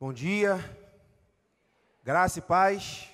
Bom 0.00 0.12
dia, 0.12 0.64
graça 2.04 2.38
e 2.38 2.42
paz, 2.42 3.08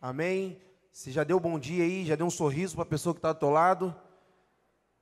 amém. 0.00 0.58
Você 0.90 1.10
já 1.10 1.22
deu 1.22 1.38
bom 1.38 1.58
dia 1.58 1.84
aí, 1.84 2.06
já 2.06 2.16
deu 2.16 2.24
um 2.24 2.30
sorriso 2.30 2.74
para 2.74 2.84
a 2.84 2.88
pessoa 2.88 3.14
que 3.14 3.18
está 3.18 3.34
do 3.34 3.38
teu 3.38 3.50
lado. 3.50 3.94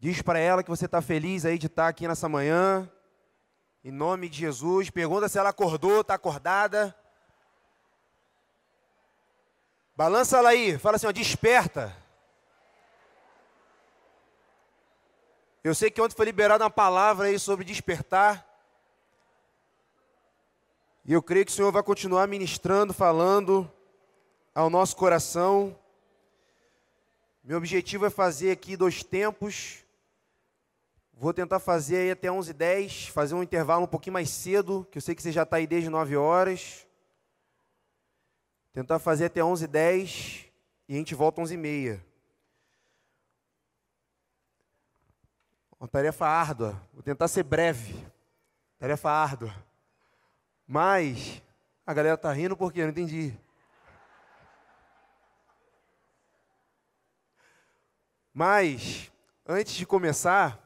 Diz 0.00 0.20
para 0.20 0.40
ela 0.40 0.64
que 0.64 0.68
você 0.68 0.86
está 0.86 1.00
feliz 1.00 1.44
aí 1.44 1.56
de 1.56 1.68
estar 1.68 1.84
tá 1.84 1.88
aqui 1.88 2.08
nessa 2.08 2.28
manhã, 2.28 2.90
em 3.84 3.92
nome 3.92 4.28
de 4.28 4.38
Jesus. 4.38 4.90
Pergunta 4.90 5.28
se 5.28 5.38
ela 5.38 5.50
acordou, 5.50 6.00
está 6.00 6.14
acordada. 6.14 6.92
Balança 9.94 10.38
ela 10.38 10.48
aí, 10.48 10.76
fala 10.78 10.96
assim, 10.96 11.06
ó, 11.06 11.12
desperta. 11.12 11.96
Eu 15.62 15.76
sei 15.76 15.92
que 15.92 16.00
ontem 16.00 16.16
foi 16.16 16.26
liberada 16.26 16.64
uma 16.64 16.70
palavra 16.70 17.28
aí 17.28 17.38
sobre 17.38 17.64
despertar. 17.64 18.53
E 21.06 21.12
eu 21.12 21.22
creio 21.22 21.44
que 21.44 21.52
o 21.52 21.54
Senhor 21.54 21.70
vai 21.70 21.82
continuar 21.82 22.26
ministrando, 22.26 22.94
falando 22.94 23.70
ao 24.54 24.70
nosso 24.70 24.96
coração. 24.96 25.78
Meu 27.42 27.58
objetivo 27.58 28.06
é 28.06 28.10
fazer 28.10 28.50
aqui 28.50 28.74
dois 28.74 29.04
tempos. 29.04 29.84
Vou 31.12 31.34
tentar 31.34 31.60
fazer 31.60 31.98
aí 31.98 32.10
até 32.10 32.28
11h10, 32.28 33.10
fazer 33.10 33.34
um 33.34 33.42
intervalo 33.42 33.84
um 33.84 33.88
pouquinho 33.88 34.14
mais 34.14 34.30
cedo, 34.30 34.86
que 34.90 34.96
eu 34.96 35.02
sei 35.02 35.14
que 35.14 35.22
você 35.22 35.30
já 35.30 35.42
está 35.42 35.58
aí 35.58 35.66
desde 35.66 35.90
9 35.90 36.16
horas. 36.16 36.86
Tentar 38.72 38.98
fazer 38.98 39.26
até 39.26 39.42
11h10 39.42 40.46
e 40.88 40.94
a 40.94 40.96
gente 40.96 41.14
volta 41.14 41.42
11h30. 41.42 42.00
Uma 45.78 45.86
tarefa 45.86 46.26
árdua. 46.26 46.80
Vou 46.94 47.02
tentar 47.02 47.28
ser 47.28 47.42
breve. 47.42 47.94
Tarefa 48.78 49.10
árdua. 49.10 49.54
Mas 50.66 51.42
a 51.86 51.92
galera 51.92 52.16
tá 52.16 52.32
rindo 52.32 52.56
porque 52.56 52.80
eu 52.80 52.84
não 52.84 52.90
entendi. 52.90 53.36
Mas 58.32 59.12
antes 59.46 59.74
de 59.74 59.86
começar, 59.86 60.58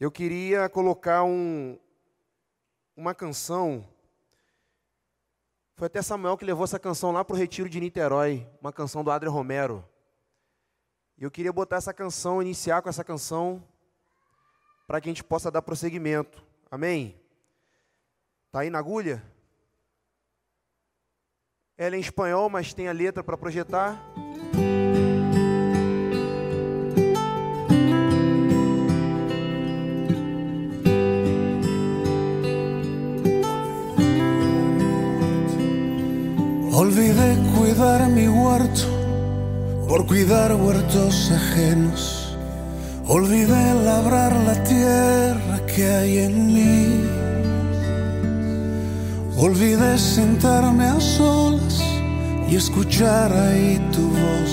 eu 0.00 0.10
queria 0.10 0.68
colocar 0.68 1.22
um, 1.22 1.78
uma 2.96 3.14
canção. 3.14 3.86
Foi 5.76 5.86
até 5.86 6.02
Samuel 6.02 6.36
que 6.36 6.44
levou 6.44 6.64
essa 6.64 6.78
canção 6.78 7.12
lá 7.12 7.24
para 7.24 7.34
o 7.34 7.38
Retiro 7.38 7.68
de 7.68 7.80
Niterói, 7.80 8.48
uma 8.60 8.72
canção 8.72 9.04
do 9.04 9.10
Adre 9.10 9.28
Romero. 9.28 9.88
E 11.16 11.22
eu 11.22 11.30
queria 11.30 11.52
botar 11.52 11.76
essa 11.76 11.94
canção, 11.94 12.42
iniciar 12.42 12.82
com 12.82 12.88
essa 12.88 13.04
canção, 13.04 13.62
para 14.86 15.00
que 15.00 15.08
a 15.08 15.12
gente 15.12 15.22
possa 15.22 15.50
dar 15.50 15.62
prosseguimento. 15.62 16.42
Amém? 16.70 17.23
Está 18.54 18.60
aí 18.60 18.70
na 18.70 18.78
agulha? 18.78 19.20
Ela 21.76 21.96
é 21.96 21.98
em 21.98 22.00
espanhol, 22.00 22.48
mas 22.48 22.72
tem 22.72 22.86
a 22.86 22.92
letra 22.92 23.24
para 23.24 23.36
projetar. 23.36 24.00
Olvidé 36.72 37.34
cuidar 37.58 38.08
mi 38.08 38.28
huerto 38.28 38.86
por 39.88 40.06
cuidar 40.06 40.52
huertos 40.52 41.32
ajenos. 41.32 42.38
Olvidé 43.08 43.74
labrar 43.84 44.32
la 44.46 44.62
tierra 44.62 45.66
que 45.66 45.82
hay 45.82 46.18
en 46.18 46.46
mí 46.54 47.23
Olvidé 49.36 49.98
sentarme 49.98 50.84
a 50.84 51.00
solas 51.00 51.82
y 52.48 52.54
escuchar 52.54 53.32
ahí 53.32 53.80
tu 53.92 54.02
voz. 54.02 54.52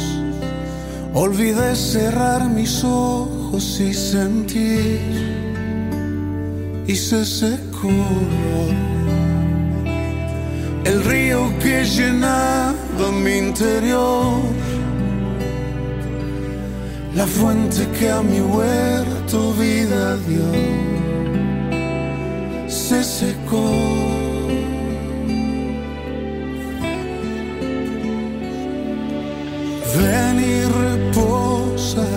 Olvidé 1.13 1.75
cerrar 1.75 2.49
mis 2.49 2.83
ojos 2.83 3.79
y 3.79 3.93
sentir. 3.93 4.99
Y 6.87 6.95
se 6.95 7.23
secó 7.25 7.89
el 10.83 11.03
río 11.03 11.53
que 11.59 11.85
llenaba 11.85 13.11
mi 13.23 13.37
interior. 13.37 14.41
La 17.15 17.27
fuente 17.27 17.87
que 17.99 18.09
a 18.09 18.21
mi 18.23 18.39
huerto 18.39 19.53
vida 19.53 20.17
dio. 20.27 20.51
Se 22.67 23.03
secó. 23.03 24.10
Ven 30.01 30.39
y 30.39 30.63
reposa 30.63 32.07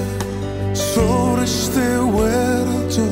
sobre 0.72 1.44
este 1.44 1.98
huerto 1.98 3.02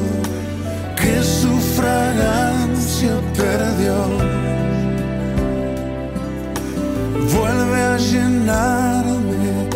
que 0.96 1.22
su 1.22 1.52
fragancia 1.78 3.14
perdió. 3.36 3.98
Vuelve 7.34 7.80
a 7.82 7.98
llenarme 7.98 9.68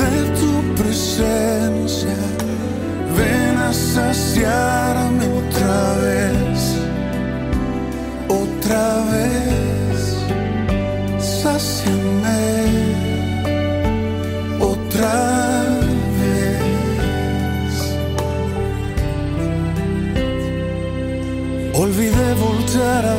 de 0.00 0.12
tu 0.40 0.82
presencia. 0.82 2.16
Ven 3.18 3.58
a 3.58 3.72
saciarme 3.72 5.03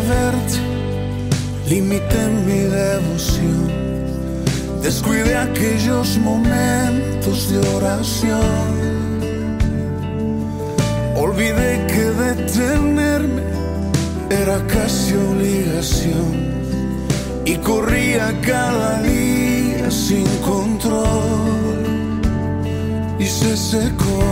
verte, 0.08 0.58
limité 1.70 2.28
mi 2.46 2.62
devoción, 2.82 3.68
descuidé 4.82 5.36
aquellos 5.38 6.18
momentos 6.18 7.50
de 7.52 7.60
oración. 7.76 8.76
Olvidé 11.16 11.86
que 11.88 12.04
detenerme 12.24 13.42
era 14.30 14.58
casi 14.68 15.14
obligación. 15.14 16.56
Y 17.46 17.56
corría 17.58 18.34
cada 18.42 19.02
día 19.02 19.90
sin 19.92 20.26
control. 20.44 21.76
Y 23.20 23.26
se 23.26 23.56
secó 23.56 24.24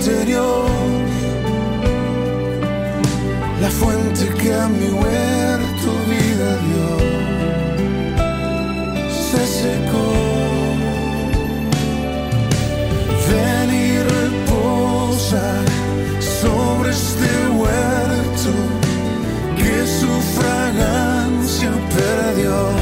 interior, 0.00 0.66
la 3.60 3.68
fuente 3.68 4.28
que 4.40 4.54
a 4.54 4.66
mi 4.66 4.88
huerto 4.88 5.88
vida 6.08 6.50
dio, 6.66 6.88
se 9.28 9.46
secó. 9.46 10.08
Ven 13.28 13.70
y 13.74 13.98
reposa 14.16 15.46
sobre 16.40 16.90
este 16.90 17.30
huerto 17.60 18.52
que 19.58 19.86
su 19.86 20.10
fragancia 20.38 21.70
perdió. 21.94 22.79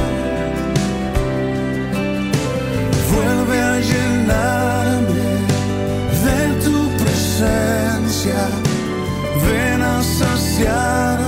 想 10.59 11.18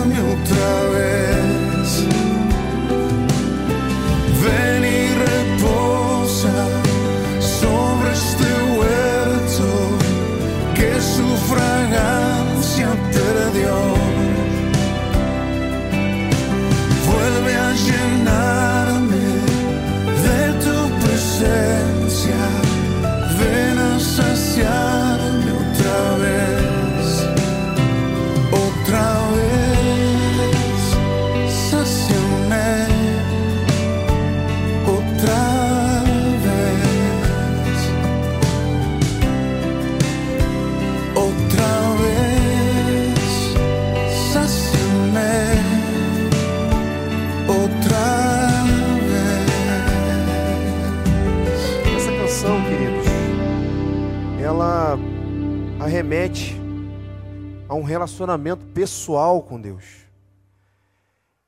relacionamento 58.21 58.65
pessoal 58.67 59.41
com 59.41 59.59
Deus. 59.59 60.05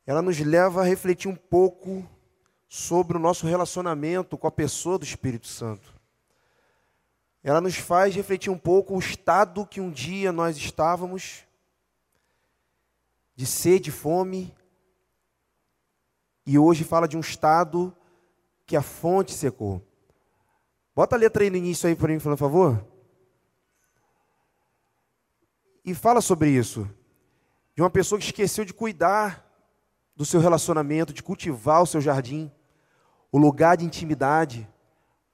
Ela 0.06 0.22
nos 0.22 0.40
leva 0.40 0.81
a 0.81 0.84
refletir 0.84 1.30
um 1.30 1.36
pouco 1.36 2.08
sobre 2.68 3.16
o 3.16 3.20
nosso 3.20 3.46
relacionamento 3.46 4.38
com 4.38 4.48
a 4.48 4.52
pessoa 4.52 4.98
do 4.98 5.06
Espírito 5.06 5.48
Santo. 5.48 5.94
Ela 7.44 7.62
nos 7.62 7.75
faz 7.75 8.16
refletir 8.16 8.50
um 8.50 8.58
pouco 8.58 8.96
o 8.96 9.00
estado 9.00 9.68
que 9.68 9.80
um 9.80 9.92
dia 9.92 10.31
nós 10.31 10.58
estávamos, 10.58 11.44
de 13.36 13.46
sede, 13.46 13.92
fome, 13.92 14.54
e 16.46 16.58
hoje 16.58 16.84
fala 16.84 17.08
de 17.08 17.16
um 17.16 17.22
estado 17.22 17.96
que 18.66 18.75
a 18.75 18.81
fonte 18.81 19.31
secou. 19.31 19.81
Bota 20.96 21.16
a 21.16 21.20
letra 21.20 21.44
aí 21.44 21.50
no 21.50 21.58
início 21.58 21.88
aí 21.88 21.96
para 21.96 22.08
mim, 22.08 22.20
por 22.20 22.36
favor. 22.38 22.93
E 25.85 25.94
fala 25.94 26.21
sobre 26.21 26.50
isso. 26.50 26.89
De 27.75 27.81
uma 27.81 27.89
pessoa 27.89 28.19
que 28.19 28.25
esqueceu 28.25 28.63
de 28.63 28.74
cuidar 28.74 29.45
do 30.15 30.25
seu 30.25 30.39
relacionamento, 30.39 31.13
de 31.13 31.24
cultivar 31.24 31.81
o 31.81 31.88
seu 31.88 32.00
jardim, 32.00 32.51
o 33.31 33.38
lugar 33.38 33.75
de 33.75 33.85
intimidade. 33.85 34.68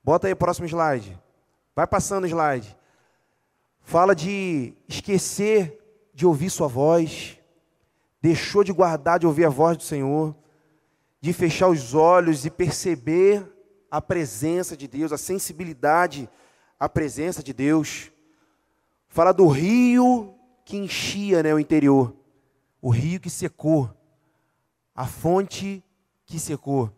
Bota 0.03 0.27
aí 0.27 0.33
o 0.33 0.37
próximo 0.37 0.65
slide. 0.67 1.19
Vai 1.75 1.85
passando 1.85 2.23
o 2.23 2.27
slide. 2.27 2.77
Fala 3.81 4.15
de 4.15 4.73
esquecer 4.87 5.77
de 6.13 6.25
ouvir 6.25 6.49
sua 6.49 6.67
voz, 6.67 7.39
deixou 8.21 8.63
de 8.63 8.73
guardar 8.73 9.19
de 9.19 9.27
ouvir 9.27 9.45
a 9.45 9.49
voz 9.49 9.77
do 9.77 9.83
Senhor, 9.83 10.35
de 11.21 11.33
fechar 11.33 11.67
os 11.67 11.93
olhos 11.93 12.45
e 12.45 12.49
perceber 12.49 13.45
a 13.89 14.01
presença 14.01 14.75
de 14.75 14.87
Deus, 14.87 15.11
a 15.11 15.17
sensibilidade 15.17 16.29
à 16.79 16.87
presença 16.87 17.41
de 17.41 17.53
Deus. 17.53 18.11
Fala 19.07 19.33
do 19.33 19.47
rio 19.47 20.35
que 20.69 20.77
enchia 20.77 21.41
né, 21.41 21.51
o 21.51 21.57
interior, 21.57 22.15
o 22.79 22.91
rio 22.91 23.19
que 23.19 23.27
secou, 23.27 23.91
a 24.93 25.07
fonte 25.07 25.83
que 26.27 26.39
secou. 26.39 26.95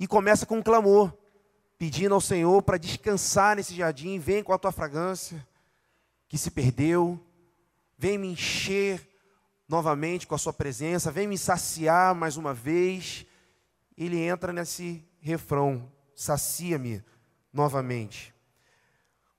E 0.00 0.06
começa 0.06 0.46
com 0.46 0.56
um 0.56 0.62
clamor, 0.62 1.12
pedindo 1.76 2.14
ao 2.14 2.22
Senhor 2.22 2.62
para 2.62 2.78
descansar 2.78 3.56
nesse 3.56 3.74
jardim, 3.74 4.18
vem 4.18 4.42
com 4.42 4.54
a 4.54 4.58
tua 4.58 4.72
fragrância 4.72 5.46
que 6.26 6.38
se 6.38 6.50
perdeu, 6.50 7.22
vem 7.98 8.16
me 8.16 8.28
encher 8.28 9.06
novamente 9.68 10.26
com 10.26 10.34
a 10.34 10.38
sua 10.38 10.54
presença, 10.54 11.12
vem 11.12 11.28
me 11.28 11.36
saciar 11.36 12.14
mais 12.14 12.38
uma 12.38 12.54
vez. 12.54 13.26
Ele 13.94 14.18
entra 14.22 14.54
nesse 14.54 15.06
refrão: 15.20 15.86
sacia-me 16.14 17.04
novamente. 17.52 18.34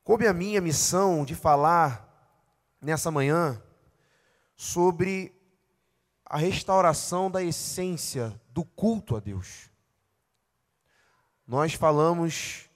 Coube 0.03 0.27
a 0.27 0.33
minha 0.33 0.61
missão 0.61 1.25
de 1.25 1.33
falar 1.33 2.12
nessa 2.83 3.09
manhã 3.09 3.62
sobre 4.56 5.33
a 6.25 6.38
restauração 6.38 7.31
da 7.31 7.41
essência 7.41 8.39
do 8.50 8.63
culto 8.63 9.15
a 9.15 9.19
Deus. 9.19 9.69
Nós 11.47 11.74
falamos 11.74 12.69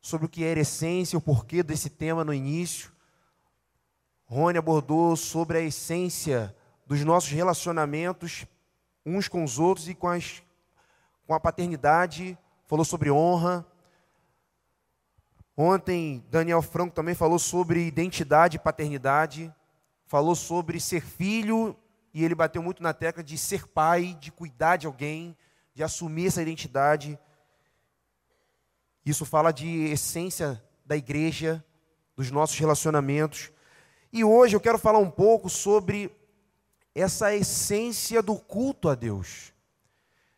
sobre 0.00 0.26
o 0.26 0.28
que 0.28 0.44
era 0.44 0.60
essência, 0.60 1.18
o 1.18 1.22
porquê 1.22 1.62
desse 1.62 1.88
tema 1.88 2.24
no 2.24 2.32
início. 2.34 2.92
Rony 4.26 4.58
abordou 4.58 5.16
sobre 5.16 5.58
a 5.58 5.62
essência 5.62 6.54
dos 6.86 7.02
nossos 7.04 7.30
relacionamentos 7.30 8.46
uns 9.06 9.28
com 9.28 9.44
os 9.44 9.58
outros 9.58 9.88
e 9.88 9.94
com, 9.94 10.08
as, 10.08 10.42
com 11.26 11.34
a 11.34 11.40
paternidade 11.40 12.38
falou 12.66 12.84
sobre 12.84 13.10
honra. 13.10 13.66
Ontem, 15.56 16.24
Daniel 16.30 16.60
Franco 16.60 16.94
também 16.94 17.14
falou 17.14 17.38
sobre 17.38 17.86
identidade 17.86 18.56
e 18.56 18.60
paternidade, 18.60 19.54
falou 20.04 20.34
sobre 20.34 20.80
ser 20.80 21.00
filho, 21.00 21.76
e 22.12 22.24
ele 22.24 22.34
bateu 22.34 22.62
muito 22.62 22.82
na 22.82 22.92
tecla 22.92 23.22
de 23.22 23.38
ser 23.38 23.66
pai, 23.68 24.16
de 24.20 24.32
cuidar 24.32 24.76
de 24.76 24.86
alguém, 24.86 25.36
de 25.72 25.82
assumir 25.82 26.26
essa 26.26 26.42
identidade. 26.42 27.18
Isso 29.06 29.24
fala 29.24 29.52
de 29.52 29.84
essência 29.86 30.62
da 30.84 30.96
igreja, 30.96 31.64
dos 32.16 32.30
nossos 32.30 32.58
relacionamentos. 32.58 33.52
E 34.12 34.24
hoje 34.24 34.56
eu 34.56 34.60
quero 34.60 34.78
falar 34.78 34.98
um 34.98 35.10
pouco 35.10 35.48
sobre 35.48 36.14
essa 36.94 37.34
essência 37.34 38.22
do 38.22 38.36
culto 38.36 38.88
a 38.88 38.94
Deus, 38.94 39.52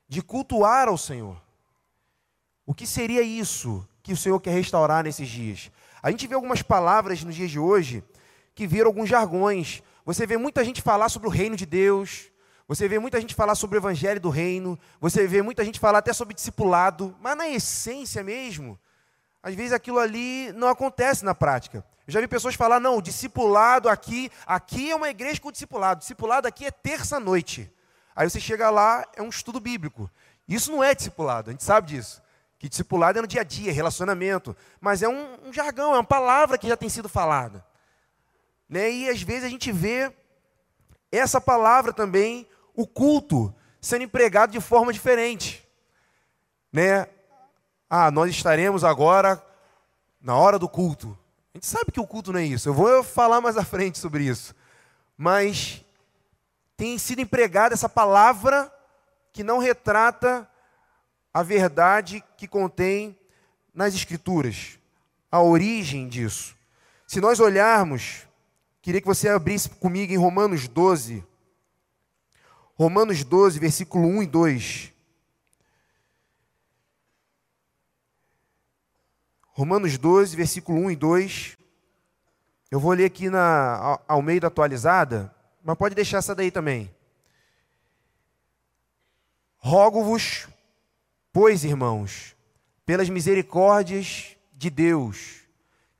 de 0.09 0.23
cultuar 0.23 0.89
ao 0.89 0.97
Senhor. 0.97 1.41
O 2.65 2.75
que 2.75 2.87
seria 2.87 3.23
isso 3.23 3.87
que 4.07 4.13
o 4.13 4.17
Senhor 4.17 4.39
quer 4.39 4.53
restaurar 4.53 5.03
nesses 5.03 5.29
dias? 5.29 5.69
A 6.01 6.13
gente 6.13 6.29
vê 6.29 6.37
algumas 6.37 6.63
palavras 6.63 7.25
nos 7.25 7.35
dias 7.35 7.51
de 7.51 7.59
hoje 7.59 8.05
que 8.55 8.65
viram 8.65 8.87
alguns 8.87 9.09
jargões. 9.09 9.83
Você 10.05 10.25
vê 10.25 10.37
muita 10.37 10.65
gente 10.65 10.81
falar 10.81 11.09
sobre 11.09 11.27
o 11.27 11.31
reino 11.31 11.57
de 11.57 11.67
Deus, 11.67 12.31
você 12.69 12.87
vê 12.87 13.01
muita 13.01 13.21
gente 13.21 13.35
falar 13.35 13.57
sobre 13.57 13.77
o 13.77 13.81
evangelho 13.81 14.21
do 14.21 14.31
reino, 14.31 14.79
você 15.01 15.27
vê 15.27 15.43
muita 15.43 15.65
gente 15.65 15.81
falar 15.81 15.99
até 15.99 16.13
sobre 16.13 16.35
discipulado, 16.35 17.17
mas 17.21 17.37
na 17.37 17.49
essência 17.49 18.23
mesmo, 18.23 18.79
às 19.43 19.57
vezes 19.57 19.73
aquilo 19.73 19.99
ali 19.99 20.53
não 20.53 20.69
acontece 20.69 21.25
na 21.25 21.35
prática. 21.35 21.85
Eu 22.07 22.13
já 22.13 22.21
vi 22.21 22.29
pessoas 22.29 22.55
falar, 22.55 22.79
não, 22.79 22.99
o 22.99 23.03
discipulado 23.03 23.89
aqui, 23.89 24.31
aqui 24.47 24.93
é 24.93 24.95
uma 24.95 25.11
igreja 25.11 25.41
com 25.41 25.51
discipulado, 25.51 25.99
discipulado 25.99 26.47
aqui 26.47 26.65
é 26.65 26.71
terça-noite. 26.71 27.69
Aí 28.15 28.31
você 28.31 28.39
chega 28.39 28.71
lá, 28.71 29.05
é 29.17 29.21
um 29.23 29.29
estudo 29.29 29.59
bíblico. 29.59 30.09
Isso 30.49 30.71
não 30.71 30.85
é 30.85 30.95
discipulado, 30.95 31.51
a 31.51 31.53
gente 31.53 31.65
sabe 31.65 31.89
disso. 31.89 32.23
Que 32.59 32.69
discipulado 32.69 33.19
é 33.19 33.23
no 33.23 33.29
dia 33.29 33.43
a 33.43 33.45
dia, 33.45 33.73
relacionamento. 33.73 34.57
Mas 34.81 35.03
é 35.03 35.09
um, 35.09 35.49
um 35.49 35.53
jargão, 35.53 35.93
é 35.93 35.99
uma 35.99 36.05
palavra 36.05 36.57
que 36.57 36.69
já 36.69 36.77
tem 36.77 36.89
sido 36.89 37.09
falada. 37.09 37.65
Né? 38.69 38.91
E 38.91 39.09
às 39.09 39.21
vezes 39.23 39.45
a 39.45 39.49
gente 39.49 39.71
vê 39.71 40.13
essa 41.13 41.41
palavra 41.41 41.93
também, 41.93 42.49
o 42.75 42.87
culto, 42.87 43.55
sendo 43.81 44.03
empregado 44.03 44.53
de 44.53 44.61
forma 44.61 44.93
diferente. 44.93 45.67
Né? 46.73 47.07
Ah, 47.89 48.11
nós 48.11 48.31
estaremos 48.31 48.85
agora 48.85 49.43
na 50.21 50.37
hora 50.37 50.59
do 50.59 50.69
culto. 50.69 51.17
A 51.55 51.59
gente 51.59 51.67
sabe 51.67 51.93
que 51.93 52.01
o 52.01 52.07
culto 52.07 52.33
não 52.33 52.41
é 52.41 52.45
isso. 52.45 52.69
Eu 52.69 52.75
vou 52.75 53.03
falar 53.03 53.41
mais 53.41 53.57
à 53.57 53.65
frente 53.65 53.99
sobre 53.99 54.25
isso. 54.25 54.55
Mas 55.17 55.83
tem 56.77 56.99
sido 56.99 57.21
empregada 57.21 57.75
essa 57.75 57.89
palavra 57.89 58.71
que 59.33 59.43
não 59.43 59.59
retrata 59.59 60.49
a 61.37 61.43
verdade 61.43 62.25
que 62.39 62.49
contém 62.49 63.15
nas 63.75 63.95
Escrituras, 63.95 64.79
a 65.31 65.43
origem 65.43 66.09
disso. 66.09 66.57
Se 67.07 67.21
nós 67.21 67.41
olharmos, 67.41 68.27
queria 68.81 69.03
que 69.03 69.07
você 69.07 69.29
abrisse 69.29 69.69
comigo 69.69 70.11
em 70.11 70.17
Romanos 70.17 70.67
12, 70.67 71.23
Romanos 72.73 73.23
12, 73.23 73.59
versículo 73.59 74.09
1 74.09 74.23
e 74.23 74.27
2. 74.27 74.93
Romanos 79.49 79.99
12, 79.99 80.35
versículo 80.35 80.81
1 80.87 80.91
e 80.93 80.97
2. 80.97 81.59
Eu 82.71 82.81
vou 82.81 82.95
ler 82.95 83.05
aqui 83.05 83.29
na 83.29 84.01
Almeida 84.09 84.47
atualizada, 84.47 85.31
mas 85.63 85.77
pode 85.77 85.95
deixar 85.95 86.17
essa 86.17 86.35
daí 86.35 86.51
também. 86.51 86.91
Rogo-vos, 89.59 90.49
Pois, 91.39 91.65
irmãos, 91.65 92.35
pelas 92.87 93.11
misericórdias 93.11 94.39
de 94.55 94.71
Deus, 94.71 95.43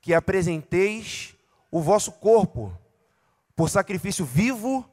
que 0.01 0.15
apresenteis 0.15 1.37
o 1.71 1.83
vosso 1.83 2.11
corpo 2.11 2.75
por 3.55 3.69
sacrifício 3.69 4.25
vivo, 4.25 4.89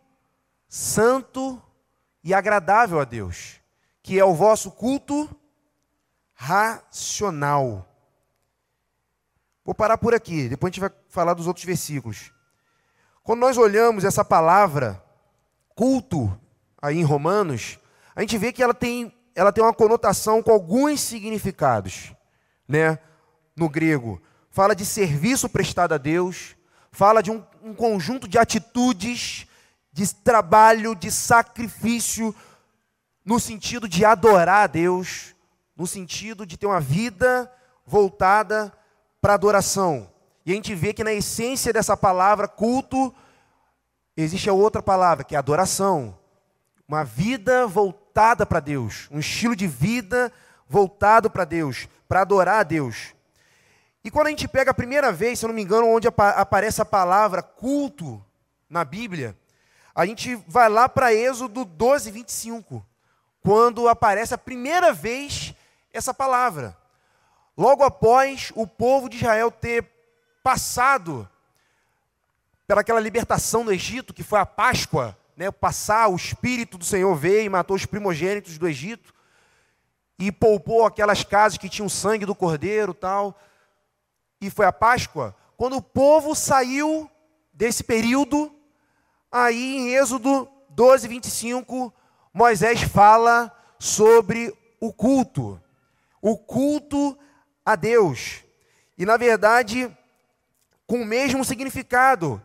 santo 0.67 1.63
e 2.21 2.33
agradável 2.33 2.99
a 2.99 3.05
Deus, 3.05 3.61
que 4.01 4.19
é 4.19 4.25
o 4.25 4.33
vosso 4.33 4.69
culto 4.69 5.33
racional. 6.33 7.87
Vou 9.63 9.73
parar 9.73 9.97
por 9.97 10.13
aqui, 10.13 10.49
depois 10.49 10.71
a 10.71 10.71
gente 10.73 10.81
vai 10.81 10.91
falar 11.07 11.35
dos 11.35 11.47
outros 11.47 11.65
versículos. 11.65 12.33
Quando 13.23 13.39
nós 13.39 13.57
olhamos 13.57 14.03
essa 14.03 14.25
palavra 14.25 15.01
culto 15.73 16.37
aí 16.81 16.97
em 16.97 17.03
Romanos, 17.03 17.79
a 18.13 18.19
gente 18.19 18.37
vê 18.37 18.51
que 18.51 18.61
ela 18.61 18.73
tem 18.73 19.22
ela 19.35 19.51
tem 19.51 19.63
uma 19.63 19.73
conotação 19.73 20.41
com 20.41 20.51
alguns 20.51 21.01
significados, 21.01 22.13
né? 22.67 22.99
No 23.55 23.69
grego, 23.69 24.21
fala 24.49 24.75
de 24.75 24.85
serviço 24.85 25.47
prestado 25.47 25.93
a 25.93 25.97
Deus, 25.97 26.55
fala 26.91 27.21
de 27.21 27.31
um, 27.31 27.43
um 27.63 27.73
conjunto 27.73 28.27
de 28.27 28.37
atitudes, 28.37 29.47
de 29.91 30.13
trabalho, 30.15 30.95
de 30.95 31.11
sacrifício, 31.11 32.35
no 33.23 33.39
sentido 33.39 33.87
de 33.87 34.03
adorar 34.03 34.63
a 34.63 34.67
Deus, 34.67 35.35
no 35.75 35.87
sentido 35.87 36.45
de 36.45 36.57
ter 36.57 36.65
uma 36.65 36.79
vida 36.79 37.51
voltada 37.85 38.71
para 39.21 39.33
adoração. 39.33 40.09
E 40.45 40.51
a 40.51 40.55
gente 40.55 40.75
vê 40.75 40.93
que 40.93 41.03
na 41.03 41.13
essência 41.13 41.71
dessa 41.71 41.95
palavra 41.95 42.47
culto 42.47 43.13
existe 44.17 44.49
a 44.49 44.53
outra 44.53 44.81
palavra, 44.81 45.23
que 45.23 45.35
é 45.35 45.37
adoração. 45.37 46.17
Uma 46.87 47.03
vida 47.03 47.65
voltada 47.65 48.02
voltada 48.13 48.45
para 48.45 48.59
Deus, 48.59 49.07
um 49.09 49.17
estilo 49.17 49.55
de 49.55 49.65
vida 49.65 50.31
voltado 50.69 51.31
para 51.31 51.45
Deus, 51.45 51.87
para 52.07 52.21
adorar 52.21 52.59
a 52.59 52.63
Deus. 52.63 53.15
E 54.03 54.11
quando 54.11 54.27
a 54.27 54.29
gente 54.29 54.47
pega 54.47 54.69
a 54.69 54.73
primeira 54.73 55.11
vez, 55.11 55.39
se 55.39 55.45
eu 55.45 55.47
não 55.47 55.55
me 55.55 55.63
engano, 55.63 55.87
onde 55.87 56.07
aparece 56.07 56.79
a 56.79 56.85
palavra 56.85 57.41
culto 57.41 58.23
na 58.69 58.85
Bíblia, 58.85 59.35
a 59.95 60.05
gente 60.05 60.35
vai 60.47 60.69
lá 60.69 60.87
para 60.87 61.11
Êxodo 61.11 61.65
12, 61.65 62.11
25, 62.11 62.85
quando 63.41 63.89
aparece 63.89 64.35
a 64.35 64.37
primeira 64.37 64.93
vez 64.93 65.55
essa 65.91 66.13
palavra. 66.13 66.77
Logo 67.57 67.83
após 67.83 68.51
o 68.53 68.67
povo 68.67 69.09
de 69.09 69.17
Israel 69.17 69.49
ter 69.49 69.89
passado 70.43 71.27
pelaquela 72.67 72.99
libertação 72.99 73.65
do 73.65 73.73
Egito, 73.73 74.13
que 74.13 74.21
foi 74.21 74.39
a 74.39 74.45
Páscoa, 74.45 75.17
né, 75.35 75.51
passar, 75.51 76.07
o 76.07 76.15
Espírito 76.15 76.77
do 76.77 76.85
Senhor 76.85 77.15
veio 77.15 77.45
e 77.45 77.49
matou 77.49 77.75
os 77.75 77.85
primogênitos 77.85 78.57
do 78.57 78.67
Egito, 78.67 79.13
e 80.19 80.31
poupou 80.31 80.85
aquelas 80.85 81.23
casas 81.23 81.57
que 81.57 81.69
tinham 81.69 81.89
sangue 81.89 82.25
do 82.25 82.35
cordeiro 82.35 82.93
tal, 82.93 83.39
e 84.39 84.49
foi 84.49 84.65
a 84.65 84.71
Páscoa, 84.71 85.35
quando 85.57 85.77
o 85.77 85.81
povo 85.81 86.35
saiu 86.35 87.09
desse 87.53 87.83
período, 87.83 88.53
aí 89.31 89.77
em 89.77 89.95
Êxodo 89.95 90.47
12, 90.69 91.07
25, 91.07 91.93
Moisés 92.33 92.81
fala 92.81 93.51
sobre 93.79 94.53
o 94.79 94.91
culto, 94.91 95.61
o 96.21 96.37
culto 96.37 97.17
a 97.65 97.75
Deus, 97.75 98.43
e 98.97 99.05
na 99.05 99.17
verdade, 99.17 99.89
com 100.85 101.01
o 101.01 101.05
mesmo 101.05 101.43
significado, 101.43 102.41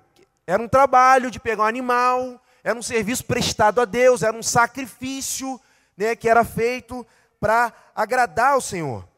era 0.46 0.62
um 0.62 0.68
trabalho 0.68 1.30
de 1.30 1.38
pegar 1.38 1.64
um 1.64 1.66
animal, 1.66 2.40
era 2.68 2.78
um 2.78 2.82
serviço 2.82 3.24
prestado 3.24 3.80
a 3.80 3.86
Deus, 3.86 4.22
era 4.22 4.36
um 4.36 4.42
sacrifício 4.42 5.58
né, 5.96 6.14
que 6.14 6.28
era 6.28 6.44
feito 6.44 7.06
para 7.40 7.72
agradar 7.94 8.52
ao 8.52 8.60
Senhor, 8.60 9.08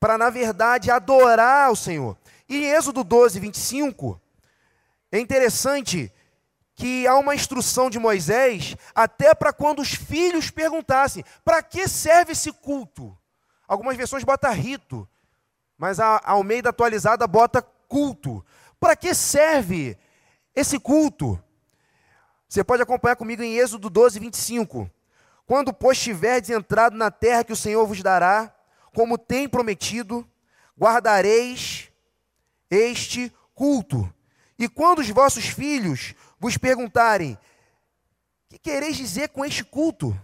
para, 0.00 0.18
na 0.18 0.30
verdade, 0.30 0.90
adorar 0.90 1.68
ao 1.68 1.76
Senhor. 1.76 2.18
E 2.48 2.56
em 2.56 2.70
Êxodo 2.70 3.04
12, 3.04 3.38
25, 3.38 4.20
é 5.12 5.20
interessante 5.20 6.12
que 6.74 7.06
há 7.06 7.16
uma 7.16 7.36
instrução 7.36 7.88
de 7.88 8.00
Moisés, 8.00 8.76
até 8.92 9.32
para 9.32 9.52
quando 9.52 9.80
os 9.80 9.94
filhos 9.94 10.50
perguntassem: 10.50 11.24
para 11.44 11.62
que 11.62 11.86
serve 11.86 12.32
esse 12.32 12.50
culto? 12.50 13.16
Algumas 13.68 13.96
versões 13.96 14.24
botam 14.24 14.52
rito, 14.52 15.08
mas 15.78 16.00
a 16.00 16.20
Almeida 16.24 16.70
atualizada 16.70 17.28
bota 17.28 17.62
culto. 17.62 18.44
Para 18.80 18.96
que 18.96 19.14
serve 19.14 19.96
esse 20.52 20.80
culto, 20.80 21.41
você 22.52 22.62
pode 22.62 22.82
acompanhar 22.82 23.16
comigo 23.16 23.42
em 23.42 23.56
Êxodo 23.56 23.88
12, 23.88 24.18
25. 24.18 24.90
Quando, 25.46 25.72
pois, 25.72 25.98
tiverdes 25.98 26.50
entrado 26.50 26.94
na 26.94 27.10
terra 27.10 27.42
que 27.42 27.52
o 27.54 27.56
Senhor 27.56 27.86
vos 27.86 28.02
dará, 28.02 28.54
como 28.94 29.16
tem 29.16 29.48
prometido, 29.48 30.28
guardareis 30.78 31.88
este 32.70 33.32
culto. 33.54 34.06
E 34.58 34.68
quando 34.68 34.98
os 34.98 35.08
vossos 35.08 35.46
filhos 35.46 36.14
vos 36.38 36.58
perguntarem: 36.58 37.38
Que 38.50 38.58
quereis 38.58 38.98
dizer 38.98 39.30
com 39.30 39.46
este 39.46 39.64
culto? 39.64 40.14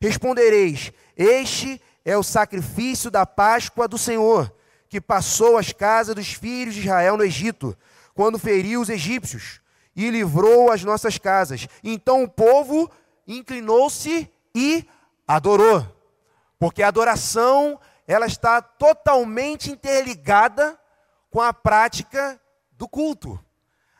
Respondereis: 0.00 0.90
Este 1.14 1.78
é 2.02 2.16
o 2.16 2.22
sacrifício 2.22 3.10
da 3.10 3.26
Páscoa 3.26 3.86
do 3.86 3.98
Senhor, 3.98 4.50
que 4.88 5.02
passou 5.02 5.58
as 5.58 5.70
casas 5.70 6.14
dos 6.14 6.32
filhos 6.32 6.74
de 6.74 6.80
Israel 6.80 7.18
no 7.18 7.24
Egito 7.24 7.76
quando 8.14 8.38
feriu 8.38 8.80
os 8.80 8.88
egípcios 8.88 9.61
e 9.94 10.10
livrou 10.10 10.70
as 10.70 10.82
nossas 10.84 11.18
casas. 11.18 11.66
Então 11.82 12.22
o 12.22 12.28
povo 12.28 12.90
inclinou-se 13.26 14.30
e 14.54 14.86
adorou. 15.26 15.86
Porque 16.58 16.82
a 16.82 16.88
adoração, 16.88 17.78
ela 18.06 18.26
está 18.26 18.62
totalmente 18.62 19.70
interligada 19.70 20.78
com 21.30 21.40
a 21.40 21.52
prática 21.52 22.40
do 22.72 22.88
culto. 22.88 23.38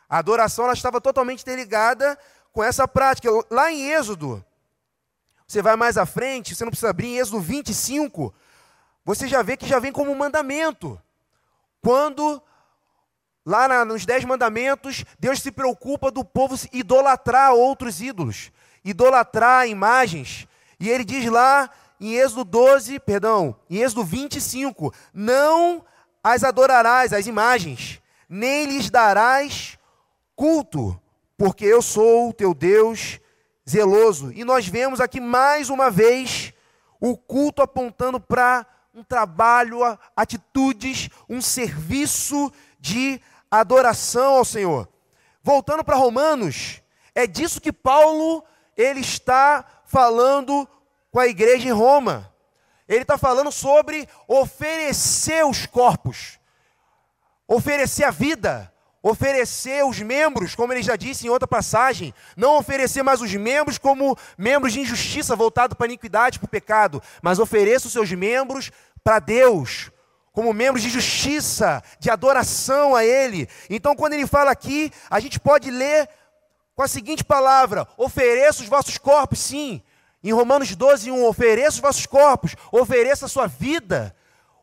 A 0.07 0.19
adoração 0.19 0.65
ela 0.65 0.73
estava 0.73 1.01
totalmente 1.01 1.41
interligada 1.41 2.17
com 2.51 2.63
essa 2.63 2.87
prática. 2.87 3.29
Lá 3.49 3.71
em 3.71 3.89
Êxodo, 3.91 4.43
você 5.47 5.61
vai 5.61 5.75
mais 5.75 5.97
à 5.97 6.05
frente, 6.05 6.55
você 6.55 6.63
não 6.63 6.71
precisa 6.71 6.91
abrir, 6.91 7.07
em 7.07 7.17
Êxodo 7.17 7.39
25, 7.39 8.33
você 9.03 9.27
já 9.27 9.41
vê 9.41 9.57
que 9.57 9.67
já 9.67 9.79
vem 9.79 9.91
como 9.91 10.11
um 10.11 10.15
mandamento. 10.15 11.01
Quando 11.81 12.41
Lá 13.45 13.67
na, 13.67 13.83
nos 13.83 14.05
Dez 14.05 14.23
Mandamentos, 14.23 15.03
Deus 15.19 15.41
se 15.41 15.51
preocupa 15.51 16.09
do 16.09 16.23
povo 16.23 16.55
idolatrar 16.71 17.53
outros 17.53 18.01
ídolos, 18.01 18.51
idolatrar 18.85 19.67
imagens. 19.67 20.47
E 20.79 20.89
ele 20.89 21.03
diz 21.03 21.29
lá 21.29 21.69
em 21.99 22.15
Êxodo 22.15 22.45
12, 22.45 22.99
perdão, 22.99 23.55
em 23.69 23.81
Êxodo 23.81 24.03
25: 24.03 24.93
Não 25.13 25.83
as 26.23 26.43
adorarás, 26.43 27.11
as 27.11 27.27
imagens, 27.27 28.01
nem 28.29 28.65
lhes 28.65 28.89
darás 28.89 29.77
culto, 30.35 30.99
porque 31.37 31.65
eu 31.65 31.81
sou 31.81 32.29
o 32.29 32.33
teu 32.33 32.53
Deus 32.53 33.19
zeloso. 33.69 34.31
E 34.31 34.43
nós 34.43 34.67
vemos 34.67 35.01
aqui 35.01 35.19
mais 35.19 35.69
uma 35.69 35.91
vez 35.91 36.53
o 36.99 37.17
culto 37.17 37.61
apontando 37.61 38.19
para 38.19 38.65
um 38.93 39.03
trabalho, 39.03 39.79
atitudes, 40.15 41.09
um 41.27 41.41
serviço 41.41 42.51
de 42.79 43.19
adoração 43.59 44.35
ao 44.35 44.45
Senhor. 44.45 44.87
Voltando 45.41 45.83
para 45.83 45.95
Romanos, 45.95 46.81
é 47.13 47.27
disso 47.27 47.61
que 47.61 47.71
Paulo 47.71 48.43
ele 48.75 49.01
está 49.01 49.65
falando 49.85 50.67
com 51.11 51.19
a 51.19 51.27
igreja 51.27 51.67
em 51.67 51.71
Roma. 51.71 52.33
Ele 52.87 53.03
está 53.03 53.17
falando 53.17 53.51
sobre 53.51 54.07
oferecer 54.27 55.45
os 55.45 55.65
corpos, 55.65 56.39
oferecer 57.47 58.03
a 58.03 58.11
vida, 58.11 58.73
oferecer 59.01 59.85
os 59.85 59.99
membros, 59.99 60.55
como 60.55 60.71
ele 60.73 60.81
já 60.81 60.95
disse 60.95 61.27
em 61.27 61.29
outra 61.29 61.47
passagem, 61.47 62.13
não 62.35 62.57
oferecer 62.57 63.03
mais 63.03 63.21
os 63.21 63.33
membros 63.33 63.77
como 63.77 64.17
membros 64.37 64.73
de 64.73 64.79
injustiça 64.79 65.35
voltado 65.35 65.75
para 65.75 65.85
a 65.85 65.89
iniquidade, 65.89 66.39
para 66.39 66.45
o 66.45 66.49
pecado, 66.49 67.03
mas 67.21 67.39
ofereça 67.39 67.87
os 67.87 67.93
seus 67.93 68.11
membros 68.11 68.71
para 69.03 69.19
Deus, 69.19 69.91
como 70.33 70.51
membros 70.51 70.81
de 70.81 70.89
justiça, 70.89 71.81
de 71.99 72.09
adoração 72.09 72.95
a 72.95 73.05
Ele. 73.05 73.47
Então, 73.69 73.95
quando 73.95 74.13
ele 74.13 74.25
fala 74.25 74.51
aqui, 74.51 74.91
a 75.09 75.19
gente 75.19 75.39
pode 75.39 75.69
ler 75.69 76.09
com 76.75 76.81
a 76.81 76.87
seguinte 76.87 77.23
palavra: 77.23 77.87
ofereça 77.95 78.63
os 78.63 78.67
vossos 78.67 78.97
corpos, 78.97 79.39
sim. 79.39 79.81
Em 80.23 80.33
Romanos 80.33 80.75
12, 80.75 81.11
1, 81.11 81.25
ofereça 81.25 81.75
os 81.75 81.81
vossos 81.81 82.05
corpos, 82.05 82.55
ofereça 82.71 83.25
a 83.25 83.29
sua 83.29 83.45
vida, 83.45 84.15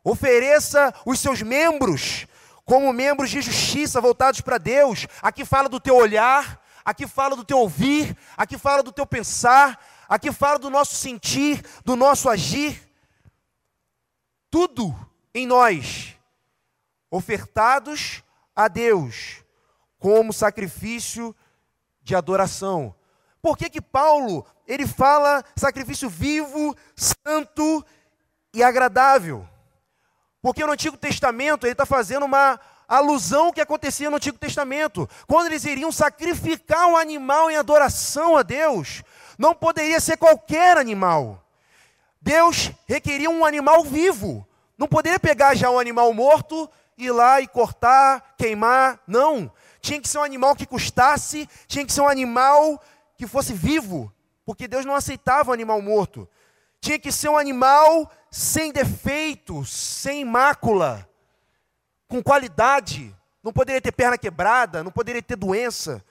ofereça 0.03 0.93
os 1.07 1.21
seus 1.21 1.41
membros, 1.43 2.27
como 2.65 2.93
membros 2.93 3.31
de 3.31 3.41
justiça 3.41 4.01
voltados 4.01 4.41
para 4.41 4.59
Deus. 4.59 5.07
Aqui 5.23 5.45
fala 5.45 5.69
do 5.69 5.79
teu 5.79 5.95
olhar, 5.95 6.61
aqui 6.85 7.07
fala 7.07 7.37
do 7.37 7.45
teu 7.45 7.59
ouvir, 7.59 8.17
aqui 8.37 8.59
fala 8.59 8.83
do 8.83 8.91
teu 8.91 9.07
pensar, 9.07 9.79
aqui 10.09 10.33
fala 10.33 10.59
do 10.59 10.71
nosso 10.71 10.97
sentir, 10.97 11.63
do 11.85 11.95
nosso 11.95 12.29
agir. 12.29 12.91
Tudo 14.51 15.10
em 15.35 15.47
nós, 15.47 16.17
ofertados 17.11 18.23
a 18.55 18.69
Deus 18.69 19.45
como 19.99 20.33
sacrifício 20.33 21.35
de 22.03 22.15
adoração. 22.15 22.95
Por 23.43 23.57
que 23.57 23.71
que 23.71 23.81
Paulo, 23.81 24.47
ele 24.67 24.87
fala 24.87 25.45
sacrifício 25.57 26.09
vivo, 26.09 26.77
santo 26.97 27.85
e 28.53 28.63
agradável? 28.63 29.47
Porque 30.43 30.65
no 30.65 30.73
Antigo 30.73 30.97
Testamento 30.97 31.67
ele 31.67 31.73
está 31.73 31.87
fazendo 31.87 32.25
uma 32.27 32.59
alusão 32.89 33.53
que 33.53 33.61
acontecia 33.61 34.11
no 34.11 34.17
Antigo 34.17 34.39
Testamento. 34.39 35.09
Quando 35.27 35.47
eles 35.47 35.65
iriam 35.65 35.93
sacrificar 35.93 36.89
um 36.89 36.97
animal 36.97 37.51
em 37.51 37.57
adoração 37.57 38.37
a 38.37 38.43
Deus, 38.43 39.03
não 39.39 39.55
poderia 39.55 40.01
ser 40.01 40.17
qualquer 40.17 40.77
animal. 40.77 41.43
Deus 42.21 42.73
requeria 42.87 43.31
um 43.31 43.45
animal 43.45 43.85
vivo. 43.85 44.47
Não 44.81 44.89
poderia 44.89 45.21
pegar 45.21 45.55
já 45.55 45.71
um 45.71 45.79
animal 45.79 46.11
morto, 46.15 46.67
ir 46.97 47.11
lá 47.11 47.39
e 47.39 47.47
cortar, 47.47 48.35
queimar. 48.39 48.99
Não. 49.07 49.53
Tinha 49.79 50.01
que 50.01 50.09
ser 50.09 50.17
um 50.17 50.23
animal 50.23 50.57
que 50.57 50.65
custasse, 50.65 51.47
tinha 51.67 51.85
que 51.85 51.93
ser 51.93 52.01
um 52.01 52.09
animal 52.09 52.83
que 53.15 53.27
fosse 53.27 53.53
vivo, 53.53 54.11
porque 54.43 54.67
Deus 54.67 54.87
não 54.87 54.95
aceitava 54.95 55.51
um 55.51 55.53
animal 55.53 55.83
morto. 55.83 56.27
Tinha 56.81 56.99
que 56.99 57.13
ser 57.13 57.29
um 57.29 57.37
animal 57.37 58.11
sem 58.31 58.73
defeito, 58.73 59.67
sem 59.67 60.25
mácula, 60.25 61.07
com 62.09 62.23
qualidade. 62.23 63.15
Não 63.43 63.53
poderia 63.53 63.83
ter 63.83 63.93
perna 63.93 64.17
quebrada, 64.17 64.83
não 64.83 64.91
poderia 64.91 65.23
ter 65.23 65.37
doença. 65.37 66.03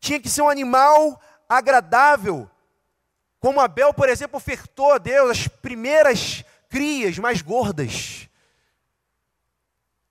Tinha 0.00 0.18
que 0.18 0.28
ser 0.28 0.42
um 0.42 0.48
animal 0.48 1.20
agradável. 1.48 2.50
Como 3.38 3.60
Abel, 3.60 3.94
por 3.94 4.08
exemplo, 4.08 4.36
ofertou 4.36 4.94
a 4.94 4.98
Deus 4.98 5.30
as 5.30 5.46
primeiras 5.46 6.44
crias 6.70 7.18
mais 7.18 7.42
gordas, 7.42 8.28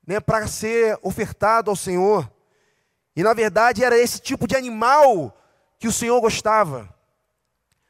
né, 0.06 0.20
para 0.20 0.46
ser 0.46 0.96
ofertado 1.02 1.70
ao 1.70 1.76
Senhor. 1.76 2.30
E 3.16 3.22
na 3.22 3.34
verdade 3.34 3.82
era 3.82 3.98
esse 3.98 4.20
tipo 4.20 4.46
de 4.46 4.54
animal 4.54 5.36
que 5.78 5.88
o 5.88 5.92
Senhor 5.92 6.20
gostava. 6.20 6.94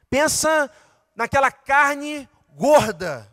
Pensa 0.09 0.71
naquela 1.15 1.51
carne 1.51 2.27
gorda. 2.55 3.29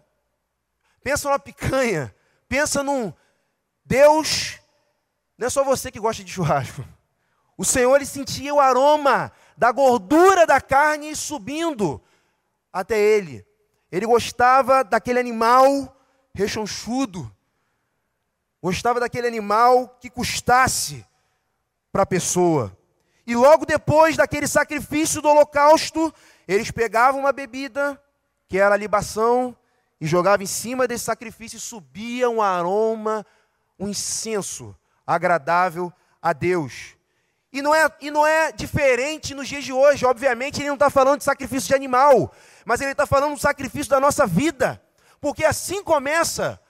Pensa 1.03 1.29
numa 1.29 1.39
picanha. 1.39 2.15
Pensa 2.49 2.83
num 2.83 3.13
Deus, 3.85 4.59
não 5.37 5.47
é 5.47 5.51
só 5.51 5.65
você 5.65 5.91
que 5.91 6.01
gosta 6.01 6.23
de 6.23 6.31
churrasco. 6.31 6.85
O 7.57 7.65
Senhor 7.65 7.97
ele 7.97 8.07
sentia 8.07 8.55
o 8.55 8.61
aroma 8.61 9.33
da 9.57 9.73
gordura 9.73 10.47
da 10.47 10.61
carne 10.61 11.17
subindo 11.17 12.01
até 12.73 12.99
ele. 12.99 13.48
Ele 13.91 14.07
gostava 14.07 14.85
daquele 14.85 15.19
animal 15.19 15.97
rechonchudo. 16.35 17.35
Gostava 18.63 19.01
daquele 19.01 19.27
animal 19.27 19.97
que 20.01 20.11
custasse 20.11 21.05
para 21.93 22.03
a 22.03 22.07
pessoa. 22.07 22.77
E 23.27 23.35
logo 23.35 23.65
depois 23.65 24.17
daquele 24.17 24.47
sacrifício 24.47 25.21
do 25.21 25.29
holocausto, 25.29 26.13
eles 26.47 26.71
pegavam 26.71 27.21
uma 27.21 27.33
bebida, 27.33 28.01
que 28.49 28.59
era 28.59 28.75
a 28.75 28.79
libação, 28.79 29.57
e 30.01 30.07
jogavam 30.07 30.45
em 30.45 30.47
cima 30.47 30.87
desse 30.87 31.05
sacrifício 31.05 31.57
e 31.57 31.61
subia 31.61 32.31
um 32.31 32.41
aroma, 32.41 33.25
um 33.79 33.89
incenso 33.89 34.77
agradável 35.07 35.93
a 36.21 36.33
Deus. 36.33 36.98
E 37.59 37.63
não, 37.63 37.75
é, 37.75 37.91
e 38.01 38.09
não 38.09 38.25
é 38.25 38.53
diferente 38.53 39.35
nos 39.35 39.49
dias 39.49 39.65
de 39.65 39.73
hoje, 39.73 40.07
obviamente, 40.07 40.61
ele 40.61 40.69
não 40.69 40.75
está 40.75 40.89
falando 40.89 41.19
de 41.19 41.25
sacrifício 41.25 41.67
de 41.67 41.75
animal, 41.75 42.33
mas 42.65 42.81
ele 42.81 42.93
está 42.93 43.05
falando 43.05 43.35
do 43.35 43.41
sacrifício 43.41 43.91
da 43.91 43.99
nossa 43.99 44.29
vida, 44.29 44.81
porque 45.21 45.45
assim 45.45 45.83
começa 45.83 46.61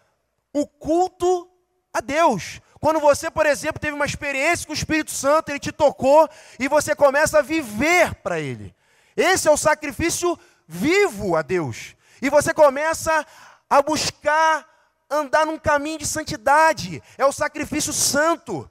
o 0.50 0.66
culto 0.66 1.46
a 1.92 2.00
Deus. 2.00 2.62
Quando 2.80 3.00
você, 3.00 3.30
por 3.30 3.44
exemplo, 3.44 3.78
teve 3.78 3.94
uma 3.94 4.06
experiência 4.06 4.66
com 4.66 4.72
o 4.72 4.74
Espírito 4.74 5.10
Santo, 5.10 5.50
ele 5.50 5.58
te 5.58 5.70
tocou 5.70 6.26
e 6.58 6.68
você 6.68 6.96
começa 6.96 7.40
a 7.40 7.42
viver 7.42 8.14
para 8.22 8.40
ele. 8.40 8.74
Esse 9.14 9.46
é 9.46 9.50
o 9.50 9.58
sacrifício 9.58 10.38
vivo 10.66 11.36
a 11.36 11.42
Deus. 11.42 11.96
E 12.22 12.30
você 12.30 12.54
começa 12.54 13.26
a 13.68 13.82
buscar 13.82 14.66
andar 15.10 15.44
num 15.44 15.58
caminho 15.58 15.98
de 15.98 16.06
santidade. 16.06 17.02
É 17.18 17.26
o 17.26 17.32
sacrifício 17.32 17.92
santo. 17.92 18.70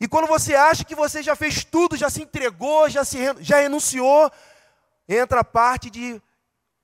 E 0.00 0.08
quando 0.08 0.26
você 0.26 0.54
acha 0.54 0.82
que 0.82 0.94
você 0.94 1.22
já 1.22 1.36
fez 1.36 1.62
tudo, 1.62 1.94
já 1.94 2.08
se 2.08 2.22
entregou, 2.22 2.88
já, 2.88 3.04
se, 3.04 3.18
já 3.40 3.58
renunciou, 3.58 4.32
entra 5.06 5.40
a 5.40 5.44
parte 5.44 5.90
de, 5.90 6.20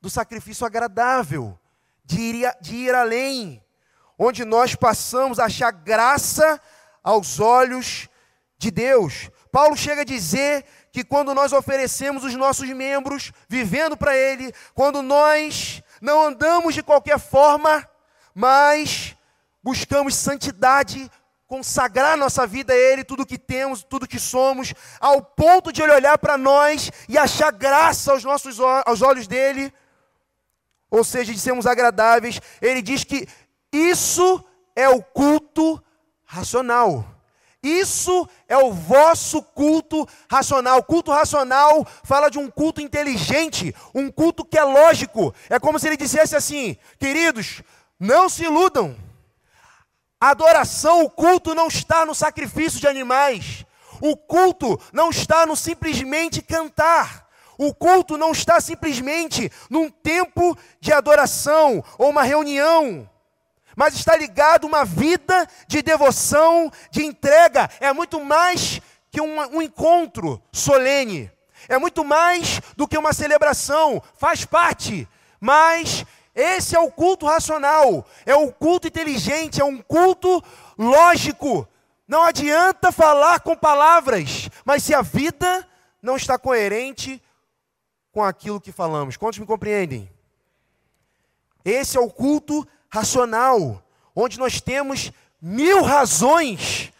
do 0.03 0.11
sacrifício 0.11 0.67
agradável, 0.67 1.59
de 2.05 2.21
ir, 2.21 2.57
de 2.61 2.77
ir 2.77 2.95
além, 2.95 3.65
onde 4.19 4.45
nós 4.45 4.75
passamos 4.75 5.39
a 5.39 5.47
achar 5.47 5.71
graça 5.71 6.61
aos 7.03 7.41
olhos 7.41 8.09
de 8.59 8.71
Deus. 8.71 9.31
Paulo 9.51 9.77
chega 9.77 10.03
a 10.03 10.05
dizer 10.05 10.67
que 10.93 11.03
quando 11.03 11.35
nós 11.35 11.55
oferecemos 11.55 12.23
os 12.23 12.35
nossos 12.35 12.69
membros, 12.69 13.33
vivendo 13.49 13.97
para 13.97 14.15
Ele, 14.15 14.53
quando 14.75 15.01
nós 15.01 15.83
não 16.03 16.23
andamos 16.23 16.75
de 16.75 16.83
qualquer 16.83 17.19
forma, 17.19 17.89
mas 18.35 19.17
buscamos 19.63 20.15
santidade, 20.15 21.11
consagrar 21.47 22.17
nossa 22.17 22.47
vida 22.47 22.73
a 22.73 22.77
Ele, 22.77 23.05
tudo 23.05 23.27
que 23.27 23.39
temos, 23.39 23.83
tudo 23.83 24.09
que 24.09 24.19
somos, 24.19 24.75
ao 25.01 25.23
ponto 25.23 25.73
de 25.73 25.83
Ele 25.83 25.93
olhar 25.93 26.19
para 26.19 26.37
nós 26.37 26.91
e 27.09 27.17
achar 27.17 27.53
graça 27.53 28.13
aos 28.13 28.25
nossos 28.25 28.59
aos 28.85 29.03
olhos 29.03 29.27
dele, 29.27 29.73
ou 30.91 31.05
seja, 31.05 31.33
de 31.33 31.39
sermos 31.39 31.67
agradáveis. 31.67 32.41
Ele 32.61 32.83
diz 32.83 33.05
que 33.05 33.29
isso 33.73 34.45
é 34.75 34.89
o 34.89 35.03
culto 35.03 35.83
racional. 36.25 37.05
Isso 37.63 38.29
é 38.47 38.57
o 38.57 38.73
vosso 38.73 39.43
culto 39.43 40.07
racional. 40.31 40.83
Culto 40.85 41.11
racional 41.11 41.85
fala 42.05 42.31
de 42.31 42.39
um 42.39 42.49
culto 42.49 42.81
inteligente, 42.81 43.75
um 43.93 44.11
culto 44.11 44.45
que 44.45 44.57
é 44.57 44.63
lógico. 44.63 45.35
É 45.51 45.59
como 45.59 45.79
se 45.79 45.89
ele 45.89 45.97
dissesse 45.97 46.37
assim: 46.37 46.77
queridos, 46.99 47.63
não 47.99 48.29
se 48.29 48.45
iludam. 48.45 48.97
A 50.27 50.31
adoração, 50.31 51.05
o 51.05 51.09
culto 51.09 51.55
não 51.55 51.69
está 51.69 52.05
no 52.05 52.13
sacrifício 52.13 52.81
de 52.81 52.89
animais. 52.89 53.65
O 54.01 54.17
culto 54.17 54.77
não 54.93 55.09
está 55.09 55.47
no 55.47 55.55
simplesmente 55.55 56.43
cantar. 56.43 57.29
O 57.57 57.73
culto 57.73 58.19
não 58.19 58.33
está 58.33 58.61
simplesmente 58.61 59.53
num 59.71 59.89
tempo 59.89 60.59
de 60.81 60.93
adoração 60.93 61.81
ou 61.97 62.11
uma 62.11 62.25
reunião 62.25 63.09
mas 63.77 63.95
está 63.95 64.17
ligado 64.17 64.65
a 64.65 64.69
uma 64.69 64.85
vida 64.87 65.47
de 65.69 65.83
devoção, 65.83 66.73
de 66.91 67.05
entrega. 67.05 67.69
É 67.79 67.93
muito 67.93 68.19
mais 68.25 68.81
que 69.11 69.21
um, 69.21 69.39
um 69.55 69.61
encontro 69.61 70.43
solene. 70.51 71.31
É 71.69 71.79
muito 71.79 72.03
mais 72.03 72.63
do 72.75 72.89
que 72.89 72.97
uma 72.97 73.13
celebração. 73.13 74.03
Faz 74.17 74.47
parte. 74.47 75.07
Mas 75.39 76.07
esse 76.37 76.77
é 76.77 76.79
o 76.79 76.91
culto 76.91 77.25
racional. 77.25 78.07
É 78.27 78.37
o 78.37 78.53
culto 78.53 78.87
inteligente. 78.87 79.59
É 79.59 79.65
um 79.65 79.79
culto 79.79 80.45
lógico. 80.77 81.67
Não 82.07 82.23
adianta 82.23 82.93
falar 82.93 83.41
com 83.41 83.57
palavras, 83.57 84.51
mas 84.65 84.83
se 84.83 84.95
a 84.95 85.01
vida 85.01 85.67
não 86.03 86.15
está 86.15 86.39
coerente 86.39 87.21
com 88.13 88.23
aquilo 88.23 88.61
que 88.61 88.71
falamos. 88.71 89.17
Quantos 89.17 89.39
me 89.39 89.47
compreendem? 89.47 90.11
Esse 91.65 91.97
é 91.97 92.01
o 92.01 92.11
culto 92.11 92.69
racional, 92.89 93.83
onde 94.15 94.39
nós 94.39 94.61
temos 94.61 95.11
mil 95.41 95.83
razões 95.83 96.93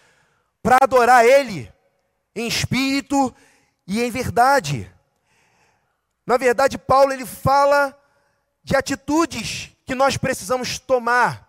para 0.63 0.79
adorar 0.83 1.25
Ele 1.25 1.73
em 2.35 2.49
espírito 2.49 3.35
e 3.87 4.03
em 4.03 4.11
verdade. 4.11 4.91
Na 6.27 6.37
verdade, 6.37 6.77
Paulo 6.77 7.13
ele 7.13 7.25
fala 7.25 7.97
de 8.67 8.75
atitudes 8.75 9.71
que 9.87 9.95
nós 9.95 10.17
precisamos 10.17 10.81
tomar. 10.81 11.49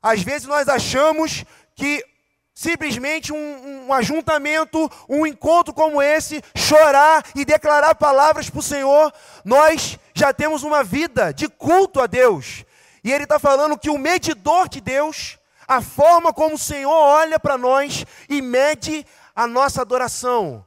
Às 0.00 0.22
vezes 0.22 0.46
nós 0.46 0.68
achamos 0.68 1.44
que 1.74 2.06
simplesmente 2.54 3.32
um, 3.32 3.86
um, 3.88 3.92
ajuntamento, 3.92 4.88
um 5.08 5.26
encontro 5.26 5.74
como 5.74 6.00
esse, 6.00 6.40
chorar 6.54 7.24
e 7.34 7.44
declarar 7.44 7.96
palavras 7.96 8.48
para 8.48 8.60
o 8.60 8.62
Senhor, 8.62 9.12
nós 9.44 9.98
já 10.14 10.32
temos 10.32 10.62
uma 10.62 10.84
vida 10.84 11.34
de 11.34 11.48
culto 11.48 12.00
a 12.00 12.06
Deus. 12.06 12.64
E 13.02 13.10
ele 13.12 13.24
está 13.24 13.40
falando 13.40 13.76
que 13.76 13.90
o 13.90 13.98
medidor 13.98 14.68
de 14.68 14.80
Deus, 14.80 15.40
a 15.66 15.82
forma 15.82 16.32
como 16.32 16.54
o 16.54 16.58
Senhor 16.58 16.92
olha 16.92 17.40
para 17.40 17.58
nós 17.58 18.06
e 18.28 18.40
mede 18.40 19.04
a 19.34 19.48
nossa 19.48 19.82
adoração, 19.82 20.64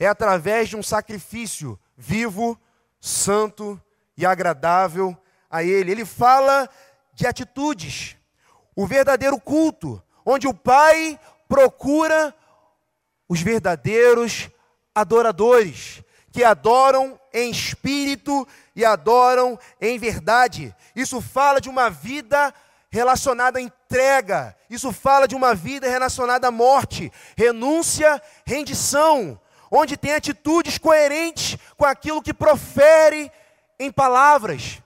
é 0.00 0.06
através 0.06 0.70
de 0.70 0.76
um 0.76 0.82
sacrifício 0.82 1.78
vivo, 1.94 2.58
santo 2.98 3.78
e 4.16 4.24
agradável 4.24 5.16
a 5.50 5.62
Ele. 5.62 5.90
Ele 5.90 6.04
fala 6.04 6.68
de 7.12 7.26
atitudes, 7.26 8.16
o 8.74 8.86
verdadeiro 8.86 9.40
culto, 9.40 10.02
onde 10.24 10.46
o 10.46 10.54
Pai 10.54 11.18
procura 11.48 12.34
os 13.28 13.40
verdadeiros 13.40 14.50
adoradores, 14.94 16.02
que 16.32 16.42
adoram 16.42 17.18
em 17.32 17.50
espírito 17.50 18.46
e 18.74 18.84
adoram 18.84 19.58
em 19.80 19.98
verdade. 19.98 20.74
Isso 20.94 21.20
fala 21.20 21.60
de 21.60 21.68
uma 21.68 21.88
vida 21.88 22.52
relacionada 22.90 23.58
à 23.58 23.62
entrega. 23.62 24.56
Isso 24.70 24.92
fala 24.92 25.26
de 25.26 25.34
uma 25.34 25.54
vida 25.54 25.88
relacionada 25.88 26.48
à 26.48 26.50
morte, 26.50 27.12
renúncia, 27.36 28.22
rendição, 28.44 29.40
onde 29.70 29.96
tem 29.96 30.12
atitudes 30.12 30.78
coerentes 30.78 31.58
com 31.76 31.84
aquilo 31.84 32.22
que 32.22 32.32
profere 32.32 33.30
em 33.78 33.90
palavras. 33.90 34.82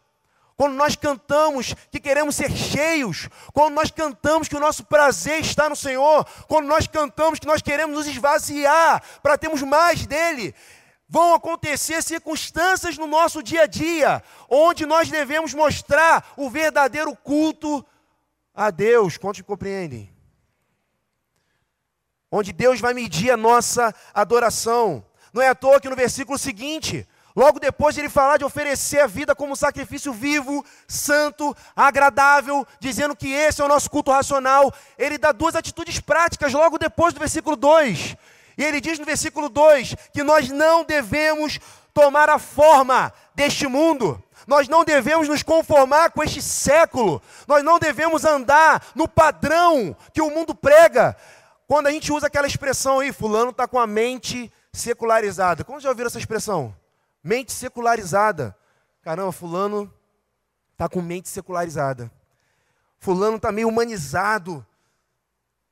Quando 0.57 0.74
nós 0.74 0.96
cantamos 0.96 1.72
que 1.88 2.01
queremos 2.01 2.35
ser 2.35 2.51
cheios, 2.51 3.29
quando 3.53 3.74
nós 3.74 3.92
cantamos 3.92 4.48
que 4.48 4.57
o 4.57 4.61
nosso 4.61 4.85
prazer 4.85 5.40
está 5.40 5.68
no 5.68 5.77
Senhor, 5.77 6.27
quando 6.48 6.66
nós 6.66 6.88
cantamos 6.88 7.38
que 7.38 7.46
nós 7.46 7.62
queremos 7.62 7.96
nos 7.96 8.09
esvaziar 8.09 9.01
para 9.22 9.38
termos 9.38 9.62
mais 9.62 10.05
dele, 10.05 10.53
vão 11.09 11.33
acontecer 11.33 12.03
circunstâncias 12.03 12.98
no 12.98 13.07
nosso 13.07 13.40
dia 13.40 13.62
a 13.62 13.66
dia, 13.66 14.22
onde 14.48 14.85
nós 14.85 15.09
devemos 15.09 15.55
mostrar 15.55 16.33
o 16.37 16.51
verdadeiro 16.51 17.14
culto 17.16 17.87
a 18.53 18.70
Deus. 18.70 19.16
Quantos 19.16 19.40
compreendem? 19.42 20.12
Onde 22.31 22.53
Deus 22.53 22.81
vai 22.81 22.92
medir 22.92 23.31
a 23.31 23.37
nossa 23.37 23.94
adoração. 24.12 25.07
Não 25.33 25.40
é 25.40 25.48
à 25.48 25.55
toa 25.55 25.81
que 25.81 25.88
no 25.88 25.94
versículo 25.94 26.37
seguinte, 26.37 27.09
logo 27.38 27.61
depois 27.61 27.94
de 27.94 28.01
ele 28.01 28.09
falar 28.09 28.37
de 28.37 28.44
oferecer 28.44 28.98
a 28.98 29.07
vida 29.07 29.33
como 29.33 29.55
sacrifício 29.55 30.12
vivo, 30.12 30.64
santo, 30.88 31.57
agradável, 31.77 32.66
dizendo 32.81 33.14
que 33.14 33.33
esse 33.33 33.62
é 33.62 33.64
o 33.64 33.68
nosso 33.68 33.88
culto 33.88 34.11
racional, 34.11 34.74
ele 34.98 35.16
dá 35.16 35.31
duas 35.31 35.55
atitudes 35.55 36.01
práticas 36.01 36.53
logo 36.53 36.79
depois 36.79 37.14
do 37.14 37.20
versículo 37.20 37.55
2. 37.55 38.16
E 38.59 38.64
ele 38.64 38.81
diz 38.81 38.98
no 38.98 39.05
versículo 39.05 39.48
2 39.48 39.94
que 40.12 40.24
nós 40.24 40.48
não 40.48 40.83
devemos 40.83 41.61
tomar 41.94 42.29
a 42.29 42.40
forma 42.40 43.12
deste 43.37 43.68
mundo. 43.68 44.20
Nós 44.44 44.66
não 44.66 44.85
devemos 44.85 45.29
nos 45.29 45.44
conformar 45.44 46.11
com 46.11 46.24
este 46.24 46.42
século. 46.42 47.22
Nós 47.46 47.62
não 47.62 47.79
devemos 47.79 48.24
andar 48.24 48.85
no 48.96 49.07
padrão 49.07 49.96
que 50.12 50.20
o 50.20 50.31
mundo 50.31 50.57
prega. 50.57 51.16
Quando 51.68 51.87
a 51.87 51.92
gente 51.92 52.12
usa 52.12 52.27
aquela 52.27 52.48
expressão 52.48 52.98
aí, 52.98 53.12
fulano 53.12 53.51
está 53.51 53.68
com 53.68 53.79
a 53.79 53.87
mente 53.87 54.53
secularizada. 54.72 55.62
Como 55.62 55.79
já 55.79 55.88
ouviram 55.88 56.09
essa 56.09 56.18
expressão? 56.18 56.74
Mente 57.29 57.53
secularizada. 57.53 58.57
Caramba, 59.03 59.31
fulano 59.33 59.93
está 60.73 60.88
com 60.88 61.03
mente 61.03 61.29
secularizada. 61.29 62.11
Fulano 62.99 63.37
está 63.37 63.53
meio 63.53 63.69
humanizado. 63.69 64.67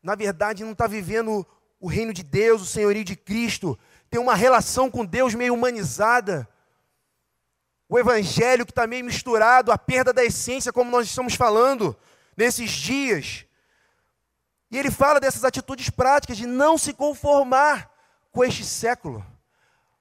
na 0.03 0.15
verdade, 0.15 0.63
não 0.63 0.73
está 0.73 0.87
vivendo 0.87 1.47
o 1.81 1.89
reino 1.89 2.13
de 2.13 2.23
Deus, 2.23 2.61
o 2.61 2.67
senhorio 2.67 3.03
de 3.03 3.17
Cristo, 3.17 3.79
tem 4.11 4.21
uma 4.21 4.35
relação 4.35 4.91
com 4.91 5.03
Deus 5.03 5.35
meio 5.35 5.55
humanizada. 5.55 6.47
O 7.89 7.99
evangelho 7.99 8.67
que 8.67 8.73
está 8.73 8.87
meio 8.87 9.07
misturado, 9.07 9.73
a 9.73 9.79
perda 9.79 10.13
da 10.13 10.23
essência, 10.23 10.75
como 10.75 10.91
nós 10.91 11.07
estamos 11.07 11.37
falando 11.37 11.97
nesses 12.37 12.71
dias. 12.71 13.47
E 14.71 14.77
ele 14.79 14.91
fala 14.91 15.19
dessas 15.19 15.43
atitudes 15.43 15.89
práticas 15.89 16.37
de 16.37 16.47
não 16.47 16.77
se 16.77 16.93
conformar 16.93 17.91
com 18.31 18.45
este 18.45 18.63
século, 18.63 19.25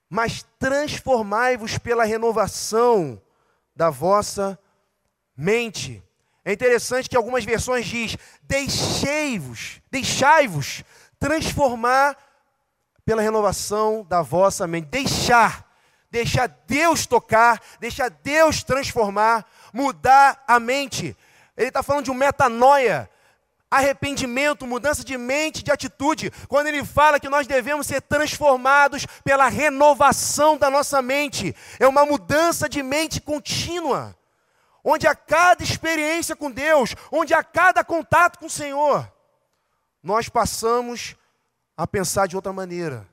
mas 0.10 0.46
transformai-vos 0.60 1.78
pela 1.78 2.06
renovação 2.06 3.22
da 3.76 3.90
vossa 3.90 4.58
mente. 5.36 6.04
É 6.44 6.54
interessante 6.54 7.10
que 7.10 7.18
algumas 7.18 7.44
versões 7.44 7.86
diz: 7.86 8.16
deixei-vos, 8.44 9.82
deixai-vos 9.90 10.84
transformar 11.20 12.18
pela 13.04 13.22
renovação 13.22 14.06
da 14.08 14.22
vossa 14.22 14.68
mente. 14.68 14.88
Deixar, 14.88 15.70
deixar 16.10 16.48
Deus 16.68 17.06
tocar, 17.06 17.62
deixar 17.80 18.10
Deus 18.10 18.64
transformar, 18.64 19.46
mudar 19.74 20.44
a 20.48 20.60
mente. 20.60 21.16
Ele 21.58 21.68
está 21.70 21.82
falando 21.82 22.06
de 22.06 22.12
um 22.12 22.16
metanoia, 22.16 23.10
arrependimento, 23.76 24.66
mudança 24.66 25.04
de 25.04 25.18
mente, 25.18 25.64
de 25.64 25.72
atitude. 25.72 26.32
Quando 26.48 26.68
ele 26.68 26.84
fala 26.86 27.20
que 27.20 27.30
nós 27.30 27.46
devemos 27.46 27.88
ser 27.88 28.02
transformados 28.02 29.06
pela 29.24 29.48
renovação 29.48 30.58
da 30.58 30.70
nossa 30.70 31.02
mente, 31.02 31.56
é 31.80 31.88
uma 31.88 32.06
mudança 32.06 32.70
de 32.70 32.82
mente 32.82 33.22
contínua, 33.22 34.16
onde 34.84 35.08
a 35.08 35.16
cada 35.16 35.64
experiência 35.64 36.36
com 36.36 36.52
Deus, 36.52 36.96
onde 37.12 37.34
a 37.34 37.44
cada 37.44 37.84
contato 37.84 38.40
com 38.40 38.46
o 38.46 38.50
Senhor, 38.50 39.12
nós 40.02 40.30
passamos 40.30 41.16
a 41.76 41.86
pensar 41.86 42.28
de 42.28 42.36
outra 42.36 42.54
maneira. 42.54 43.08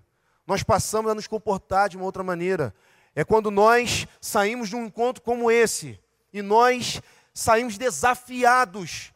Nós 0.47 0.63
passamos 0.63 1.11
a 1.11 1.15
nos 1.15 1.27
comportar 1.27 1.89
de 1.89 1.97
uma 1.97 2.05
outra 2.05 2.23
maneira. 2.23 2.75
É 3.15 3.25
quando 3.25 3.51
nós 3.51 4.07
saímos 4.21 4.69
de 4.69 4.77
um 4.77 4.87
encontro 4.87 5.23
como 5.23 5.51
esse 5.51 5.99
e 6.33 6.43
nós 6.43 7.01
saímos 7.35 7.79
desafiados, 7.79 9.12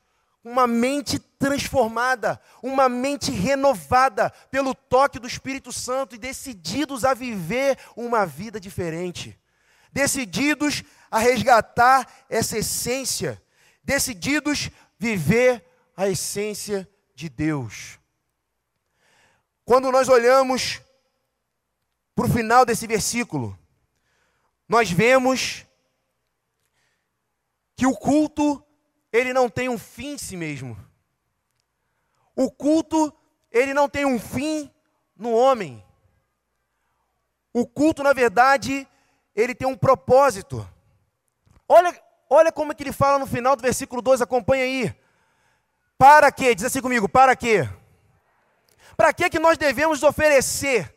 uma 0.47 0.69
mente 0.69 1.19
transformada, 1.19 2.41
uma 2.63 2.89
mente 2.89 3.33
renovada 3.33 4.31
pelo 4.49 4.77
toque 4.77 5.19
do 5.19 5.27
Espírito 5.27 5.73
Santo 5.73 6.15
e 6.15 6.19
decididos 6.19 7.05
a 7.05 7.13
viver 7.15 7.77
uma 7.97 8.25
vida 8.25 8.61
diferente. 8.61 9.37
Decididos 9.91 10.85
a 11.11 11.19
resgatar 11.19 12.07
essa 12.31 12.57
essência, 12.57 13.43
decididos 13.83 14.71
viver 14.97 15.65
a 15.97 16.09
essência 16.09 16.89
de 17.13 17.29
Deus. 17.29 17.99
Quando 19.65 19.91
nós 19.91 20.09
olhamos 20.09 20.81
para 22.15 22.27
o 22.27 22.33
final 22.33 22.65
desse 22.65 22.87
versículo, 22.87 23.59
nós 24.69 24.93
vemos 24.93 25.67
que 27.75 27.85
o 27.85 27.97
culto, 27.97 28.65
ele 29.13 29.33
não 29.33 29.49
tem 29.49 29.69
um 29.69 29.79
fim 29.79 30.15
em 30.15 30.19
si 30.19 30.37
mesmo. 30.37 30.77
O 32.35 32.51
culto, 32.51 33.13
ele 33.51 33.73
não 33.73 33.89
tem 33.89 34.05
um 34.05 34.19
fim 34.19 34.71
no 35.17 35.33
homem. 35.33 35.83
O 37.53 37.67
culto, 37.67 38.03
na 38.03 38.13
verdade, 38.13 38.87
ele 39.35 39.55
tem 39.55 39.67
um 39.67 39.77
propósito. 39.77 40.69
Olha, 41.69 41.99
olha 42.29 42.53
como 42.53 42.73
é 42.73 42.75
que 42.75 42.83
ele 42.83 42.93
fala 42.93 43.19
no 43.19 43.27
final 43.27 43.57
do 43.57 43.63
versículo 43.63 44.03
2, 44.03 44.21
acompanha 44.21 44.65
aí. 44.65 44.95
Para 45.97 46.31
quê? 46.31 46.55
Diz 46.55 46.65
assim 46.65 46.83
comigo, 46.83 47.09
para 47.09 47.35
quê? 47.35 47.69
Para 48.97 49.13
que 49.13 49.31
que 49.31 49.39
nós 49.39 49.57
devemos 49.57 50.03
oferecer 50.03 50.95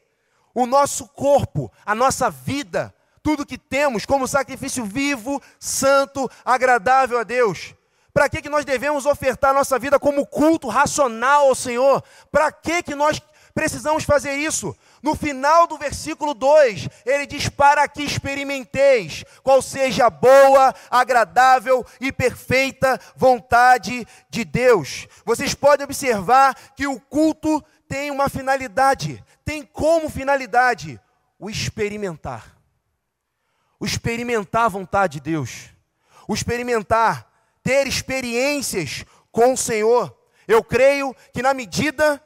o 0.53 0.65
nosso 0.65 1.07
corpo, 1.07 1.71
a 1.85 1.95
nossa 1.95 2.29
vida, 2.29 2.93
tudo 3.23 3.45
que 3.45 3.57
temos 3.57 4.05
como 4.05 4.27
sacrifício 4.27 4.83
vivo, 4.83 5.41
santo, 5.59 6.29
agradável 6.43 7.19
a 7.19 7.23
Deus? 7.23 7.73
Para 8.13 8.29
que 8.29 8.41
que 8.41 8.49
nós 8.49 8.65
devemos 8.65 9.05
ofertar 9.05 9.53
nossa 9.53 9.77
vida 9.77 9.99
como 9.99 10.25
culto 10.25 10.67
racional 10.67 11.47
ao 11.47 11.55
Senhor? 11.55 12.03
Para 12.31 12.51
que 12.51 12.83
que 12.83 12.95
nós 12.95 13.21
precisamos 13.53 14.03
fazer 14.03 14.35
isso? 14.35 14.75
No 15.01 15.15
final 15.15 15.65
do 15.67 15.77
versículo 15.77 16.33
2, 16.33 16.89
ele 17.05 17.25
diz: 17.25 17.47
Para 17.47 17.87
que 17.87 18.03
experimenteis 18.03 19.23
qual 19.43 19.61
seja 19.61 20.07
a 20.07 20.09
boa, 20.09 20.73
agradável 20.89 21.85
e 22.01 22.11
perfeita 22.11 22.99
vontade 23.15 24.05
de 24.29 24.43
Deus. 24.43 25.07
Vocês 25.23 25.53
podem 25.53 25.85
observar 25.85 26.55
que 26.75 26.87
o 26.87 26.99
culto 26.99 27.63
tem 27.87 28.11
uma 28.11 28.29
finalidade, 28.29 29.23
tem 29.45 29.63
como 29.63 30.09
finalidade 30.09 30.99
o 31.39 31.49
experimentar. 31.49 32.55
O 33.79 33.85
experimentar 33.85 34.65
a 34.65 34.69
vontade 34.69 35.13
de 35.13 35.31
Deus. 35.31 35.69
O 36.27 36.33
experimentar, 36.33 37.28
ter 37.63 37.87
experiências 37.87 39.05
com 39.31 39.53
o 39.53 39.57
Senhor. 39.57 40.15
Eu 40.47 40.63
creio 40.63 41.15
que 41.33 41.41
na 41.41 41.53
medida 41.53 42.21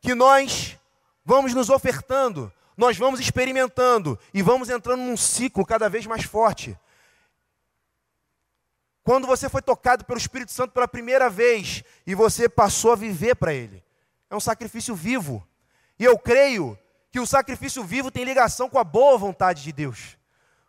que 0.00 0.14
nós 0.14 0.78
vamos 1.24 1.52
nos 1.52 1.68
ofertando, 1.68 2.52
nós 2.76 2.96
vamos 2.96 3.20
experimentando 3.20 4.18
e 4.32 4.40
vamos 4.40 4.70
entrando 4.70 5.00
num 5.00 5.16
ciclo 5.16 5.66
cada 5.66 5.88
vez 5.88 6.06
mais 6.06 6.24
forte. 6.24 6.78
Quando 9.02 9.26
você 9.26 9.48
foi 9.48 9.62
tocado 9.62 10.04
pelo 10.04 10.18
Espírito 10.18 10.52
Santo 10.52 10.72
pela 10.72 10.86
primeira 10.86 11.30
vez 11.30 11.82
e 12.06 12.14
você 12.14 12.48
passou 12.48 12.92
a 12.92 12.96
viver 12.96 13.34
para 13.36 13.54
Ele, 13.54 13.82
é 14.30 14.36
um 14.36 14.40
sacrifício 14.40 14.94
vivo. 14.94 15.46
E 15.98 16.04
eu 16.04 16.18
creio 16.18 16.78
que 17.10 17.18
o 17.18 17.26
sacrifício 17.26 17.82
vivo 17.82 18.10
tem 18.10 18.24
ligação 18.24 18.68
com 18.68 18.78
a 18.78 18.84
boa 18.84 19.16
vontade 19.16 19.62
de 19.62 19.72
Deus. 19.72 20.16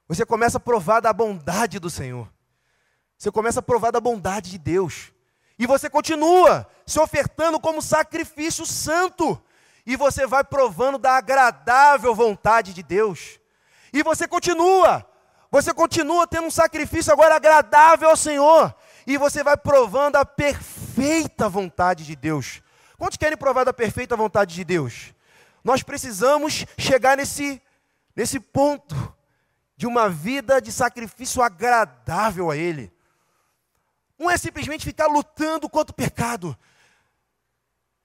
Você 0.08 0.26
começa 0.26 0.58
a 0.58 0.62
provar 0.62 1.02
da 1.02 1.14
bondade 1.14 1.80
do 1.80 1.90
Senhor. 1.90 2.28
Você 3.20 3.30
começa 3.30 3.60
a 3.60 3.62
provar 3.62 3.92
da 3.92 4.00
bondade 4.00 4.50
de 4.50 4.58
Deus. 4.58 5.12
E 5.58 5.68
você 5.68 5.90
continua 5.90 6.66
se 6.86 6.98
ofertando 7.02 7.60
como 7.60 7.82
sacrifício 7.82 8.66
santo 8.66 9.40
e 9.86 9.98
você 9.98 10.26
vai 10.26 10.42
provando 10.42 10.98
da 10.98 11.18
agradável 11.18 12.16
vontade 12.16 12.74
de 12.74 12.82
Deus. 12.82 13.38
E 13.92 14.02
você 14.04 14.26
continua, 14.26 15.06
você 15.52 15.74
continua 15.74 16.26
tendo 16.26 16.48
um 16.48 16.52
sacrifício 16.52 17.12
agora 17.12 17.36
agradável 17.36 18.10
ao 18.10 18.16
Senhor, 18.16 18.74
e 19.06 19.18
você 19.18 19.44
vai 19.44 19.58
provando 19.58 20.16
a 20.16 20.24
perfeita 20.24 21.50
vontade 21.50 22.06
de 22.06 22.16
Deus. 22.16 22.62
Quantos 22.98 23.18
querem 23.18 23.38
provar 23.38 23.66
da 23.66 23.74
perfeita 23.74 24.16
vontade 24.16 24.56
de 24.56 24.64
Deus? 24.64 25.14
Nós 25.64 25.84
precisamos 25.84 26.66
chegar 26.78 27.18
nesse, 27.18 27.62
nesse 28.16 28.40
ponto 28.40 28.96
de 29.76 29.88
uma 29.88 30.08
vida 30.08 30.62
de 30.62 30.72
sacrifício 30.72 31.42
agradável 31.42 32.52
a 32.52 32.56
Ele. 32.56 32.94
Não 34.20 34.30
é 34.30 34.38
simplesmente 34.38 34.84
ficar 34.84 35.08
lutando 35.08 35.70
contra 35.70 35.94
o 35.94 35.96
pecado. 35.96 36.56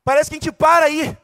Parece 0.04 0.30
que 0.30 0.36
a 0.36 0.38
gente 0.38 0.52
para 0.52 0.86
aí. 0.86 1.18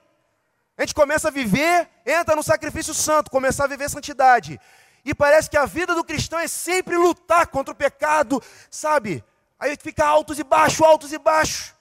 A 0.77 0.83
gente 0.83 0.95
começa 0.95 1.29
a 1.29 1.31
viver, 1.31 1.89
entra 2.05 2.35
no 2.35 2.43
sacrifício 2.43 2.93
santo, 2.93 3.31
começar 3.31 3.65
a 3.65 3.69
viver 3.69 3.89
santidade. 3.89 4.61
E 5.05 5.15
parece 5.15 5.49
que 5.49 5.57
a 5.57 5.65
vida 5.65 5.95
do 5.95 6.03
cristão 6.03 6.39
é 6.39 6.49
sempre 6.49 6.97
lutar 6.97 7.47
contra 7.47 7.73
o 7.73 7.77
pecado, 7.77 8.43
sabe? 8.69 9.23
Aí 9.59 9.77
fica 9.81 10.05
altos 10.05 10.39
e 10.39 10.43
baixos, 10.45 10.81
altos 10.81 11.13
e 11.13 11.19
baixos. 11.19 11.75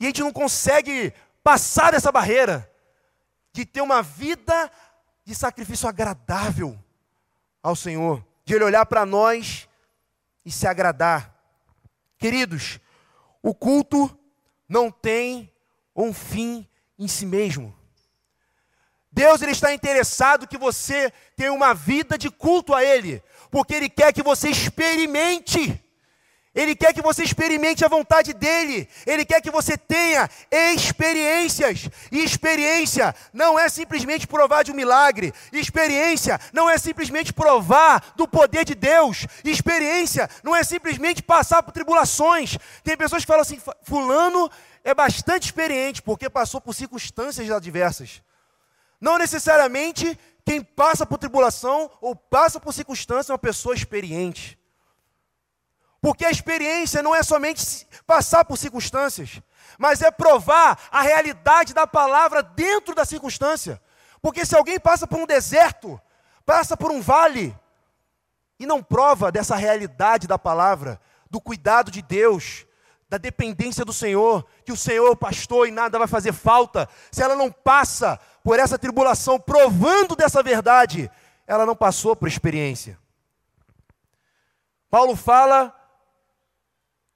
E 0.00 0.04
a 0.04 0.08
gente 0.08 0.22
não 0.22 0.32
consegue 0.32 1.12
passar 1.44 1.92
dessa 1.92 2.10
barreira 2.10 2.70
de 3.52 3.64
ter 3.64 3.80
uma 3.80 4.02
vida 4.02 4.70
de 5.24 5.34
sacrifício 5.34 5.88
agradável 5.88 6.78
ao 7.62 7.76
Senhor, 7.76 8.24
de 8.44 8.54
Ele 8.54 8.64
olhar 8.64 8.84
para 8.86 9.06
nós 9.06 9.65
e 10.46 10.52
se 10.52 10.66
agradar. 10.66 11.36
Queridos, 12.16 12.78
o 13.42 13.52
culto 13.52 14.16
não 14.68 14.92
tem 14.92 15.52
um 15.94 16.14
fim 16.14 16.66
em 16.96 17.08
si 17.08 17.26
mesmo. 17.26 17.76
Deus 19.10 19.42
ele 19.42 19.52
está 19.52 19.74
interessado 19.74 20.46
que 20.46 20.56
você 20.56 21.12
tenha 21.34 21.52
uma 21.52 21.74
vida 21.74 22.16
de 22.16 22.30
culto 22.30 22.74
a 22.74 22.84
Ele, 22.84 23.22
porque 23.50 23.74
Ele 23.74 23.88
quer 23.88 24.12
que 24.12 24.22
você 24.22 24.48
experimente. 24.50 25.82
Ele 26.56 26.74
quer 26.74 26.94
que 26.94 27.02
você 27.02 27.22
experimente 27.22 27.84
a 27.84 27.88
vontade 27.88 28.32
dele. 28.32 28.88
Ele 29.06 29.26
quer 29.26 29.42
que 29.42 29.50
você 29.50 29.76
tenha 29.76 30.28
experiências. 30.50 31.90
E 32.10 32.24
experiência 32.24 33.14
não 33.30 33.58
é 33.58 33.68
simplesmente 33.68 34.26
provar 34.26 34.64
de 34.64 34.72
um 34.72 34.74
milagre. 34.74 35.34
Experiência 35.52 36.40
não 36.54 36.68
é 36.70 36.78
simplesmente 36.78 37.30
provar 37.30 38.14
do 38.16 38.26
poder 38.26 38.64
de 38.64 38.74
Deus. 38.74 39.26
Experiência 39.44 40.30
não 40.42 40.56
é 40.56 40.64
simplesmente 40.64 41.22
passar 41.22 41.62
por 41.62 41.72
tribulações. 41.72 42.56
Tem 42.82 42.96
pessoas 42.96 43.22
que 43.22 43.28
falam 43.28 43.42
assim: 43.42 43.60
Fulano 43.82 44.50
é 44.82 44.94
bastante 44.94 45.44
experiente 45.44 46.00
porque 46.00 46.30
passou 46.30 46.58
por 46.58 46.74
circunstâncias 46.74 47.50
adversas. 47.50 48.22
Não 48.98 49.18
necessariamente 49.18 50.18
quem 50.42 50.62
passa 50.62 51.04
por 51.04 51.18
tribulação 51.18 51.90
ou 52.00 52.16
passa 52.16 52.58
por 52.58 52.72
circunstância 52.72 53.30
é 53.30 53.34
uma 53.34 53.38
pessoa 53.38 53.74
experiente. 53.74 54.58
Porque 56.00 56.24
a 56.24 56.30
experiência 56.30 57.02
não 57.02 57.14
é 57.14 57.22
somente 57.22 57.86
passar 58.06 58.44
por 58.44 58.56
circunstâncias, 58.56 59.40
mas 59.78 60.02
é 60.02 60.10
provar 60.10 60.78
a 60.90 61.02
realidade 61.02 61.74
da 61.74 61.86
palavra 61.86 62.42
dentro 62.42 62.94
da 62.94 63.04
circunstância. 63.04 63.80
Porque 64.22 64.44
se 64.44 64.56
alguém 64.56 64.78
passa 64.78 65.06
por 65.06 65.18
um 65.18 65.26
deserto, 65.26 66.00
passa 66.44 66.76
por 66.76 66.90
um 66.90 67.00
vale, 67.00 67.56
e 68.58 68.66
não 68.66 68.82
prova 68.82 69.30
dessa 69.30 69.56
realidade 69.56 70.26
da 70.26 70.38
palavra, 70.38 71.00
do 71.30 71.40
cuidado 71.40 71.90
de 71.90 72.00
Deus, 72.00 72.66
da 73.08 73.18
dependência 73.18 73.84
do 73.84 73.92
Senhor, 73.92 74.46
que 74.64 74.72
o 74.72 74.76
Senhor 74.76 75.12
é 75.12 75.16
pastor 75.16 75.68
e 75.68 75.70
nada 75.70 75.98
vai 75.98 76.08
fazer 76.08 76.32
falta, 76.32 76.88
se 77.10 77.22
ela 77.22 77.36
não 77.36 77.52
passa 77.52 78.18
por 78.42 78.58
essa 78.58 78.78
tribulação 78.78 79.38
provando 79.38 80.16
dessa 80.16 80.42
verdade, 80.42 81.10
ela 81.46 81.66
não 81.66 81.76
passou 81.76 82.16
por 82.16 82.26
experiência. 82.26 82.98
Paulo 84.90 85.14
fala 85.14 85.75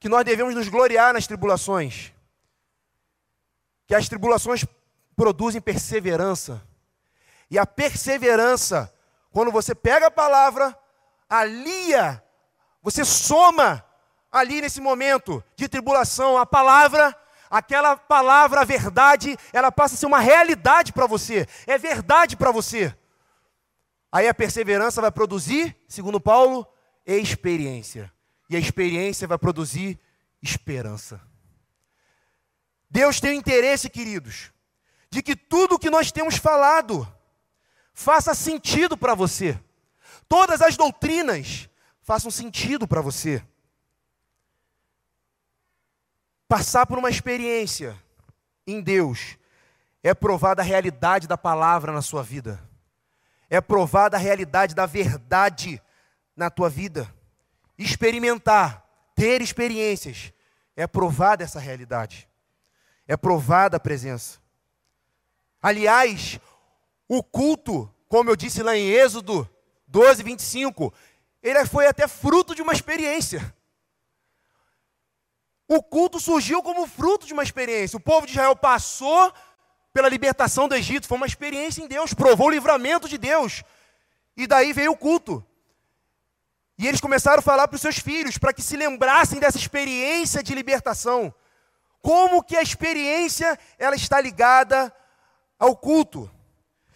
que 0.01 0.09
nós 0.09 0.25
devemos 0.25 0.55
nos 0.55 0.69
gloriar 0.69 1.13
nas 1.13 1.27
tribulações, 1.27 2.11
que 3.87 3.95
as 3.95 4.09
tribulações 4.09 4.65
produzem 5.15 5.61
perseverança, 5.61 6.67
e 7.51 7.59
a 7.59 7.67
perseverança, 7.67 8.93
quando 9.31 9.53
você 9.53 9.75
pega 9.75 10.07
a 10.07 10.11
palavra, 10.11 10.77
alia, 11.29 12.25
você 12.83 13.05
soma 13.05 13.85
ali 14.33 14.63
nesse 14.63 14.81
momento 14.81 15.45
de 15.55 15.69
tribulação 15.69 16.39
a 16.39 16.47
palavra, 16.47 17.15
aquela 17.51 17.97
palavra, 17.97 18.61
a 18.61 18.65
verdade, 18.65 19.37
ela 19.53 19.71
passa 19.71 19.97
a 19.97 19.99
ser 19.99 20.07
uma 20.07 20.21
realidade 20.21 20.93
para 20.93 21.07
você, 21.07 21.47
é 21.67 21.77
verdade 21.77 22.37
para 22.37 22.51
você. 22.51 22.97
Aí 24.11 24.27
a 24.27 24.35
perseverança 24.35 25.01
vai 25.03 25.11
produzir, 25.11 25.77
segundo 25.87 26.21
Paulo, 26.21 26.67
experiência. 27.05 28.11
E 28.51 28.57
a 28.57 28.59
experiência 28.59 29.29
vai 29.29 29.39
produzir 29.39 29.97
esperança. 30.43 31.21
Deus 32.91 33.21
tem 33.21 33.31
o 33.31 33.35
interesse, 33.35 33.89
queridos, 33.89 34.51
de 35.09 35.23
que 35.23 35.37
tudo 35.37 35.77
o 35.77 35.79
que 35.79 35.89
nós 35.89 36.11
temos 36.11 36.37
falado 36.37 37.07
faça 37.95 38.35
sentido 38.35 38.97
para 38.97 39.15
você. 39.15 39.59
Todas 40.29 40.61
as 40.61 40.77
doutrinas 40.77 41.69
façam 42.03 42.29
sentido 42.29 42.89
para 42.89 43.01
você. 43.01 43.41
Passar 46.49 46.87
por 46.87 46.99
uma 46.99 47.09
experiência 47.09 47.97
em 48.67 48.81
Deus 48.81 49.39
é 50.03 50.13
provar 50.13 50.55
da 50.55 50.63
realidade 50.65 51.29
da 51.29 51.39
palavra 51.39 51.93
na 51.93 52.03
sua 52.03 52.25
vida. 52.25 52.61
É 53.49 53.61
provar 53.61 54.09
da 54.09 54.19
realidade 54.19 54.75
da 54.75 54.87
verdade 54.87 55.81
na 56.35 56.51
tua 56.51 56.69
vida. 56.69 57.15
Experimentar, 57.83 58.87
ter 59.15 59.41
experiências, 59.41 60.35
é 60.77 60.87
provar 60.87 61.37
dessa 61.37 61.59
realidade. 61.59 62.29
É 63.09 63.17
provar 63.17 63.71
da 63.71 63.81
presença. 63.81 64.39
Aliás, 65.63 66.39
o 67.09 67.23
culto, 67.23 67.93
como 68.07 68.29
eu 68.29 68.37
disse 68.37 68.63
lá 68.63 68.77
em 68.77 68.87
Êxodo 68.87 69.49
12, 69.89 70.23
25, 70.23 70.93
ele 71.43 71.65
foi 71.65 71.87
até 71.87 72.07
fruto 72.07 72.55
de 72.55 72.61
uma 72.61 72.75
experiência. 72.75 73.55
O 75.67 75.83
culto 75.83 76.21
surgiu 76.21 76.63
como 76.63 76.87
fruto 76.87 77.27
de 77.27 77.33
uma 77.33 77.43
experiência. 77.43 77.97
O 77.97 78.01
povo 78.01 78.27
de 78.27 78.33
Israel 78.33 78.55
passou 78.55 79.33
pela 79.93 80.09
libertação 80.09 80.69
do 80.69 80.75
Egito, 80.75 81.09
foi 81.09 81.17
uma 81.17 81.27
experiência 81.27 81.83
em 81.83 81.89
Deus, 81.89 82.13
provou 82.13 82.49
o 82.49 82.51
livramento 82.51 83.09
de 83.09 83.17
Deus. 83.17 83.63
E 84.37 84.47
daí 84.47 84.73
veio 84.73 84.93
o 84.93 84.97
culto. 84.97 85.45
E 86.81 86.89
eles 86.89 86.99
começaram 86.99 87.41
a 87.41 87.43
falar 87.43 87.69
para 87.69 87.75
os 87.75 87.83
seus 87.83 87.99
filhos, 87.99 88.39
para 88.39 88.55
que 88.55 88.63
se 88.63 88.75
lembrassem 88.75 89.39
dessa 89.39 89.59
experiência 89.59 90.43
de 90.43 90.55
libertação. 90.55 91.33
Como 92.01 92.43
que 92.43 92.57
a 92.57 92.63
experiência 92.63 93.59
ela 93.79 93.95
está 93.95 94.19
ligada 94.19 94.91
ao 95.59 95.77
culto? 95.77 96.31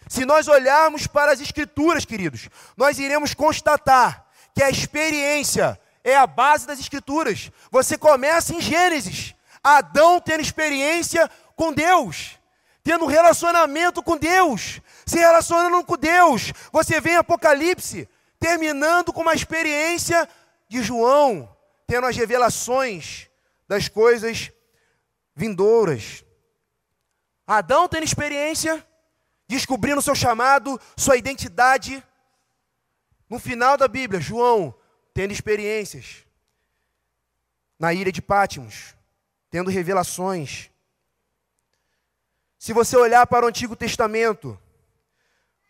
Se 0.07 0.25
nós 0.25 0.47
olharmos 0.47 1.05
para 1.05 1.33
as 1.33 1.39
Escrituras, 1.39 2.03
queridos, 2.03 2.49
nós 2.75 2.97
iremos 2.97 3.35
constatar 3.35 4.25
que 4.55 4.63
a 4.63 4.71
experiência 4.71 5.79
é 6.03 6.15
a 6.15 6.25
base 6.25 6.65
das 6.65 6.79
Escrituras. 6.79 7.51
Você 7.69 7.95
começa 7.95 8.55
em 8.55 8.61
Gênesis, 8.61 9.35
Adão 9.63 10.19
tendo 10.19 10.41
experiência 10.41 11.29
com 11.55 11.71
Deus, 11.71 12.39
tendo 12.83 13.05
relacionamento 13.05 14.01
com 14.01 14.17
Deus, 14.17 14.81
se 15.05 15.19
relacionando 15.19 15.83
com 15.83 15.95
Deus. 15.95 16.51
Você 16.71 16.99
vê 16.99 17.11
em 17.11 17.17
Apocalipse, 17.17 18.09
terminando 18.39 19.13
com 19.13 19.21
uma 19.21 19.33
experiência 19.33 20.27
de 20.67 20.81
João, 20.81 21.55
tendo 21.87 22.07
as 22.07 22.15
revelações 22.15 23.29
das 23.67 23.87
coisas 23.87 24.51
vindouras. 25.35 26.23
Adão 27.45 27.87
tendo 27.87 28.03
experiência 28.03 28.85
descobrindo 29.47 30.01
seu 30.01 30.15
chamado, 30.15 30.79
sua 30.97 31.17
identidade. 31.17 32.03
No 33.29 33.39
final 33.39 33.77
da 33.77 33.87
Bíblia, 33.87 34.19
João 34.19 34.75
tendo 35.13 35.31
experiências 35.31 36.25
na 37.79 37.93
ilha 37.93 38.11
de 38.11 38.21
Pátimos, 38.21 38.95
tendo 39.49 39.69
revelações. 39.69 40.69
Se 42.57 42.73
você 42.73 42.97
olhar 42.97 43.27
para 43.27 43.45
o 43.45 43.49
Antigo 43.49 43.75
Testamento, 43.75 44.59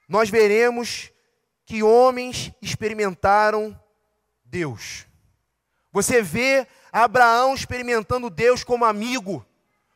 nós 0.07 0.29
veremos 0.29 1.11
que 1.65 1.81
homens 1.83 2.51
experimentaram 2.61 3.79
Deus. 4.43 5.05
Você 5.91 6.21
vê 6.21 6.67
Abraão 6.91 7.53
experimentando 7.53 8.29
Deus 8.29 8.63
como 8.63 8.85
amigo, 8.85 9.45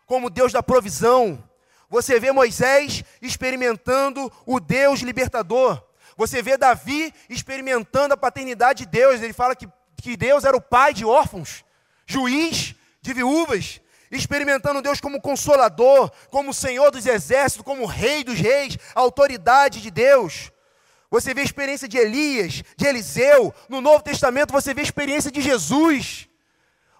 como 0.05 0.29
Deus 0.29 0.51
da 0.51 0.63
provisão, 0.63 1.43
você 1.89 2.19
vê 2.19 2.32
Moisés 2.32 3.03
experimentando 3.19 4.32
o 4.45 4.60
Deus 4.60 4.99
libertador. 4.99 5.82
Você 6.15 6.41
vê 6.41 6.55
Davi 6.55 7.12
experimentando 7.27 8.13
a 8.13 8.17
paternidade 8.17 8.86
de 8.86 8.91
Deus. 8.91 9.21
Ele 9.21 9.34
fala 9.34 9.55
que, 9.55 9.67
que 9.99 10.15
Deus 10.15 10.43
era 10.43 10.55
o 10.55 10.62
pai 10.62 10.93
de 10.93 11.03
órfãos, 11.03 11.65
juiz 12.05 12.75
de 13.01 13.13
viúvas, 13.13 13.82
experimentando 14.12 14.82
Deus 14.82 15.01
como 15.01 15.21
consolador, 15.21 16.12
como 16.29 16.53
Senhor 16.53 16.91
dos 16.91 17.08
exércitos, 17.08 17.65
como 17.65 17.88
Rei 17.88 18.23
dos 18.23 18.39
reis, 18.39 18.77
autoridade 18.93 19.82
de 19.82 19.89
Deus. 19.89 20.51
Você 21.12 21.34
vê 21.34 21.41
a 21.41 21.45
experiência 21.45 21.88
de 21.88 21.98
Elias, 21.98 22.63
de 22.78 22.86
Eliseu. 22.86 23.54
No 23.67 23.82
Novo 23.82 24.04
Testamento 24.04 24.52
você 24.52 24.74
vê 24.74 24.82
a 24.82 24.84
experiência 24.84 25.32
de 25.32 25.41
Jesus. 25.41 26.30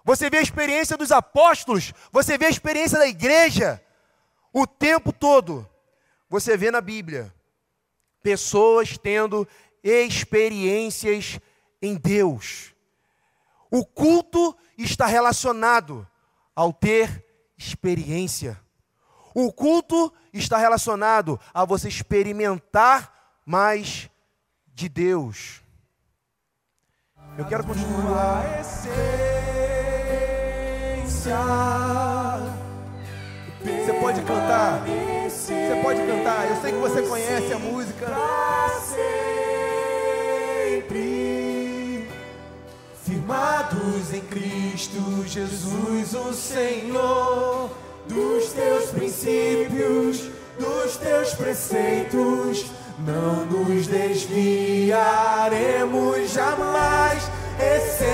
Você 0.04 0.28
vê 0.28 0.38
a 0.38 0.42
experiência 0.42 0.96
dos 0.96 1.12
apóstolos. 1.12 1.92
Você 2.10 2.36
vê 2.36 2.46
a 2.46 2.50
experiência 2.50 2.98
da 2.98 3.06
igreja. 3.06 3.82
O 4.52 4.66
tempo 4.66 5.12
todo, 5.12 5.68
você 6.28 6.56
vê 6.56 6.70
na 6.70 6.80
Bíblia 6.80 7.32
pessoas 8.22 8.98
tendo 8.98 9.46
experiências 9.82 11.38
em 11.80 11.94
Deus. 11.94 12.74
O 13.70 13.84
culto 13.86 14.56
está 14.76 15.06
relacionado 15.06 16.06
ao 16.54 16.72
ter 16.72 17.24
experiência. 17.56 18.60
O 19.32 19.52
culto 19.52 20.12
está 20.32 20.58
relacionado 20.58 21.38
a 21.54 21.64
você 21.64 21.88
experimentar 21.88 23.19
mais 23.50 24.08
de 24.72 24.88
Deus. 24.88 25.60
Eu 27.36 27.44
quero 27.46 27.64
continuar. 27.64 28.46
A 28.46 28.60
essência 28.60 28.94
você 33.58 33.92
pode 33.94 34.22
cantar. 34.22 34.84
Você 35.28 35.80
pode 35.82 36.00
cantar. 36.06 36.48
Eu 36.48 36.60
sei 36.62 36.70
que 36.70 36.78
você 36.78 37.02
conhece 37.02 37.52
a 37.52 37.58
música. 37.58 38.06
sempre 40.84 41.00
firmados 43.02 44.14
em 44.14 44.20
Cristo 44.20 45.24
Jesus, 45.26 46.14
o 46.14 46.32
Senhor, 46.32 47.68
dos 48.06 48.52
teus 48.52 48.90
princípios, 48.90 50.30
dos 50.56 50.96
teus 50.98 51.34
preceitos, 51.34 52.70
não 53.06 53.46
nos 53.46 53.86
desviaremos 53.86 56.32
jamais. 56.32 57.30
Essência 57.58 58.10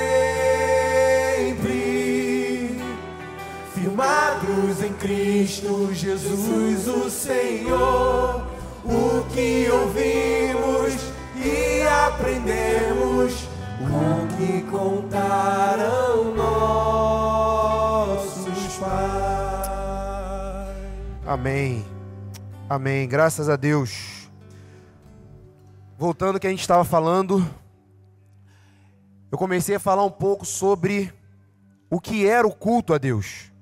firmados 3.75 4.83
em 4.85 4.93
Cristo 4.93 5.91
Jesus, 5.93 6.87
o 6.87 7.11
Senhor. 7.11 8.47
O 8.83 9.23
que 9.33 9.69
ouvimos 9.71 10.95
e 11.37 11.83
aprendemos, 11.83 13.47
o 13.79 14.27
que 14.41 14.63
contaram 14.71 16.35
nossos 16.35 17.99
pais. 18.79 19.69
Amém. 21.27 21.85
Amém. 22.69 23.07
Graças 23.07 23.51
a 23.51 23.57
Deus. 23.57 24.31
voltando 25.99 26.37
ao 26.37 26.41
que 26.41 26.47
a 26.47 26.51
gente 26.51 26.63
estava 26.63 26.83
falando, 26.83 27.47
eu 29.31 29.37
comecei 29.37 29.75
a 29.75 29.81
falar 29.81 30.03
um 30.05 30.11
pouco 30.11 30.47
sobre 30.47 31.13
o 31.91 32.01
que 32.01 32.27
era 32.27 32.47
o 32.49 32.55
culto 32.55 32.95
a 32.95 32.99
Deus. 32.99 33.53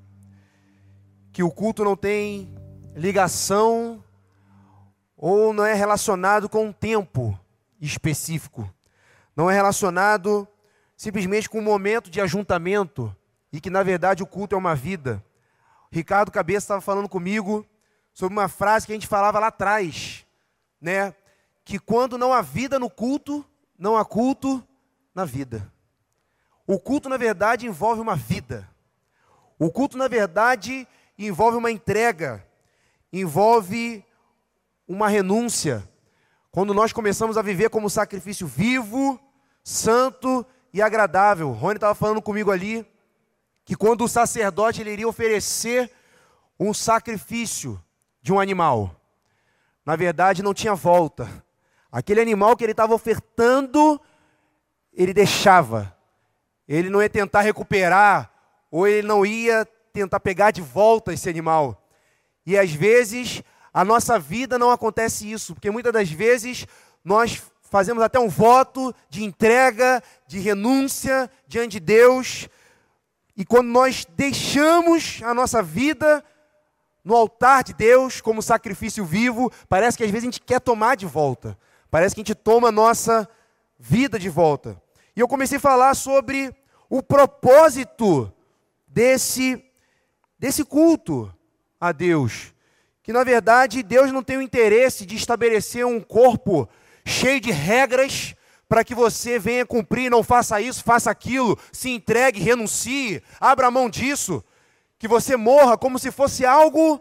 Que 1.33 1.43
o 1.43 1.51
culto 1.51 1.83
não 1.83 1.97
tem 1.97 2.55
ligação 2.95 4.05
ou 5.17 5.53
não 5.53 5.65
é 5.65 5.75
relacionado 5.75 6.49
com 6.49 6.67
um 6.67 6.73
tempo 6.73 7.37
específico. 7.81 8.73
Não 9.35 9.51
é 9.51 9.55
relacionado 9.55 10.47
simplesmente 10.99 11.49
com 11.49 11.61
um 11.61 11.63
momento 11.63 12.11
de 12.11 12.21
ajuntamento 12.21 13.15
e 13.53 13.61
que 13.61 13.71
na 13.71 13.85
verdade 13.85 14.21
o 14.21 14.27
culto 14.27 14.57
é 14.57 14.59
uma 14.59 14.75
vida. 14.75 15.25
Ricardo 15.93 16.33
Cabeça 16.33 16.65
estava 16.65 16.81
falando 16.81 17.09
comigo 17.09 17.65
sobre 18.13 18.37
uma 18.37 18.49
frase 18.49 18.85
que 18.85 18.93
a 18.93 18.97
gente 18.97 19.07
falava 19.07 19.39
lá 19.39 19.47
atrás, 19.47 20.27
né? 20.81 21.15
Que 21.65 21.79
quando 21.79 22.19
não 22.19 22.33
há 22.33 22.43
vida 22.43 22.81
no 22.81 22.91
culto, 22.91 23.47
não 23.79 23.97
há 23.97 24.05
culto 24.05 24.63
na 25.15 25.25
vida. 25.25 25.73
O 26.67 26.81
culto, 26.81 27.09
na 27.09 27.17
verdade, 27.17 27.67
envolve 27.67 28.01
uma 28.01 28.17
vida. 28.17 28.69
O 29.57 29.71
culto, 29.71 29.97
na 29.97 30.09
verdade, 30.09 30.87
envolve 31.17 31.57
uma 31.57 31.71
entrega, 31.71 32.45
envolve 33.13 34.05
uma 34.87 35.09
renúncia. 35.09 35.89
Quando 36.51 36.75
nós 36.75 36.93
começamos 36.93 37.39
a 37.39 37.43
viver 37.43 37.71
como 37.71 37.89
sacrifício 37.89 38.49
vivo, 38.49 39.19
santo 39.63 40.45
e 40.73 40.83
agradável. 40.83 41.51
Rony 41.53 41.77
estava 41.77 41.95
falando 41.95 42.23
comigo 42.23 42.51
ali 42.51 42.87
que 43.65 43.75
quando 43.77 44.05
o 44.05 44.09
sacerdote 44.09 44.81
ele 44.81 44.93
iria 44.93 45.09
oferecer 45.09 45.91
um 46.59 46.73
sacrifício 46.73 47.83
de 48.23 48.33
um 48.33 48.41
animal, 48.41 48.95
na 49.85 49.97
verdade 49.97 50.43
não 50.43 50.55
tinha 50.55 50.75
volta. 50.75 51.29
Aquele 51.91 52.21
animal 52.21 52.57
que 52.57 52.65
ele 52.65 52.73
estava 52.73 52.95
ofertando, 52.95 54.01
ele 54.93 55.15
deixava 55.15 55.97
ele 56.69 56.91
não 56.91 57.03
ia 57.03 57.09
tentar 57.09 57.41
recuperar, 57.41 58.31
ou 58.71 58.87
ele 58.87 59.07
não 59.07 59.25
ia 59.25 59.67
tentar 59.91 60.21
pegar 60.21 60.51
de 60.51 60.61
volta 60.61 61.15
esse 61.15 61.29
animal. 61.29 61.83
E 62.45 62.59
às 62.59 62.71
vezes 62.71 63.43
a 63.73 63.85
nossa 63.85 64.19
vida 64.19 64.59
não 64.59 64.71
acontece 64.71 65.31
isso, 65.31 65.55
porque 65.55 65.71
muitas 65.71 65.93
das 65.93 66.11
vezes 66.11 66.67
nós 67.03 67.43
fazemos 67.71 68.03
até 68.03 68.19
um 68.19 68.29
voto 68.29 68.95
de 69.09 69.25
entrega, 69.25 70.03
de 70.27 70.39
renúncia 70.39 71.31
diante 71.47 71.73
de 71.73 71.81
Deus, 71.81 72.49
e 73.37 73.45
quando 73.45 73.69
nós 73.69 74.05
deixamos 74.17 75.21
a 75.23 75.33
nossa 75.33 75.63
vida 75.63 76.25
no 77.05 77.15
altar 77.15 77.63
de 77.63 77.73
Deus 77.73 78.21
como 78.21 78.43
sacrifício 78.43 79.05
vivo, 79.05 79.49
parece 79.69 79.97
que 79.97 80.03
às 80.03 80.11
vezes 80.11 80.25
a 80.25 80.31
gente 80.31 80.41
quer 80.41 80.61
tomar 80.61 80.97
de 80.97 81.07
volta. 81.07 81.57
Parece 81.89 82.17
que 82.17 82.21
a 82.21 82.25
gente 82.25 82.35
toma 82.35 82.69
a 82.69 82.73
nossa 82.73 83.29
vida 83.79 84.19
de 84.19 84.29
volta. 84.29 84.83
E 85.15 85.21
eu 85.21 85.29
comecei 85.29 85.59
a 85.59 85.61
falar 85.61 85.95
sobre 85.95 86.53
o 86.91 87.01
propósito 87.01 88.33
desse, 88.89 89.65
desse 90.37 90.65
culto 90.65 91.33
a 91.81 91.93
Deus. 91.93 92.53
Que 93.05 93.13
na 93.13 93.23
verdade 93.23 93.85
Deus 93.85 94.11
não 94.11 94.23
tem 94.23 94.37
o 94.37 94.43
interesse 94.43 95.07
de 95.07 95.15
estabelecer 95.15 95.87
um 95.87 96.01
corpo 96.01 96.69
cheio 97.09 97.41
de 97.41 97.51
regras 97.51 98.35
para 98.69 98.85
que 98.85 98.95
você 98.95 99.39
venha 99.39 99.65
cumprir, 99.65 100.11
não 100.11 100.23
faça 100.23 100.61
isso, 100.61 100.85
faça 100.85 101.11
aquilo, 101.11 101.59
se 101.73 101.89
entregue, 101.89 102.41
renuncie, 102.41 103.23
abra 103.41 103.71
mão 103.71 103.89
disso, 103.89 104.45
que 104.99 105.09
você 105.09 105.37
morra 105.37 105.79
como 105.79 105.99
se 105.99 106.11
fosse 106.11 106.45
algo 106.45 107.01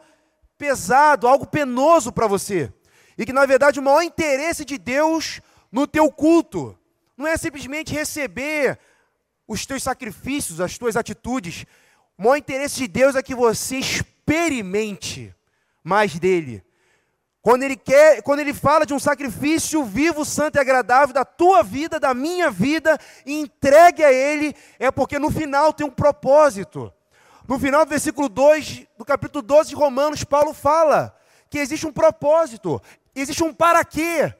pesado, 0.57 1.27
algo 1.27 1.45
penoso 1.45 2.11
para 2.11 2.25
você. 2.25 2.71
E 3.17 3.25
que 3.25 3.33
na 3.33 3.45
verdade 3.45 3.79
o 3.79 3.83
maior 3.83 4.01
interesse 4.01 4.63
de 4.63 4.77
Deus 4.77 5.41
no 5.71 5.85
teu 5.85 6.09
culto 6.09 6.77
não 7.17 7.27
é 7.27 7.35
simplesmente 7.35 7.93
receber 7.93 8.79
os 9.47 9.65
teus 9.65 9.83
sacrifícios, 9.83 10.61
as 10.61 10.77
tuas 10.77 10.95
atitudes. 10.95 11.65
O 12.17 12.23
maior 12.23 12.37
interesse 12.37 12.77
de 12.77 12.87
Deus 12.87 13.15
é 13.15 13.23
que 13.23 13.35
você 13.35 13.77
experimente 13.77 15.33
mais 15.83 16.17
dele. 16.17 16.63
Quando 17.47 17.63
ele 17.63 17.77
quer, 17.77 18.21
quando 18.23 18.41
ele 18.41 18.53
fala 18.53 18.85
de 18.85 18.93
um 18.93 18.99
sacrifício 18.99 19.81
vivo, 19.85 20.25
santo 20.25 20.57
e 20.57 20.59
agradável 20.59 21.13
da 21.13 21.23
tua 21.23 21.63
vida, 21.63 21.97
da 21.97 22.13
minha 22.13 22.51
vida, 22.51 22.99
entregue 23.25 24.03
a 24.03 24.11
ele, 24.11 24.53
é 24.77 24.91
porque 24.91 25.17
no 25.17 25.31
final 25.31 25.71
tem 25.71 25.87
um 25.87 25.89
propósito. 25.89 26.91
No 27.47 27.57
final 27.57 27.85
do 27.85 27.89
versículo 27.89 28.27
2, 28.27 28.87
do 28.97 29.05
capítulo 29.05 29.41
12 29.41 29.69
de 29.69 29.75
Romanos, 29.75 30.25
Paulo 30.25 30.53
fala 30.53 31.17
que 31.49 31.57
existe 31.57 31.87
um 31.87 31.93
propósito, 31.93 32.81
existe 33.15 33.41
um 33.45 33.53
para 33.53 33.85
quê. 33.85 34.33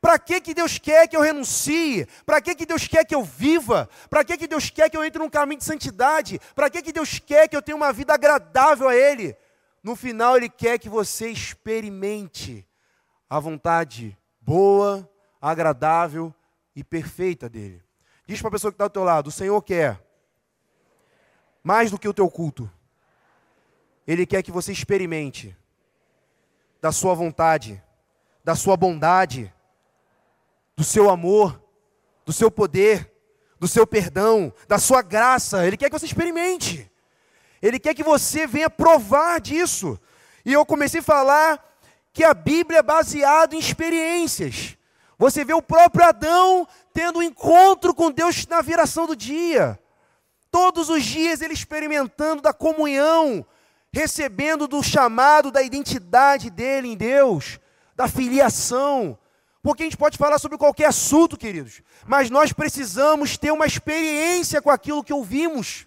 Para 0.00 0.18
que, 0.18 0.40
que 0.40 0.54
Deus 0.54 0.78
quer 0.78 1.06
que 1.08 1.16
eu 1.18 1.20
renuncie? 1.20 2.08
Para 2.24 2.40
que, 2.40 2.54
que 2.54 2.64
Deus 2.64 2.88
quer 2.88 3.04
que 3.04 3.14
eu 3.14 3.22
viva? 3.22 3.90
Para 4.08 4.24
que, 4.24 4.38
que 4.38 4.48
Deus 4.48 4.70
quer 4.70 4.88
que 4.88 4.96
eu 4.96 5.04
entre 5.04 5.18
num 5.18 5.28
caminho 5.28 5.58
de 5.58 5.66
santidade? 5.66 6.40
Para 6.54 6.70
que, 6.70 6.80
que 6.80 6.94
Deus 6.94 7.18
quer 7.18 7.46
que 7.46 7.54
eu 7.54 7.60
tenha 7.60 7.76
uma 7.76 7.92
vida 7.92 8.14
agradável 8.14 8.88
a 8.88 8.96
Ele? 8.96 9.36
No 9.82 9.96
final, 9.96 10.36
Ele 10.36 10.48
quer 10.48 10.78
que 10.78 10.88
você 10.88 11.28
experimente 11.28 12.66
a 13.28 13.40
vontade 13.40 14.16
boa, 14.40 15.08
agradável 15.40 16.34
e 16.74 16.84
perfeita 16.84 17.48
dEle. 17.48 17.82
Diz 18.26 18.40
para 18.40 18.48
a 18.48 18.52
pessoa 18.52 18.70
que 18.70 18.76
está 18.76 18.84
ao 18.84 18.90
teu 18.90 19.04
lado: 19.04 19.28
o 19.28 19.32
Senhor 19.32 19.60
quer 19.62 20.00
mais 21.62 21.90
do 21.90 21.98
que 21.98 22.08
o 22.08 22.14
teu 22.14 22.30
culto. 22.30 22.70
Ele 24.06 24.26
quer 24.26 24.42
que 24.42 24.50
você 24.50 24.72
experimente 24.72 25.56
da 26.80 26.92
sua 26.92 27.14
vontade, 27.14 27.82
da 28.44 28.54
sua 28.54 28.76
bondade 28.76 29.52
do 30.76 30.84
seu 30.84 31.10
amor, 31.10 31.62
do 32.24 32.32
seu 32.32 32.50
poder, 32.50 33.12
do 33.58 33.68
seu 33.68 33.86
perdão, 33.86 34.52
da 34.66 34.78
sua 34.78 35.02
graça. 35.02 35.66
Ele 35.66 35.76
quer 35.76 35.90
que 35.90 35.98
você 35.98 36.06
experimente. 36.06 36.90
Ele 37.62 37.78
quer 37.78 37.94
que 37.94 38.02
você 38.02 38.46
venha 38.46 38.68
provar 38.68 39.40
disso. 39.40 39.98
E 40.44 40.52
eu 40.52 40.66
comecei 40.66 41.00
a 41.00 41.04
falar 41.04 41.64
que 42.12 42.24
a 42.24 42.34
Bíblia 42.34 42.80
é 42.80 42.82
baseada 42.82 43.54
em 43.54 43.58
experiências. 43.58 44.76
Você 45.16 45.44
vê 45.44 45.54
o 45.54 45.62
próprio 45.62 46.04
Adão 46.04 46.66
tendo 46.92 47.20
um 47.20 47.22
encontro 47.22 47.94
com 47.94 48.10
Deus 48.10 48.44
na 48.48 48.60
viração 48.60 49.06
do 49.06 49.14
dia. 49.14 49.78
Todos 50.50 50.90
os 50.90 51.04
dias 51.04 51.40
ele 51.40 51.54
experimentando 51.54 52.42
da 52.42 52.52
comunhão, 52.52 53.46
recebendo 53.92 54.66
do 54.66 54.82
chamado 54.82 55.50
da 55.50 55.62
identidade 55.62 56.50
dele 56.50 56.88
em 56.88 56.96
Deus, 56.96 57.60
da 57.94 58.08
filiação. 58.08 59.16
Porque 59.62 59.84
a 59.84 59.86
gente 59.86 59.96
pode 59.96 60.18
falar 60.18 60.40
sobre 60.40 60.58
qualquer 60.58 60.86
assunto, 60.86 61.36
queridos, 61.36 61.82
mas 62.04 62.28
nós 62.28 62.52
precisamos 62.52 63.38
ter 63.38 63.52
uma 63.52 63.64
experiência 63.64 64.60
com 64.60 64.70
aquilo 64.70 65.04
que 65.04 65.12
ouvimos. 65.12 65.86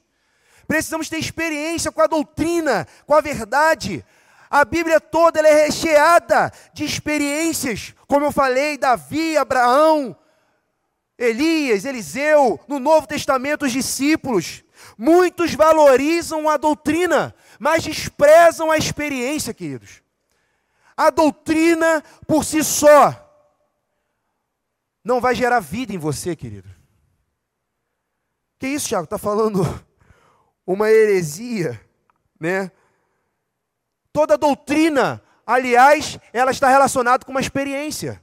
Precisamos 0.68 1.10
ter 1.10 1.18
experiência 1.18 1.92
com 1.92 2.02
a 2.02 2.08
doutrina, 2.08 2.88
com 3.06 3.14
a 3.14 3.22
verdade. 3.22 4.06
A 4.50 4.64
Bíblia 4.64 5.00
toda 5.00 5.40
é 5.40 5.66
recheada 5.66 6.52
de 6.74 6.84
experiências, 6.84 7.94
como 8.08 8.26
eu 8.26 8.32
falei, 8.32 8.78
Davi, 8.78 9.38
Abraão, 9.38 10.16
Elias, 11.18 11.86
Eliseu, 11.86 12.60
no 12.68 12.80
Novo 12.80 13.08
Testamento 13.08 13.66
os 13.66 13.72
discípulos. 13.72 14.64
Muitos 14.98 15.54
valorizam 15.54 16.50
a 16.50 16.58
doutrina, 16.58 17.34
mas 17.60 17.84
desprezam 17.84 18.72
a 18.72 18.78
experiência, 18.78 19.54
queridos. 19.54 20.02
A 20.96 21.10
doutrina 21.10 22.04
por 22.28 22.46
si 22.46 22.64
só 22.64 23.22
não 25.04 25.20
vai 25.20 25.36
gerar 25.36 25.60
vida 25.60 25.94
em 25.94 25.98
você, 25.98 26.36
querido. 26.36 26.70
Que 28.58 28.68
isso, 28.68 28.88
Tiago? 28.88 29.04
Está 29.04 29.18
falando 29.18 29.62
uma 30.66 30.90
heresia, 30.90 31.80
né? 32.40 32.72
Toda 34.12 34.38
doutrina, 34.38 35.22
aliás, 35.46 36.18
ela 36.32 36.52
está 36.52 36.70
relacionada 36.70 37.26
com 37.26 37.32
uma 37.32 37.42
experiência. 37.42 38.22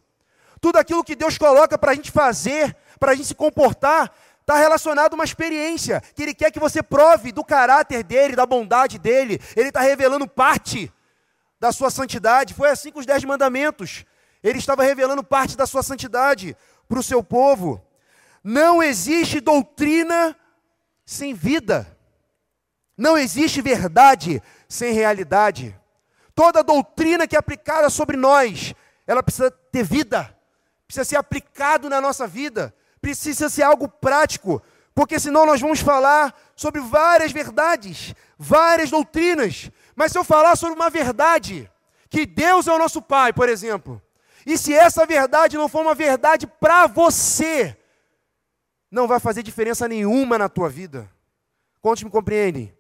Tudo 0.61 0.79
aquilo 0.79 1.05
que 1.05 1.15
Deus 1.15 1.37
coloca 1.37 1.77
para 1.77 1.93
a 1.93 1.95
gente 1.95 2.11
fazer, 2.11 2.77
para 2.99 3.13
a 3.13 3.15
gente 3.15 3.29
se 3.29 3.35
comportar, 3.35 4.11
está 4.41 4.57
relacionado 4.57 5.13
a 5.13 5.15
uma 5.15 5.25
experiência, 5.25 6.01
que 6.15 6.23
Ele 6.23 6.35
quer 6.35 6.51
que 6.51 6.59
você 6.59 6.83
prove 6.83 7.33
do 7.33 7.45
caráter 7.45 8.03
dele, 8.03 8.37
da 8.37 8.47
bondade 8.47 8.99
dele. 8.99 9.41
Ele 9.57 9.69
está 9.69 9.81
revelando 9.81 10.27
parte 10.27 10.93
da 11.61 11.71
sua 11.73 11.91
santidade. 11.91 12.55
Foi 12.55 12.71
assim 12.71 12.91
com 12.91 12.99
os 12.99 13.07
dez 13.07 13.23
mandamentos. 13.25 14.05
Ele 14.43 14.59
estava 14.59 14.83
revelando 14.83 15.23
parte 15.23 15.57
da 15.57 15.67
sua 15.67 15.83
santidade 15.83 16.57
para 16.89 16.99
o 16.99 17.03
seu 17.03 17.23
povo. 17.23 17.81
Não 18.43 18.83
existe 18.83 19.41
doutrina 19.41 20.37
sem 21.07 21.35
vida. 21.35 21.97
Não 23.03 23.19
existe 23.19 23.61
verdade 23.61 24.41
sem 24.69 24.93
realidade. 24.93 25.77
Toda 26.37 26.63
doutrina 26.63 27.27
que 27.27 27.35
é 27.35 27.39
aplicada 27.39 27.91
sobre 27.91 28.17
nós, 28.17 28.77
ela 29.09 29.25
precisa 29.25 29.51
ter 29.51 29.83
vida, 29.83 30.33
precisa 30.87 31.05
ser 31.05 31.17
aplicado 31.17 31.91
na 31.91 32.01
nossa 32.01 32.29
vida, 32.29 32.73
precisa 33.01 33.49
ser 33.49 33.65
algo 33.65 33.89
prático, 33.89 34.63
porque 34.95 35.19
senão 35.19 35.45
nós 35.45 35.61
vamos 35.61 35.81
falar 35.81 36.33
sobre 36.55 36.81
várias 36.81 37.33
verdades, 37.33 38.15
várias 38.39 38.89
doutrinas. 38.89 39.69
Mas 39.97 40.13
se 40.13 40.19
eu 40.19 40.23
falar 40.23 40.55
sobre 40.55 40.77
uma 40.77 40.89
verdade, 40.89 41.69
que 42.09 42.25
Deus 42.25 42.69
é 42.69 42.73
o 42.73 42.79
nosso 42.79 43.03
Pai, 43.03 43.33
por 43.33 43.49
exemplo, 43.49 44.01
E 44.47 44.57
se 44.57 44.73
essa 44.73 45.05
verdade 45.05 45.57
não 45.57 45.69
for 45.69 45.83
uma 45.83 45.95
verdade 45.95 46.47
para 46.47 46.87
você, 46.87 47.77
não 48.89 49.09
vai 49.09 49.19
fazer 49.19 49.43
diferença 49.43 49.89
nenhuma 49.89 50.39
na 50.39 50.49
tua 50.49 50.69
vida. 50.69 51.11
Quantos 51.81 52.05
me 52.05 52.11
compreendem? 52.11 52.73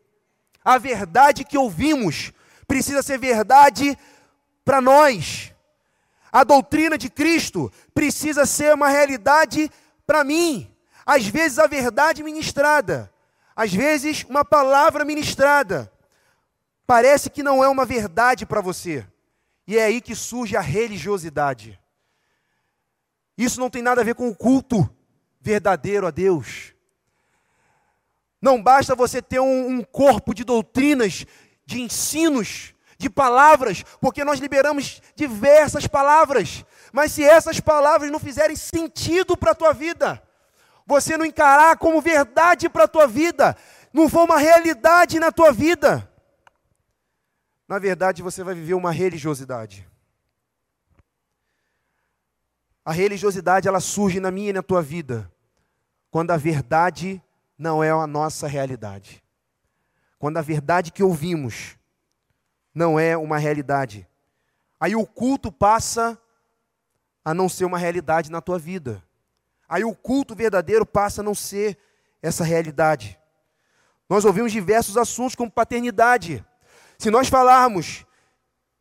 A 0.64 0.78
verdade 0.78 1.44
que 1.44 1.58
ouvimos 1.58 2.32
precisa 2.66 3.02
ser 3.02 3.18
verdade 3.18 3.98
para 4.64 4.80
nós. 4.80 5.52
A 6.30 6.44
doutrina 6.44 6.96
de 6.96 7.10
Cristo 7.10 7.70
precisa 7.92 8.46
ser 8.46 8.74
uma 8.74 8.88
realidade 8.88 9.70
para 10.06 10.24
mim. 10.24 10.70
Às 11.04 11.26
vezes 11.26 11.58
a 11.58 11.66
verdade 11.66 12.22
ministrada, 12.22 13.12
às 13.54 13.72
vezes 13.72 14.24
uma 14.24 14.44
palavra 14.44 15.04
ministrada, 15.04 15.92
parece 16.86 17.28
que 17.28 17.42
não 17.42 17.62
é 17.62 17.68
uma 17.68 17.84
verdade 17.84 18.46
para 18.46 18.60
você. 18.60 19.06
E 19.66 19.76
é 19.76 19.84
aí 19.84 20.00
que 20.00 20.14
surge 20.14 20.56
a 20.56 20.60
religiosidade. 20.60 21.78
Isso 23.36 23.60
não 23.60 23.70
tem 23.70 23.82
nada 23.82 24.00
a 24.00 24.04
ver 24.04 24.14
com 24.14 24.28
o 24.28 24.34
culto 24.34 24.88
verdadeiro 25.40 26.06
a 26.06 26.10
Deus. 26.10 26.71
Não 28.42 28.60
basta 28.60 28.96
você 28.96 29.22
ter 29.22 29.38
um, 29.38 29.68
um 29.68 29.84
corpo 29.84 30.34
de 30.34 30.42
doutrinas, 30.42 31.24
de 31.64 31.80
ensinos, 31.80 32.74
de 32.98 33.08
palavras, 33.08 33.84
porque 34.00 34.24
nós 34.24 34.40
liberamos 34.40 35.00
diversas 35.14 35.86
palavras, 35.86 36.64
mas 36.92 37.12
se 37.12 37.22
essas 37.22 37.60
palavras 37.60 38.10
não 38.10 38.18
fizerem 38.18 38.56
sentido 38.56 39.36
para 39.36 39.52
a 39.52 39.54
tua 39.54 39.72
vida, 39.72 40.20
você 40.84 41.16
não 41.16 41.24
encarar 41.24 41.78
como 41.78 42.00
verdade 42.00 42.68
para 42.68 42.84
a 42.84 42.88
tua 42.88 43.06
vida, 43.06 43.56
não 43.92 44.08
for 44.08 44.24
uma 44.24 44.38
realidade 44.38 45.20
na 45.20 45.30
tua 45.30 45.52
vida, 45.52 46.08
na 47.68 47.78
verdade 47.78 48.22
você 48.22 48.42
vai 48.42 48.54
viver 48.54 48.74
uma 48.74 48.90
religiosidade. 48.90 49.88
A 52.84 52.92
religiosidade 52.92 53.68
ela 53.68 53.78
surge 53.78 54.18
na 54.18 54.32
minha 54.32 54.50
e 54.50 54.52
na 54.52 54.62
tua 54.62 54.82
vida, 54.82 55.30
quando 56.10 56.32
a 56.32 56.36
verdade 56.36 57.22
não 57.58 57.82
é 57.82 57.90
a 57.90 58.06
nossa 58.06 58.46
realidade. 58.46 59.22
Quando 60.18 60.38
a 60.38 60.42
verdade 60.42 60.92
que 60.92 61.02
ouvimos 61.02 61.76
não 62.74 62.98
é 62.98 63.16
uma 63.16 63.38
realidade. 63.38 64.06
Aí 64.80 64.96
o 64.96 65.06
culto 65.06 65.52
passa 65.52 66.18
a 67.24 67.32
não 67.32 67.48
ser 67.48 67.64
uma 67.64 67.78
realidade 67.78 68.30
na 68.30 68.40
tua 68.40 68.58
vida. 68.58 69.02
Aí 69.68 69.84
o 69.84 69.94
culto 69.94 70.34
verdadeiro 70.34 70.84
passa 70.84 71.20
a 71.20 71.24
não 71.24 71.34
ser 71.34 71.78
essa 72.20 72.44
realidade. 72.44 73.18
Nós 74.08 74.24
ouvimos 74.24 74.52
diversos 74.52 74.96
assuntos 74.96 75.34
como 75.34 75.50
paternidade. 75.50 76.44
Se 76.98 77.10
nós 77.10 77.28
falarmos 77.28 78.04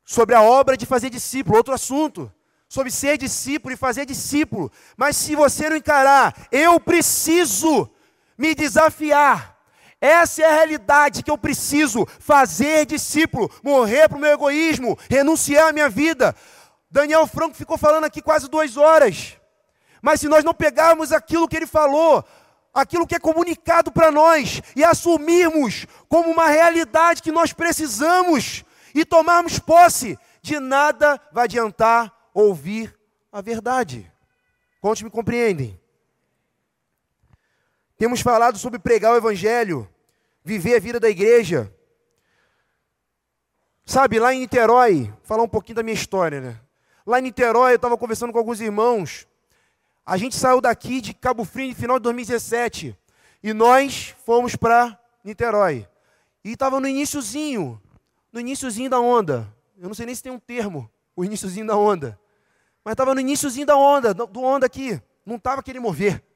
sobre 0.04 0.36
a 0.36 0.42
obra 0.42 0.76
de 0.76 0.86
fazer 0.86 1.10
discípulo, 1.10 1.58
outro 1.58 1.74
assunto, 1.74 2.32
sobre 2.68 2.92
ser 2.92 3.18
discípulo 3.18 3.74
e 3.74 3.78
fazer 3.78 4.06
discípulo, 4.06 4.72
mas 4.98 5.16
se 5.16 5.36
você 5.36 5.70
não 5.70 5.78
encarar, 5.78 6.48
eu 6.52 6.80
preciso 6.80 7.90
me 8.38 8.56
desafiar 8.56 9.52
essa 10.02 10.42
é 10.42 10.46
a 10.46 10.56
realidade 10.56 11.22
que 11.22 11.30
eu 11.30 11.38
preciso 11.38 12.08
fazer 12.20 12.88
discípulo, 12.88 13.52
morrer 13.64 14.10
para 14.10 14.18
o 14.18 14.20
meu 14.20 14.32
egoísmo, 14.32 14.98
renunciar 15.08 15.70
à 15.70 15.72
minha 15.72 15.88
vida. 15.88 16.36
Daniel 16.90 17.28
Franco 17.28 17.54
ficou 17.54 17.78
falando 17.78 18.06
aqui 18.06 18.20
quase 18.20 18.50
duas 18.50 18.76
horas. 18.78 19.38
Mas 20.02 20.20
se 20.20 20.28
nós 20.28 20.44
não 20.44 20.56
pegarmos 20.56 21.12
aquilo 21.12 21.48
que 21.48 21.56
ele 21.56 21.68
falou, 21.68 22.26
aquilo 22.74 23.06
que 23.06 23.14
é 23.14 23.20
comunicado 23.20 23.92
para 23.92 24.10
nós 24.10 24.60
e 24.76 24.84
assumirmos 24.84 25.86
como 26.10 26.32
uma 26.32 26.48
realidade 26.48 27.22
que 27.22 27.32
nós 27.32 27.54
precisamos 27.54 28.66
e 28.96 29.06
tomarmos 29.06 29.60
posse, 29.60 30.18
de 30.42 30.60
nada 30.60 31.22
vai 31.32 31.44
adiantar 31.44 32.12
ouvir 32.34 32.98
a 33.32 33.40
verdade. 33.40 34.12
Quantos 34.82 35.04
me 35.04 35.12
compreendem? 35.12 35.81
Temos 38.02 38.22
falado 38.22 38.58
sobre 38.58 38.80
pregar 38.80 39.14
o 39.14 39.18
Evangelho, 39.18 39.88
viver 40.44 40.76
a 40.76 40.80
vida 40.80 41.00
da 41.00 41.08
igreja. 41.08 41.72
Sabe, 43.86 44.18
lá 44.18 44.34
em 44.34 44.40
Niterói, 44.40 45.14
falar 45.22 45.44
um 45.44 45.48
pouquinho 45.48 45.76
da 45.76 45.84
minha 45.84 45.94
história, 45.94 46.42
né? 46.42 46.60
Lá 47.06 47.20
em 47.20 47.22
Niterói, 47.22 47.74
eu 47.74 47.76
estava 47.76 47.96
conversando 47.96 48.34
com 48.34 48.40
alguns 48.40 48.60
irmãos. 48.60 49.28
A 50.04 50.18
gente 50.18 50.36
saiu 50.36 50.60
daqui 50.60 51.00
de 51.00 51.14
Cabo 51.14 51.46
Frio 51.46 51.70
no 51.70 51.76
final 51.76 52.00
de 52.00 52.04
2017. 52.06 52.98
E 53.44 53.54
nós 53.54 54.16
fomos 54.26 54.56
para 54.56 55.00
Niterói. 55.24 55.88
E 56.44 56.54
estava 56.54 56.80
no 56.80 56.88
iníciozinho, 56.88 57.80
no 58.34 58.40
iníciozinho 58.40 58.90
da 58.90 59.00
onda. 59.00 59.48
Eu 59.78 59.88
não 59.88 59.94
sei 59.94 60.08
nem 60.08 60.16
se 60.16 60.24
tem 60.24 60.32
um 60.32 60.40
termo, 60.40 60.90
o 61.16 61.24
iníciozinho 61.24 61.68
da 61.68 61.78
onda. 61.78 62.20
Mas 62.84 62.94
estava 62.94 63.14
no 63.14 63.22
iníciozinho 63.22 63.68
da 63.68 63.78
onda, 63.78 64.12
do 64.12 64.42
onda 64.42 64.66
aqui. 64.66 65.00
Não 65.24 65.36
estava 65.36 65.62
querendo 65.62 65.84
mover. 65.84 66.31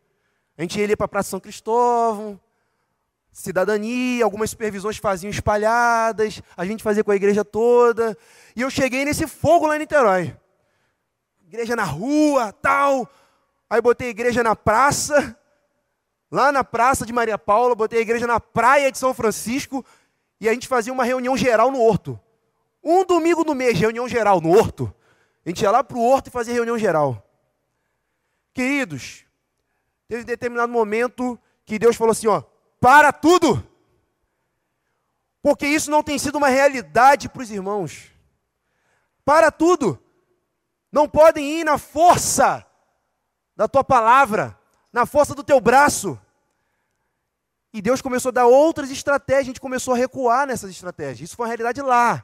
A 0.57 0.61
gente 0.61 0.79
ia 0.79 0.95
para 0.95 1.05
a 1.05 1.09
Praça 1.09 1.29
São 1.29 1.39
Cristóvão, 1.39 2.39
cidadania, 3.31 4.23
algumas 4.23 4.49
supervisões 4.49 4.97
faziam 4.97 5.29
espalhadas, 5.29 6.41
a 6.55 6.65
gente 6.65 6.81
fazia 6.81 7.03
com 7.03 7.11
a 7.11 7.15
igreja 7.15 7.43
toda. 7.43 8.17
E 8.55 8.61
eu 8.61 8.69
cheguei 8.69 9.03
nesse 9.03 9.27
fogo 9.27 9.67
lá 9.67 9.75
em 9.75 9.79
Niterói. 9.79 10.35
Igreja 11.45 11.75
na 11.75 11.83
rua, 11.83 12.53
tal. 12.53 13.09
Aí 13.69 13.81
botei 13.81 14.07
a 14.07 14.11
igreja 14.11 14.41
na 14.41 14.55
praça, 14.55 15.37
lá 16.31 16.51
na 16.51 16.63
praça 16.63 17.05
de 17.05 17.11
Maria 17.11 17.37
Paula, 17.37 17.75
botei 17.75 17.99
a 17.99 18.01
igreja 18.01 18.25
na 18.25 18.39
praia 18.39 18.89
de 18.89 18.97
São 18.97 19.13
Francisco, 19.13 19.83
e 20.39 20.47
a 20.47 20.53
gente 20.53 20.67
fazia 20.67 20.93
uma 20.93 21.03
reunião 21.03 21.35
geral 21.35 21.69
no 21.71 21.81
Horto. 21.81 22.17
Um 22.81 23.03
domingo 23.03 23.43
no 23.43 23.53
mês, 23.53 23.77
reunião 23.77 24.07
geral 24.07 24.39
no 24.39 24.49
Horto. 24.49 24.93
A 25.45 25.49
gente 25.49 25.61
ia 25.61 25.71
lá 25.71 25.83
para 25.83 25.97
o 25.97 26.01
Horto 26.01 26.29
e 26.29 26.31
fazia 26.31 26.53
reunião 26.53 26.77
geral. 26.77 27.21
Queridos, 28.53 29.24
Teve 30.07 30.23
um 30.23 30.25
determinado 30.25 30.71
momento 30.71 31.39
que 31.65 31.79
Deus 31.79 31.95
falou 31.95 32.11
assim: 32.11 32.27
ó, 32.27 32.43
para 32.79 33.11
tudo. 33.11 33.65
Porque 35.41 35.67
isso 35.67 35.91
não 35.91 36.01
tem 36.01 36.17
sido 36.17 36.37
uma 36.37 36.47
realidade 36.47 37.29
para 37.29 37.41
os 37.41 37.51
irmãos. 37.51 38.11
Para 39.23 39.51
tudo. 39.51 40.01
Não 40.91 41.07
podem 41.07 41.59
ir 41.59 41.63
na 41.63 41.77
força 41.77 42.65
da 43.55 43.67
tua 43.67 43.83
palavra, 43.83 44.57
na 44.91 45.05
força 45.05 45.35
do 45.35 45.43
teu 45.43 45.59
braço. 45.59 46.19
E 47.73 47.81
Deus 47.81 48.01
começou 48.01 48.29
a 48.29 48.33
dar 48.33 48.45
outras 48.45 48.89
estratégias, 48.89 49.43
a 49.43 49.47
gente 49.47 49.59
começou 49.59 49.93
a 49.93 49.97
recuar 49.97 50.47
nessas 50.47 50.71
estratégias. 50.71 51.29
Isso 51.29 51.35
foi 51.35 51.43
uma 51.45 51.49
realidade 51.49 51.81
lá 51.81 52.23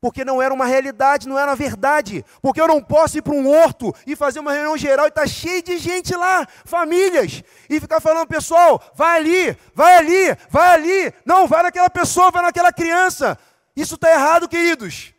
porque 0.00 0.24
não 0.24 0.40
era 0.40 0.52
uma 0.52 0.64
realidade, 0.64 1.28
não 1.28 1.38
era 1.38 1.50
uma 1.50 1.56
verdade. 1.56 2.24
Porque 2.40 2.60
eu 2.60 2.66
não 2.66 2.82
posso 2.82 3.18
ir 3.18 3.22
para 3.22 3.34
um 3.34 3.48
horto 3.48 3.94
e 4.06 4.16
fazer 4.16 4.40
uma 4.40 4.52
reunião 4.52 4.76
geral 4.76 5.06
e 5.06 5.08
estar 5.10 5.22
tá 5.22 5.26
cheio 5.26 5.62
de 5.62 5.76
gente 5.76 6.14
lá, 6.16 6.48
famílias, 6.64 7.42
e 7.68 7.78
ficar 7.78 8.00
falando, 8.00 8.26
pessoal, 8.26 8.82
vai 8.94 9.18
ali, 9.18 9.56
vai 9.74 9.96
ali, 9.96 10.36
vai 10.48 10.74
ali. 10.74 11.14
Não, 11.24 11.46
vai 11.46 11.62
naquela 11.62 11.90
pessoa, 11.90 12.30
vai 12.30 12.42
naquela 12.42 12.72
criança. 12.72 13.38
Isso 13.76 13.96
está 13.96 14.10
errado, 14.10 14.48
queridos. 14.48 15.12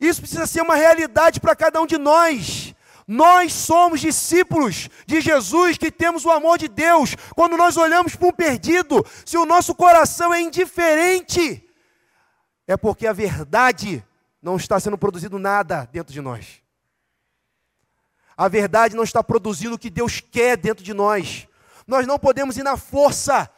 Isso 0.00 0.20
precisa 0.20 0.46
ser 0.46 0.62
uma 0.62 0.76
realidade 0.76 1.40
para 1.40 1.56
cada 1.56 1.80
um 1.80 1.86
de 1.86 1.98
nós. 1.98 2.74
Nós 3.06 3.52
somos 3.52 4.00
discípulos 4.00 4.88
de 5.06 5.20
Jesus 5.20 5.76
que 5.76 5.90
temos 5.90 6.24
o 6.24 6.30
amor 6.30 6.56
de 6.56 6.68
Deus. 6.68 7.16
Quando 7.34 7.56
nós 7.56 7.76
olhamos 7.76 8.14
para 8.14 8.28
um 8.28 8.32
perdido, 8.32 9.04
se 9.24 9.36
o 9.36 9.44
nosso 9.44 9.74
coração 9.74 10.32
é 10.32 10.40
indiferente, 10.40 11.68
é 12.72 12.76
porque 12.76 13.06
a 13.06 13.12
verdade 13.12 14.04
não 14.40 14.56
está 14.56 14.80
sendo 14.80 14.96
produzido 14.96 15.38
nada 15.38 15.88
dentro 15.92 16.12
de 16.12 16.20
nós. 16.20 16.62
A 18.36 18.48
verdade 18.48 18.96
não 18.96 19.04
está 19.04 19.22
produzindo 19.22 19.74
o 19.74 19.78
que 19.78 19.90
Deus 19.90 20.20
quer 20.20 20.56
dentro 20.56 20.82
de 20.82 20.94
nós. 20.94 21.46
Nós 21.86 22.06
não 22.06 22.18
podemos 22.18 22.56
ir 22.56 22.62
na 22.62 22.76
força, 22.76 23.48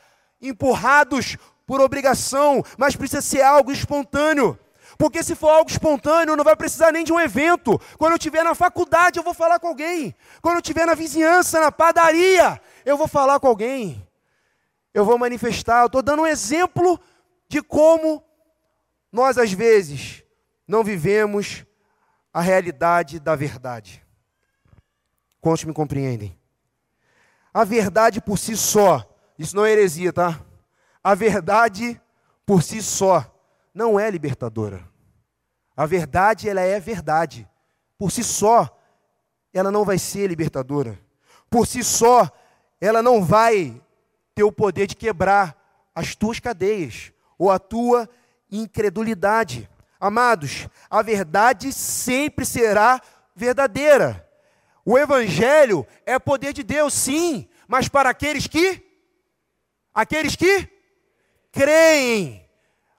empurrados 0.42 1.36
por 1.64 1.80
obrigação, 1.80 2.62
mas 2.76 2.96
precisa 2.96 3.22
ser 3.22 3.42
algo 3.42 3.70
espontâneo. 3.70 4.58
Porque 4.98 5.22
se 5.22 5.34
for 5.34 5.48
algo 5.48 5.70
espontâneo, 5.70 6.36
não 6.36 6.44
vai 6.44 6.56
precisar 6.56 6.92
nem 6.92 7.04
de 7.04 7.12
um 7.12 7.20
evento. 7.20 7.80
Quando 7.96 8.12
eu 8.12 8.18
estiver 8.18 8.42
na 8.42 8.54
faculdade, 8.54 9.18
eu 9.18 9.22
vou 9.22 9.34
falar 9.34 9.60
com 9.60 9.68
alguém. 9.68 10.14
Quando 10.42 10.56
eu 10.56 10.60
estiver 10.60 10.86
na 10.86 10.94
vizinhança, 10.94 11.60
na 11.60 11.70
padaria, 11.70 12.60
eu 12.84 12.96
vou 12.96 13.08
falar 13.08 13.38
com 13.38 13.46
alguém. 13.46 14.06
Eu 14.92 15.04
vou 15.04 15.18
manifestar. 15.18 15.82
Eu 15.82 15.86
estou 15.86 16.02
dando 16.02 16.22
um 16.22 16.26
exemplo 16.26 17.00
de 17.48 17.62
como 17.62 18.22
nós, 19.14 19.38
às 19.38 19.52
vezes, 19.52 20.24
não 20.66 20.82
vivemos 20.82 21.64
a 22.32 22.40
realidade 22.40 23.20
da 23.20 23.36
verdade. 23.36 24.04
Quantos 25.40 25.62
me 25.62 25.72
compreendem? 25.72 26.36
A 27.52 27.62
verdade 27.62 28.20
por 28.20 28.36
si 28.36 28.56
só, 28.56 29.08
isso 29.38 29.54
não 29.54 29.64
é 29.64 29.70
heresia, 29.70 30.12
tá? 30.12 30.44
A 31.00 31.14
verdade 31.14 32.00
por 32.44 32.60
si 32.60 32.82
só 32.82 33.24
não 33.72 34.00
é 34.00 34.10
libertadora. 34.10 34.84
A 35.76 35.86
verdade, 35.86 36.48
ela 36.48 36.62
é 36.62 36.80
verdade. 36.80 37.48
Por 37.96 38.10
si 38.10 38.24
só, 38.24 38.76
ela 39.52 39.70
não 39.70 39.84
vai 39.84 39.96
ser 39.96 40.26
libertadora. 40.26 40.98
Por 41.48 41.68
si 41.68 41.84
só, 41.84 42.28
ela 42.80 43.00
não 43.00 43.22
vai 43.22 43.80
ter 44.34 44.42
o 44.42 44.50
poder 44.50 44.88
de 44.88 44.96
quebrar 44.96 45.56
as 45.94 46.16
tuas 46.16 46.40
cadeias 46.40 47.12
ou 47.38 47.48
a 47.48 47.60
tua 47.60 48.10
incredulidade. 48.50 49.68
Amados, 50.00 50.68
a 50.90 51.02
verdade 51.02 51.72
sempre 51.72 52.44
será 52.44 53.00
verdadeira. 53.34 54.28
O 54.84 54.98
evangelho 54.98 55.86
é 56.04 56.18
poder 56.18 56.52
de 56.52 56.62
Deus, 56.62 56.92
sim, 56.92 57.48
mas 57.66 57.88
para 57.88 58.10
aqueles 58.10 58.46
que 58.46 58.84
aqueles 59.94 60.36
que 60.36 60.68
creem. 61.50 62.44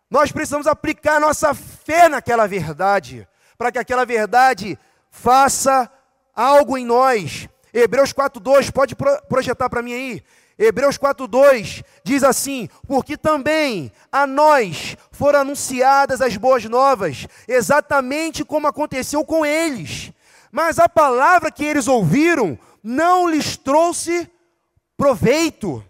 Nós 0.09 0.31
precisamos 0.31 0.65
aplicar 0.65 1.19
nossa 1.19 1.53
fé 1.53 2.07
naquela 2.07 2.47
verdade, 2.47 3.27
para 3.57 3.71
que 3.71 3.77
aquela 3.77 4.05
verdade 4.05 4.79
faça 5.09 5.91
algo 6.33 6.77
em 6.77 6.85
nós. 6.85 7.49
Hebreus 7.73 8.13
4:2, 8.13 8.71
pode 8.71 8.95
projetar 9.27 9.69
para 9.69 9.81
mim 9.81 9.93
aí. 9.93 10.23
Hebreus 10.57 10.97
4:2 10.97 11.83
diz 12.03 12.23
assim: 12.23 12.69
"Porque 12.87 13.17
também 13.17 13.91
a 14.11 14.25
nós 14.25 14.95
foram 15.11 15.39
anunciadas 15.41 16.21
as 16.21 16.37
boas 16.37 16.63
novas, 16.65 17.27
exatamente 17.47 18.45
como 18.45 18.67
aconteceu 18.67 19.25
com 19.25 19.45
eles. 19.45 20.11
Mas 20.51 20.79
a 20.79 20.87
palavra 20.87 21.51
que 21.51 21.65
eles 21.65 21.87
ouviram 21.87 22.57
não 22.81 23.27
lhes 23.27 23.57
trouxe 23.57 24.29
proveito, 24.95 25.83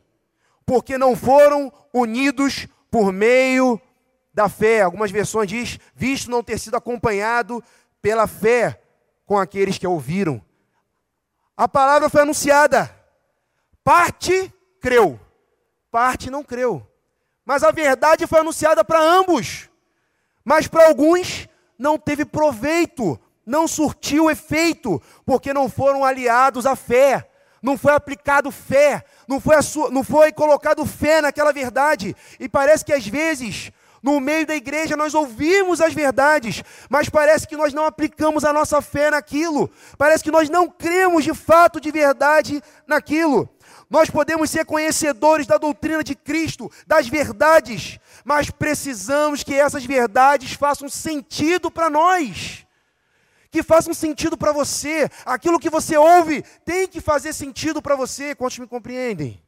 porque 0.66 0.98
não 0.98 1.16
foram 1.16 1.72
unidos 1.94 2.68
por 2.90 3.12
meio 3.12 3.80
da 4.34 4.50
fé. 4.50 4.82
Algumas 4.82 5.12
versões 5.12 5.50
diz, 5.50 5.78
visto 5.94 6.32
não 6.32 6.42
ter 6.42 6.58
sido 6.58 6.76
acompanhado 6.76 7.64
pela 8.02 8.26
fé 8.26 8.82
com 9.26 9.38
aqueles 9.38 9.78
que 9.78 9.86
a 9.86 9.90
ouviram. 9.90 10.42
A 11.58 11.68
palavra 11.68 12.10
foi 12.10 12.22
anunciada. 12.22 12.95
Parte 13.86 14.52
creu, 14.82 15.20
parte 15.92 16.32
não 16.32 16.44
creu. 16.44 16.86
Mas 17.46 17.64
a 17.64 17.70
verdade 17.70 18.26
foi 18.26 18.40
anunciada 18.40 18.84
para 18.84 19.00
ambos. 19.00 19.70
Mas 20.44 20.66
para 20.66 20.88
alguns 20.88 21.48
não 21.78 21.96
teve 21.96 22.26
proveito, 22.26 23.20
não 23.46 23.68
surtiu 23.68 24.28
efeito, 24.28 25.00
porque 25.24 25.54
não 25.54 25.70
foram 25.70 26.04
aliados 26.04 26.66
à 26.66 26.76
fé, 26.76 27.30
não 27.62 27.78
foi 27.78 27.94
aplicado 27.94 28.50
fé, 28.50 29.06
não 29.28 29.40
foi, 29.40 29.56
não 29.92 30.04
foi 30.04 30.32
colocado 30.32 30.84
fé 30.84 31.22
naquela 31.22 31.54
verdade. 31.54 32.16
E 32.40 32.50
parece 32.50 32.84
que 32.84 32.92
às 32.92 33.06
vezes 33.06 33.72
no 34.02 34.20
meio 34.20 34.46
da 34.48 34.56
igreja 34.56 34.96
nós 34.96 35.14
ouvimos 35.14 35.82
as 35.82 35.94
verdades, 35.94 36.64
mas 36.90 37.10
parece 37.10 37.48
que 37.48 37.56
nós 37.56 37.74
não 37.74 37.86
aplicamos 37.86 38.46
a 38.46 38.54
nossa 38.54 38.82
fé 38.82 39.10
naquilo. 39.10 39.70
Parece 39.96 40.24
que 40.24 40.32
nós 40.32 40.50
não 40.50 40.68
cremos 40.70 41.24
de 41.24 41.34
fato, 41.34 41.80
de 41.80 41.92
verdade, 41.92 42.64
naquilo. 42.88 43.50
Nós 43.90 44.10
podemos 44.10 44.50
ser 44.50 44.66
conhecedores 44.66 45.46
da 45.46 45.58
doutrina 45.58 46.04
de 46.04 46.16
Cristo, 46.16 46.72
das 46.88 47.08
verdades, 47.08 48.00
mas 48.24 48.50
precisamos 48.50 49.44
que 49.44 49.54
essas 49.54 49.86
verdades 49.86 50.54
façam 50.54 50.90
sentido 50.90 51.70
para 51.70 51.90
nós. 51.90 52.66
Que 53.52 53.62
façam 53.64 53.94
sentido 53.94 54.36
para 54.36 54.52
você. 54.52 55.10
Aquilo 55.26 55.60
que 55.60 55.70
você 55.70 55.96
ouve 55.96 56.44
tem 56.66 56.88
que 56.88 57.00
fazer 57.00 57.32
sentido 57.32 57.82
para 57.82 57.96
você. 57.96 58.36
Quantos 58.36 58.60
me 58.60 58.68
compreendem? 58.68 59.42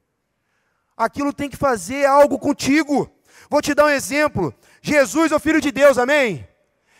Aquilo 0.95 1.33
tem 1.33 1.49
que 1.49 1.57
fazer 1.57 2.05
algo 2.05 2.39
contigo. 2.39 3.11
Vou 3.49 3.61
te 3.61 3.73
dar 3.73 3.85
um 3.85 3.89
exemplo. 3.89 4.53
Jesus 4.81 5.31
é 5.31 5.35
o 5.35 5.39
Filho 5.39 5.59
de 5.59 5.71
Deus, 5.71 5.97
amém? 5.97 6.47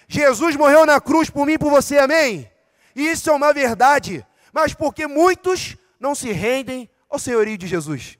Jesus 0.07 0.55
morreu 0.55 0.85
na 0.85 0.99
cruz 0.99 1.29
por 1.29 1.45
mim 1.45 1.53
e 1.53 1.57
por 1.57 1.69
você, 1.69 1.97
amém? 1.97 2.49
Isso 2.95 3.29
é 3.29 3.33
uma 3.33 3.53
verdade. 3.53 4.25
Mas 4.51 4.73
porque 4.73 5.05
muitos 5.07 5.77
não 5.99 6.15
se 6.15 6.31
rendem 6.31 6.89
ao 7.09 7.19
senhorio 7.19 7.57
de 7.57 7.67
Jesus. 7.67 8.17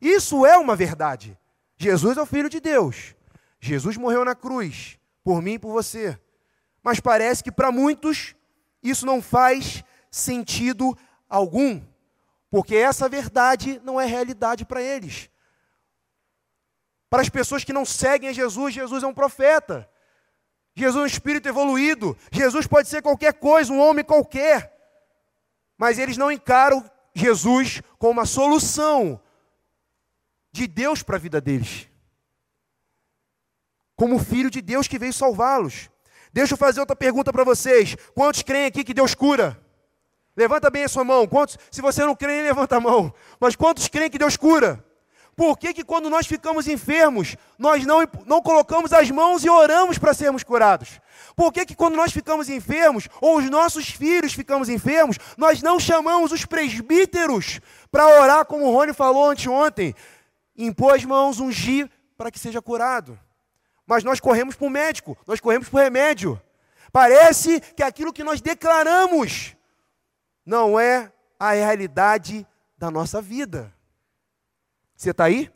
Isso 0.00 0.44
é 0.46 0.56
uma 0.56 0.76
verdade. 0.76 1.38
Jesus 1.76 2.16
é 2.16 2.22
o 2.22 2.26
Filho 2.26 2.48
de 2.48 2.60
Deus. 2.60 3.14
Jesus 3.60 3.96
morreu 3.96 4.24
na 4.24 4.34
cruz 4.34 4.98
por 5.24 5.42
mim 5.42 5.54
e 5.54 5.58
por 5.58 5.72
você. 5.72 6.18
Mas 6.82 7.00
parece 7.00 7.42
que 7.42 7.50
para 7.50 7.72
muitos 7.72 8.34
isso 8.82 9.04
não 9.04 9.20
faz 9.20 9.82
sentido 10.10 10.96
algum, 11.28 11.82
porque 12.50 12.76
essa 12.76 13.08
verdade 13.08 13.80
não 13.84 14.00
é 14.00 14.06
realidade 14.06 14.64
para 14.64 14.80
eles. 14.80 15.28
Para 17.10 17.22
as 17.22 17.28
pessoas 17.28 17.64
que 17.64 17.72
não 17.72 17.84
seguem 17.84 18.28
a 18.28 18.32
Jesus, 18.32 18.74
Jesus 18.74 19.02
é 19.02 19.06
um 19.06 19.14
profeta. 19.14 19.88
Jesus 20.74 21.00
é 21.00 21.04
um 21.04 21.06
espírito 21.06 21.48
evoluído. 21.48 22.16
Jesus 22.30 22.66
pode 22.66 22.88
ser 22.88 23.02
qualquer 23.02 23.34
coisa, 23.34 23.72
um 23.72 23.80
homem 23.80 24.04
qualquer. 24.04 24.72
Mas 25.78 25.98
eles 25.98 26.16
não 26.16 26.30
encaram 26.30 26.88
Jesus 27.16 27.82
como 27.98 28.12
uma 28.12 28.26
solução 28.26 29.20
de 30.52 30.66
Deus 30.66 31.02
para 31.02 31.16
a 31.16 31.18
vida 31.18 31.40
deles. 31.40 31.88
Como 33.96 34.18
filho 34.18 34.50
de 34.50 34.60
Deus 34.60 34.86
que 34.86 34.98
veio 34.98 35.12
salvá-los. 35.12 35.90
Deixa 36.32 36.52
eu 36.52 36.58
fazer 36.58 36.80
outra 36.80 36.94
pergunta 36.94 37.32
para 37.32 37.44
vocês. 37.44 37.96
Quantos 38.14 38.42
creem 38.42 38.66
aqui 38.66 38.84
que 38.84 38.92
Deus 38.92 39.14
cura? 39.14 39.58
Levanta 40.36 40.68
bem 40.68 40.84
a 40.84 40.88
sua 40.88 41.02
mão. 41.02 41.26
Quantos? 41.26 41.58
Se 41.70 41.80
você 41.80 42.04
não 42.04 42.14
crê, 42.14 42.42
levanta 42.42 42.76
a 42.76 42.80
mão. 42.80 43.12
Mas 43.40 43.56
quantos 43.56 43.88
creem 43.88 44.10
que 44.10 44.18
Deus 44.18 44.36
cura? 44.36 44.84
Por 45.36 45.58
que, 45.58 45.74
que 45.74 45.84
quando 45.84 46.08
nós 46.08 46.26
ficamos 46.26 46.66
enfermos, 46.66 47.36
nós 47.58 47.84
não, 47.84 47.98
não 48.24 48.40
colocamos 48.40 48.90
as 48.90 49.10
mãos 49.10 49.44
e 49.44 49.50
oramos 49.50 49.98
para 49.98 50.14
sermos 50.14 50.42
curados? 50.42 50.98
Por 51.36 51.52
que, 51.52 51.66
que 51.66 51.74
quando 51.74 51.94
nós 51.94 52.10
ficamos 52.10 52.48
enfermos, 52.48 53.06
ou 53.20 53.36
os 53.36 53.50
nossos 53.50 53.90
filhos 53.90 54.32
ficamos 54.32 54.70
enfermos, 54.70 55.18
nós 55.36 55.60
não 55.60 55.78
chamamos 55.78 56.32
os 56.32 56.46
presbíteros 56.46 57.60
para 57.90 58.22
orar, 58.22 58.46
como 58.46 58.64
o 58.64 58.72
Rony 58.72 58.94
falou 58.94 59.28
anteontem? 59.28 59.94
Impor 60.56 60.94
as 60.94 61.04
mãos, 61.04 61.38
ungir 61.38 61.90
para 62.16 62.30
que 62.30 62.38
seja 62.38 62.62
curado. 62.62 63.18
Mas 63.86 64.02
nós 64.02 64.18
corremos 64.18 64.56
para 64.56 64.66
o 64.66 64.70
médico, 64.70 65.18
nós 65.26 65.38
corremos 65.38 65.68
para 65.68 65.78
o 65.78 65.82
remédio. 65.82 66.40
Parece 66.90 67.60
que 67.60 67.82
aquilo 67.82 68.10
que 68.10 68.24
nós 68.24 68.40
declaramos 68.40 69.54
não 70.46 70.80
é 70.80 71.12
a 71.38 71.52
realidade 71.52 72.46
da 72.78 72.90
nossa 72.90 73.20
vida. 73.20 73.75
Você 74.96 75.10
está 75.10 75.24
aí? 75.24 75.52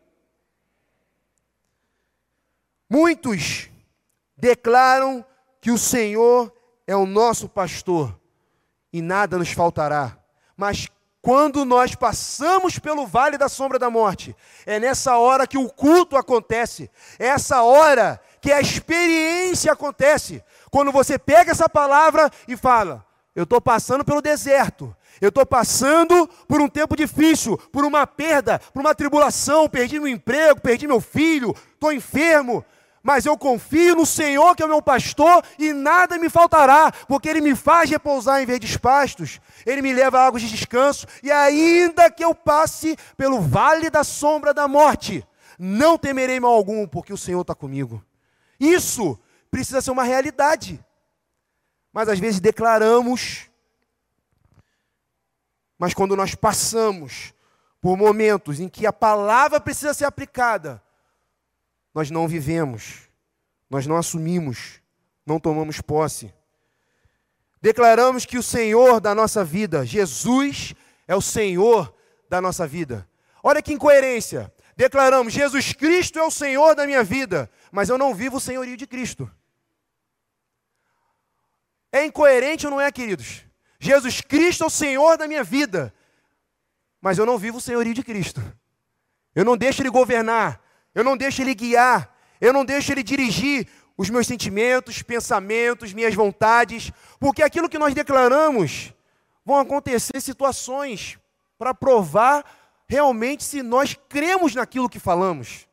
Muitos 2.89 3.71
declaram 4.37 5.25
que 5.61 5.71
o 5.71 5.79
Senhor 5.79 6.53
é 6.87 6.95
o 6.97 7.07
nosso 7.07 7.49
pastor 7.49 8.19
e 8.93 9.01
nada 9.01 9.39
nos 9.39 9.53
faltará. 9.53 10.19
Mas 10.57 10.89
quando 11.23 11.65
nós 11.65 11.95
passamos 11.95 12.79
pelo 12.79 13.07
vale 13.07 13.39
da 13.39 13.49
sombra 13.49 13.79
da 13.79 13.91
morte, 13.91 14.35
é 14.67 14.81
nessa 14.81 15.17
hora 15.17 15.47
que 15.47 15.59
o 15.59 15.69
culto 15.69 16.17
acontece, 16.17 16.91
é 17.19 17.27
essa 17.27 17.63
hora 17.63 18.21
que 18.41 18.51
a 18.51 18.61
experiência 18.61 19.73
acontece. 19.73 20.43
Quando 20.71 20.91
você 20.91 21.19
pega 21.19 21.53
essa 21.53 21.69
palavra 21.69 22.31
e 22.49 22.57
fala: 22.57 23.07
Eu 23.35 23.45
estou 23.45 23.61
passando 23.61 24.05
pelo 24.05 24.23
deserto, 24.23 24.95
eu 25.21 25.29
estou 25.29 25.45
passando 25.45 26.29
por 26.49 26.61
um 26.61 26.69
tempo 26.69 26.97
difícil, 26.97 27.59
por 27.71 27.85
uma 27.85 28.07
perda, 28.07 28.59
por 28.73 28.81
uma 28.81 28.95
tribulação, 28.95 29.69
perdi 29.69 29.99
meu 29.99 30.09
emprego, 30.09 30.61
perdi 30.61 30.87
meu 30.87 31.01
filho, 31.01 31.55
estou 31.75 31.93
enfermo, 31.93 32.65
mas 33.03 33.27
eu 33.27 33.37
confio 33.37 33.97
no 33.97 34.07
Senhor 34.07 34.55
que 34.55 34.63
é 34.63 34.67
o 34.67 34.69
meu 34.69 34.83
pastor 34.83 35.43
e 35.59 35.73
nada 35.73 36.19
me 36.19 36.29
faltará, 36.29 36.93
porque 37.07 37.29
Ele 37.29 37.41
me 37.41 37.55
faz 37.55 37.91
repousar 37.91 38.43
em 38.43 38.47
verdes 38.47 38.77
pastos, 38.77 39.41
Ele 39.67 39.83
me 39.83 39.93
leva 39.93 40.21
a 40.21 40.27
águas 40.27 40.43
de 40.43 40.51
descanso, 40.51 41.07
e 41.23 41.31
ainda 41.31 42.11
que 42.11 42.25
eu 42.25 42.35
passe 42.35 42.97
pelo 43.17 43.41
vale 43.41 43.91
da 43.91 44.05
sombra 44.05 44.55
da 44.55 44.67
morte, 44.67 45.27
não 45.59 45.99
temerei 45.99 46.41
mal 46.41 46.53
algum, 46.53 46.87
porque 46.87 47.13
o 47.13 47.19
Senhor 47.19 47.43
está 47.43 47.55
comigo. 47.55 48.03
Isso 48.59 49.19
precisa 49.51 49.81
ser 49.81 49.91
uma 49.91 50.05
realidade. 50.05 50.83
Mas 51.93 52.09
às 52.09 52.19
vezes 52.19 52.41
declaramos 52.41 53.50
mas 55.81 55.95
quando 55.95 56.15
nós 56.15 56.35
passamos 56.35 57.33
por 57.81 57.97
momentos 57.97 58.61
em 58.61 58.69
que 58.69 58.87
a 58.87 58.93
palavra 58.93 59.59
precisa 59.59 59.95
ser 59.95 60.05
aplicada, 60.05 60.83
nós 61.95 62.11
não 62.11 62.29
vivemos, 62.29 63.09
nós 63.71 63.87
não 63.87 63.97
assumimos, 63.97 64.83
não 65.25 65.41
tomamos 65.41 65.81
posse. 65.81 66.35
Declaramos 67.63 68.27
que 68.27 68.37
o 68.37 68.43
Senhor 68.43 69.01
da 69.01 69.15
nossa 69.15 69.43
vida, 69.43 69.87
Jesus, 69.87 70.75
é 71.09 71.17
o 71.17 71.23
Senhor 71.23 71.97
da 72.29 72.43
nossa 72.43 72.67
vida. 72.67 73.09
Olha 73.43 73.63
que 73.63 73.73
incoerência. 73.73 74.53
Declaramos, 74.77 75.33
Jesus 75.33 75.73
Cristo 75.73 76.19
é 76.19 76.23
o 76.23 76.31
Senhor 76.31 76.75
da 76.75 76.85
minha 76.85 77.03
vida, 77.03 77.51
mas 77.73 77.89
eu 77.89 77.97
não 77.97 78.15
vivo 78.15 78.37
o 78.37 78.41
senhorio 78.41 78.77
de 78.77 78.87
Cristo. 78.87 79.31
É 81.91 82.05
incoerente 82.05 82.67
ou 82.67 82.71
não 82.71 82.81
é, 82.83 82.93
queridos? 82.93 83.49
Jesus 83.81 84.21
Cristo 84.21 84.63
é 84.63 84.67
o 84.67 84.71
Senhor 84.71 85.17
da 85.17 85.27
minha 85.27 85.43
vida, 85.43 85.93
mas 87.01 87.17
eu 87.17 87.25
não 87.25 87.39
vivo 87.39 87.57
o 87.57 87.61
senhorio 87.61 87.95
de 87.95 88.03
Cristo. 88.03 88.43
Eu 89.35 89.43
não 89.43 89.57
deixo 89.57 89.81
Ele 89.81 89.89
governar, 89.89 90.63
eu 90.95 91.03
não 91.03 91.17
deixo 91.17 91.41
Ele 91.41 91.55
guiar, 91.55 92.15
eu 92.39 92.53
não 92.53 92.63
deixo 92.63 92.93
Ele 92.93 93.03
dirigir 93.03 93.67
os 93.97 94.11
meus 94.11 94.27
sentimentos, 94.27 95.01
pensamentos, 95.01 95.95
minhas 95.95 96.15
vontades, 96.15 96.93
porque 97.19 97.43
aquilo 97.43 97.71
que 97.71 97.79
nós 97.79 97.95
declaramos 97.95 98.93
vão 99.45 99.59
acontecer 99.59 100.21
situações 100.21 101.19
para 101.59 101.73
provar 101.73 102.45
realmente 102.87 103.43
se 103.43 103.63
nós 103.63 103.97
cremos 104.09 104.55
naquilo 104.55 104.91
que 104.91 104.99
falamos. 104.99 105.67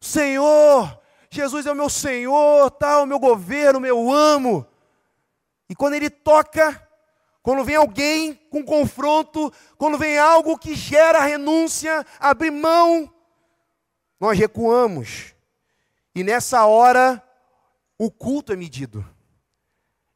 Senhor, 0.00 1.00
Jesus 1.30 1.64
é 1.64 1.72
o 1.72 1.74
meu 1.74 1.88
Senhor, 1.88 2.70
tal, 2.72 3.04
o 3.04 3.06
meu 3.06 3.18
governo, 3.18 3.80
meu 3.80 4.12
amo. 4.12 4.66
E 5.68 5.74
quando 5.74 5.94
ele 5.94 6.10
toca, 6.10 6.88
quando 7.42 7.64
vem 7.64 7.76
alguém 7.76 8.34
com 8.50 8.64
confronto, 8.64 9.52
quando 9.76 9.98
vem 9.98 10.18
algo 10.18 10.58
que 10.58 10.74
gera 10.74 11.20
renúncia, 11.20 12.04
abrir 12.18 12.50
mão, 12.50 13.12
nós 14.18 14.38
recuamos. 14.38 15.34
E 16.14 16.22
nessa 16.22 16.64
hora, 16.64 17.22
o 17.98 18.10
culto 18.10 18.52
é 18.52 18.56
medido. 18.56 19.04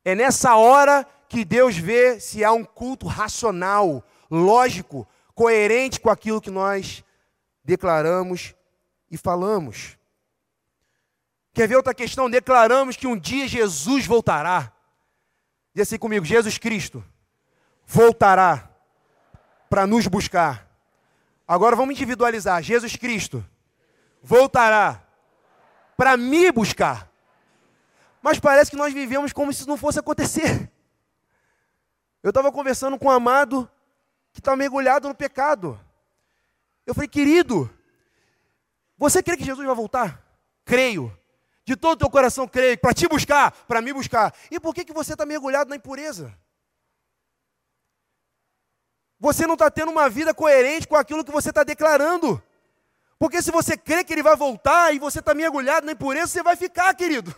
É 0.04 0.14
nessa 0.14 0.56
hora 0.56 1.06
que 1.28 1.44
Deus 1.44 1.76
vê 1.76 2.18
se 2.18 2.42
há 2.42 2.52
um 2.52 2.64
culto 2.64 3.06
racional, 3.06 4.02
lógico, 4.30 5.06
coerente 5.34 6.00
com 6.00 6.08
aquilo 6.08 6.40
que 6.40 6.50
nós 6.50 7.04
declaramos 7.62 8.54
e 9.10 9.16
falamos. 9.16 9.98
Quer 11.52 11.68
ver 11.68 11.76
outra 11.76 11.92
questão? 11.92 12.30
Declaramos 12.30 12.96
que 12.96 13.06
um 13.06 13.18
dia 13.18 13.46
Jesus 13.46 14.06
voltará. 14.06 14.72
Diz 15.74 15.88
assim 15.88 15.98
comigo: 15.98 16.24
Jesus 16.24 16.58
Cristo 16.58 17.04
voltará 17.86 18.70
para 19.68 19.86
nos 19.86 20.06
buscar. 20.06 20.68
Agora 21.46 21.76
vamos 21.76 21.94
individualizar. 21.94 22.62
Jesus 22.62 22.96
Cristo 22.96 23.44
voltará 24.22 25.02
para 25.96 26.16
me 26.16 26.50
buscar. 26.52 27.10
Mas 28.20 28.38
parece 28.38 28.70
que 28.70 28.76
nós 28.76 28.92
vivemos 28.92 29.32
como 29.32 29.52
se 29.52 29.60
isso 29.60 29.68
não 29.68 29.76
fosse 29.76 29.98
acontecer. 29.98 30.70
Eu 32.22 32.30
estava 32.30 32.52
conversando 32.52 32.98
com 32.98 33.06
um 33.06 33.10
amado 33.10 33.70
que 34.32 34.40
está 34.40 34.54
mergulhado 34.54 35.08
no 35.08 35.14
pecado. 35.14 35.80
Eu 36.86 36.94
falei, 36.94 37.08
querido, 37.08 37.70
você 38.96 39.22
crê 39.22 39.36
que 39.36 39.44
Jesus 39.44 39.66
vai 39.66 39.74
voltar? 39.74 40.22
Creio. 40.64 41.17
De 41.68 41.76
todo 41.76 41.92
o 41.92 41.96
teu 41.98 42.08
coração 42.08 42.48
creio. 42.48 42.78
Para 42.78 42.94
te 42.94 43.06
buscar, 43.06 43.50
para 43.66 43.82
me 43.82 43.92
buscar. 43.92 44.34
E 44.50 44.58
por 44.58 44.74
que, 44.74 44.86
que 44.86 44.92
você 44.94 45.12
está 45.12 45.26
mergulhado 45.26 45.68
na 45.68 45.76
impureza? 45.76 46.34
Você 49.20 49.46
não 49.46 49.52
está 49.52 49.70
tendo 49.70 49.92
uma 49.92 50.08
vida 50.08 50.32
coerente 50.32 50.88
com 50.88 50.96
aquilo 50.96 51.22
que 51.22 51.30
você 51.30 51.50
está 51.50 51.62
declarando. 51.62 52.42
Porque 53.18 53.42
se 53.42 53.50
você 53.50 53.76
crê 53.76 54.02
que 54.02 54.14
ele 54.14 54.22
vai 54.22 54.34
voltar 54.34 54.94
e 54.94 54.98
você 54.98 55.18
está 55.18 55.34
mergulhado 55.34 55.84
na 55.84 55.92
impureza, 55.92 56.28
você 56.28 56.42
vai 56.42 56.56
ficar, 56.56 56.94
querido. 56.94 57.34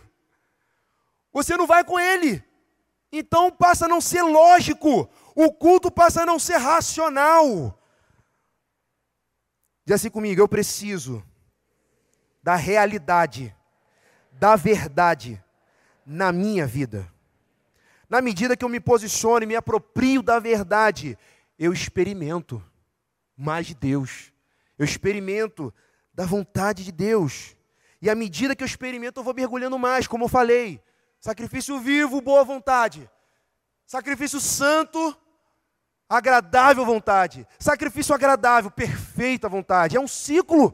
Você 1.33 1.57
não 1.57 1.67
vai 1.67 1.83
com 1.83 1.99
ele. 1.99 2.41
Então 3.11 3.51
passa 3.51 3.83
a 3.83 3.89
não 3.89 3.99
ser 3.99 4.21
lógico. 4.21 5.09
O 5.35 5.51
culto 5.51 5.91
passa 5.91 6.21
a 6.21 6.25
não 6.25 6.39
ser 6.39 6.55
racional. 6.55 7.77
Diz 9.85 9.95
assim 9.95 10.09
comigo, 10.09 10.39
eu 10.39 10.47
preciso 10.47 11.21
da 12.41 12.55
realidade, 12.55 13.53
da 14.41 14.55
verdade 14.55 15.39
na 16.03 16.31
minha 16.31 16.65
vida. 16.65 17.07
Na 18.09 18.21
medida 18.21 18.57
que 18.57 18.65
eu 18.65 18.69
me 18.69 18.79
posiciono 18.79 19.43
e 19.43 19.45
me 19.45 19.55
aproprio 19.55 20.23
da 20.23 20.39
verdade, 20.39 21.15
eu 21.59 21.71
experimento 21.71 22.59
mais 23.37 23.67
de 23.67 23.75
Deus. 23.75 24.33
Eu 24.79 24.83
experimento 24.83 25.71
da 26.11 26.25
vontade 26.25 26.83
de 26.83 26.91
Deus. 26.91 27.55
E 28.01 28.09
à 28.09 28.15
medida 28.15 28.55
que 28.55 28.63
eu 28.63 28.65
experimento, 28.65 29.19
eu 29.19 29.23
vou 29.23 29.35
mergulhando 29.35 29.77
mais, 29.77 30.07
como 30.07 30.23
eu 30.23 30.27
falei. 30.27 30.81
Sacrifício 31.19 31.79
vivo, 31.79 32.19
boa 32.19 32.43
vontade. 32.43 33.07
Sacrifício 33.85 34.39
santo, 34.39 35.15
agradável 36.09 36.83
vontade. 36.83 37.47
Sacrifício 37.59 38.15
agradável, 38.15 38.71
perfeita 38.71 39.47
vontade. 39.47 39.97
É 39.97 39.99
um 39.99 40.07
ciclo 40.07 40.73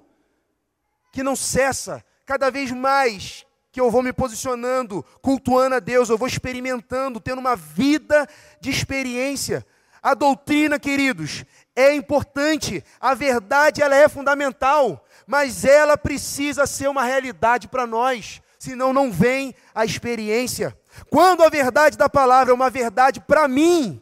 que 1.11 1.22
não 1.22 1.36
cessa. 1.36 2.01
Cada 2.26 2.49
vez 2.49 2.72
mais 2.72 3.45
que 3.78 3.82
eu 3.82 3.91
vou 3.91 4.01
me 4.01 4.11
posicionando, 4.11 5.05
cultuando 5.21 5.75
a 5.75 5.80
Deus, 5.80 6.09
eu 6.09 6.17
vou 6.17 6.28
experimentando, 6.28 7.19
tendo 7.19 7.38
uma 7.38 7.55
vida 7.55 8.28
de 8.59 8.71
experiência. 8.71 9.63
A 10.01 10.15
doutrina, 10.15 10.80
queridos, 10.80 11.45
é 11.75 11.93
importante, 11.93 12.84
a 12.99 13.13
verdade 13.13 13.84
ela 13.84 13.95
é 13.95 14.09
fundamental, 14.09 15.05
mas 15.28 15.63
ela 15.63 15.95
precisa 15.95 16.65
ser 16.65 16.88
uma 16.88 17.03
realidade 17.03 17.67
para 17.67 17.86
nós, 17.86 18.41
senão 18.57 18.91
não 18.91 19.11
vem 19.11 19.53
a 19.75 19.86
experiência. 19.86 20.75
Quando 21.11 21.43
a 21.43 21.49
verdade 21.49 21.99
da 21.99 22.09
palavra 22.09 22.51
é 22.51 22.55
uma 22.55 22.71
verdade 22.71 23.19
para 23.19 23.47
mim, 23.47 24.01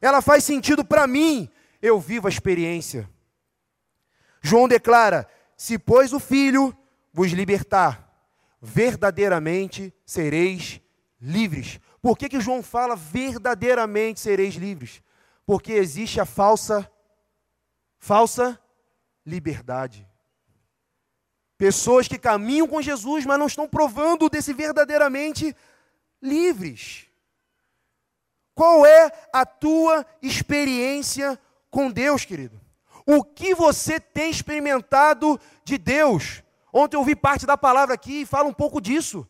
ela 0.00 0.22
faz 0.22 0.44
sentido 0.44 0.84
para 0.84 1.04
mim, 1.08 1.50
eu 1.82 1.98
vivo 1.98 2.28
a 2.28 2.30
experiência. 2.30 3.10
João 4.40 4.68
declara: 4.68 5.28
se, 5.56 5.80
pois, 5.80 6.12
o 6.12 6.20
Filho 6.20 6.72
vos 7.12 7.32
libertar, 7.32 8.03
verdadeiramente 8.64 9.92
sereis 10.06 10.80
livres. 11.20 11.78
Por 12.00 12.16
que, 12.16 12.28
que 12.28 12.40
João 12.40 12.62
fala 12.62 12.96
verdadeiramente 12.96 14.20
sereis 14.20 14.54
livres? 14.54 15.02
Porque 15.46 15.72
existe 15.72 16.18
a 16.18 16.24
falsa, 16.24 16.90
falsa 17.98 18.58
liberdade. 19.24 20.08
Pessoas 21.58 22.08
que 22.08 22.18
caminham 22.18 22.66
com 22.66 22.80
Jesus, 22.80 23.26
mas 23.26 23.38
não 23.38 23.46
estão 23.46 23.68
provando 23.68 24.30
desse 24.30 24.52
verdadeiramente 24.52 25.54
livres. 26.20 27.06
Qual 28.54 28.86
é 28.86 29.12
a 29.32 29.44
tua 29.44 30.06
experiência 30.22 31.38
com 31.70 31.90
Deus, 31.90 32.24
querido? 32.24 32.60
O 33.06 33.22
que 33.22 33.54
você 33.54 34.00
tem 34.00 34.30
experimentado 34.30 35.38
de 35.64 35.76
Deus? 35.76 36.43
Ontem 36.76 36.96
eu 36.96 37.00
ouvi 37.00 37.14
parte 37.14 37.46
da 37.46 37.56
palavra 37.56 37.94
aqui 37.94 38.22
e 38.22 38.26
fala 38.26 38.48
um 38.48 38.52
pouco 38.52 38.80
disso. 38.80 39.24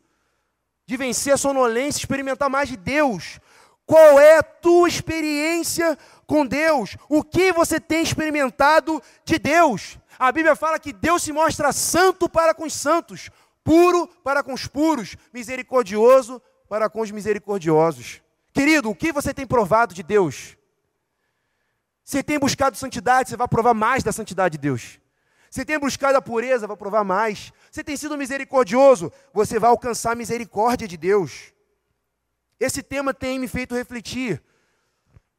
De 0.87 0.97
vencer 0.97 1.35
a 1.35 1.37
sonolência, 1.37 1.99
experimentar 1.99 2.49
mais 2.49 2.71
de 2.71 2.77
Deus. 2.77 3.39
Qual 3.85 4.19
é 4.19 4.39
a 4.39 4.43
tua 4.43 4.89
experiência 4.89 5.99
com 6.27 6.47
Deus? 6.47 6.97
O 7.07 7.23
que 7.23 7.53
você 7.53 7.79
tem 7.79 8.03
experimentado 8.03 9.03
de 9.27 9.39
Deus? 9.39 9.99
A 10.19 10.33
Bíblia 10.33 10.57
fala 10.57 10.79
que 10.79 10.91
Deus 10.91 11.23
se 11.23 11.35
mostra 11.35 11.71
santo 11.71 12.31
para 12.31 12.55
com 12.55 12.65
os 12.65 12.73
santos, 12.73 13.29
puro 13.63 14.07
para 14.25 14.43
com 14.43 14.55
os 14.55 14.67
puros, 14.67 15.15
misericordioso 15.31 16.41
para 16.67 16.89
com 16.89 17.03
os 17.03 17.11
misericordiosos. 17.11 18.23
Querido, 18.55 18.89
o 18.89 18.95
que 18.95 19.13
você 19.13 19.35
tem 19.35 19.47
provado 19.47 19.93
de 19.93 20.03
Deus? 20.03 20.57
Você 22.03 22.23
tem 22.23 22.39
buscado 22.39 22.75
santidade, 22.79 23.29
você 23.29 23.37
vai 23.37 23.49
provar 23.49 23.75
mais 23.75 24.03
da 24.03 24.13
santidade 24.13 24.57
de 24.57 24.63
Deus. 24.63 24.99
Você 25.55 25.65
tem 25.65 25.79
buscado 25.79 26.19
a 26.19 26.21
pureza, 26.21 26.67
vai 26.67 26.77
provar 26.77 27.05
mais. 27.05 27.53
Você 27.71 27.85
tem 27.85 27.97
sido 27.97 28.19
misericordioso, 28.19 29.13
você 29.33 29.57
vai 29.57 29.71
alcançar 29.71 30.11
a 30.11 30.17
misericórdia 30.17 30.89
de 30.89 30.97
Deus. 30.97 31.53
Esse 32.59 32.83
tema 32.83 33.15
tem 33.15 33.39
me 33.39 33.47
feito 33.47 33.73
refletir. 33.73 34.43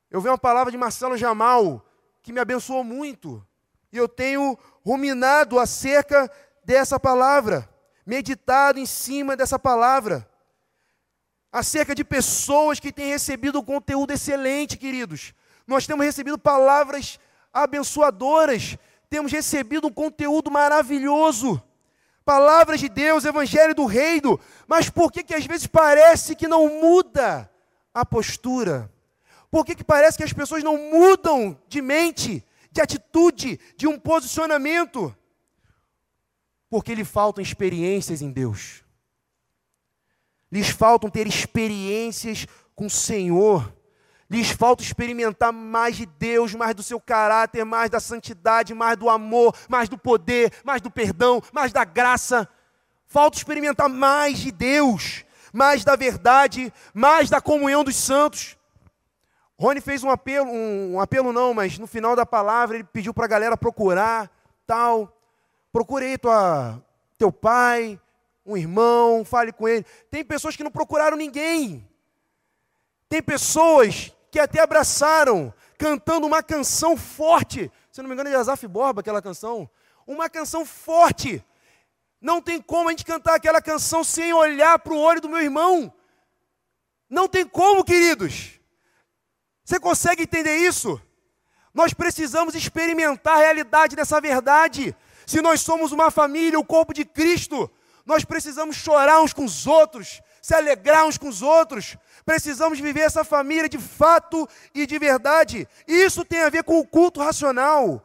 Eu 0.09 0.21
vi 0.21 0.29
uma 0.29 0.37
palavra 0.37 0.71
de 0.71 0.77
Marcelo 0.77 1.17
Jamal 1.17 1.85
que 2.21 2.31
me 2.31 2.39
abençoou 2.39 2.81
muito. 2.81 3.45
E 3.91 3.97
eu 3.97 4.07
tenho 4.07 4.57
ruminado 4.85 5.59
acerca 5.59 6.31
dessa 6.63 6.97
palavra, 6.97 7.69
meditado 8.05 8.79
em 8.79 8.85
cima 8.85 9.35
dessa 9.35 9.59
palavra. 9.59 10.25
Acerca 11.51 11.93
de 11.93 12.05
pessoas 12.05 12.79
que 12.79 12.93
têm 12.93 13.09
recebido 13.09 13.61
conteúdo 13.61 14.13
excelente, 14.13 14.77
queridos 14.77 15.33
nós 15.67 15.85
temos 15.85 16.05
recebido 16.05 16.37
palavras 16.37 17.19
abençoadoras, 17.51 18.77
temos 19.09 19.31
recebido 19.31 19.87
um 19.87 19.91
conteúdo 19.91 20.49
maravilhoso. 20.51 21.61
Palavras 22.23 22.79
de 22.79 22.89
Deus, 22.89 23.23
Evangelho 23.23 23.75
do 23.75 23.85
Reino, 23.85 24.39
mas 24.67 24.89
por 24.89 25.11
que, 25.11 25.23
que 25.23 25.35
às 25.35 25.45
vezes 25.45 25.67
parece 25.67 26.35
que 26.35 26.47
não 26.47 26.81
muda 26.81 27.49
a 27.93 28.05
postura? 28.05 28.91
Por 29.51 29.63
que, 29.65 29.75
que 29.75 29.83
parece 29.83 30.17
que 30.17 30.23
as 30.23 30.33
pessoas 30.33 30.63
não 30.63 30.77
mudam 30.91 31.57
de 31.67 31.81
mente, 31.81 32.43
de 32.71 32.81
atitude, 32.81 33.59
de 33.77 33.87
um 33.87 33.99
posicionamento? 33.99 35.15
Porque 36.69 36.95
lhe 36.95 37.05
faltam 37.05 37.43
experiências 37.43 38.21
em 38.21 38.31
Deus. 38.31 38.83
Lhes 40.51 40.69
faltam 40.69 41.09
ter 41.09 41.27
experiências 41.27 42.47
com 42.75 42.85
o 42.85 42.89
Senhor. 42.89 43.74
Lhes 44.29 44.49
falta 44.49 44.81
experimentar 44.81 45.53
mais 45.53 45.95
de 45.95 46.05
Deus, 46.05 46.55
mais 46.55 46.73
do 46.73 46.81
seu 46.81 46.99
caráter, 46.99 47.63
mais 47.63 47.89
da 47.91 47.99
santidade, 47.99 48.73
mais 48.73 48.97
do 48.97 49.09
amor, 49.09 49.55
mais 49.69 49.87
do 49.87 49.97
poder, 49.97 50.51
mais 50.63 50.81
do 50.81 50.89
perdão, 50.89 51.41
mais 51.53 51.71
da 51.71 51.83
graça. 51.83 52.49
Falta 53.05 53.37
experimentar 53.37 53.87
mais 53.87 54.39
de 54.39 54.51
Deus, 54.51 55.23
mais 55.53 55.83
da 55.83 55.95
verdade, 55.95 56.73
mais 56.93 57.29
da 57.29 57.39
comunhão 57.39 57.83
dos 57.83 57.95
santos. 57.95 58.57
Rony 59.57 59.79
fez 59.79 60.03
um 60.03 60.09
apelo, 60.09 60.49
um, 60.49 60.95
um 60.95 60.99
apelo 60.99 61.31
não, 61.31 61.53
mas 61.53 61.77
no 61.77 61.85
final 61.85 62.15
da 62.15 62.25
palavra 62.25 62.77
ele 62.77 62.83
pediu 62.83 63.13
para 63.13 63.25
a 63.25 63.29
galera 63.29 63.55
procurar, 63.55 64.29
tal. 64.65 65.15
Procure 65.71 66.05
aí 66.05 66.17
tua, 66.17 66.81
teu 67.17 67.31
pai, 67.31 67.99
um 68.43 68.57
irmão, 68.57 69.23
fale 69.23 69.51
com 69.51 69.67
ele. 69.67 69.85
Tem 70.09 70.25
pessoas 70.25 70.55
que 70.55 70.63
não 70.63 70.71
procuraram 70.71 71.15
ninguém. 71.15 71.87
Tem 73.07 73.21
pessoas 73.21 74.14
que 74.35 74.39
até 74.41 74.59
abraçaram, 74.59 75.53
cantando 75.77 76.27
uma 76.27 76.43
canção 76.43 76.97
forte. 76.97 77.71
Se 77.89 78.01
não 78.01 78.09
me 78.09 78.13
engano, 78.13 78.27
é 78.27 78.33
de 78.33 78.37
Asaf 78.37 78.67
Borba, 78.67 78.99
aquela 78.99 79.21
canção. 79.21 79.69
Uma 80.05 80.29
canção 80.29 80.65
forte. 80.65 81.41
Não 82.19 82.41
tem 82.41 82.61
como 82.61 82.89
a 82.89 82.91
gente 82.91 83.05
cantar 83.05 83.35
aquela 83.35 83.61
canção 83.61 84.03
sem 84.03 84.33
olhar 84.33 84.77
para 84.79 84.91
o 84.91 84.99
olho 84.99 85.21
do 85.21 85.29
meu 85.29 85.39
irmão. 85.39 85.93
Não 87.09 87.29
tem 87.29 87.47
como, 87.47 87.81
queridos. 87.81 88.59
Você 89.63 89.79
consegue 89.79 90.23
entender 90.23 90.57
isso? 90.57 91.01
Nós 91.73 91.93
precisamos 91.93 92.55
experimentar 92.55 93.37
a 93.37 93.39
realidade 93.39 93.95
dessa 93.95 94.19
verdade. 94.19 94.93
Se 95.25 95.41
nós 95.41 95.61
somos 95.61 95.93
uma 95.93 96.11
família, 96.11 96.59
o 96.59 96.65
corpo 96.65 96.93
de 96.93 97.05
Cristo, 97.05 97.71
nós 98.05 98.25
precisamos 98.25 98.75
chorar 98.75 99.21
uns 99.21 99.31
com 99.31 99.45
os 99.45 99.65
outros, 99.65 100.21
se 100.41 100.53
alegrar 100.53 101.05
uns 101.05 101.17
com 101.17 101.29
os 101.29 101.41
outros. 101.41 101.95
Precisamos 102.25 102.79
viver 102.79 103.01
essa 103.01 103.23
família 103.23 103.69
de 103.69 103.77
fato 103.77 104.49
e 104.73 104.87
de 104.87 104.97
verdade. 104.97 105.67
Isso 105.87 106.25
tem 106.25 106.41
a 106.41 106.49
ver 106.49 106.63
com 106.63 106.79
o 106.79 106.87
culto 106.87 107.21
racional, 107.21 108.03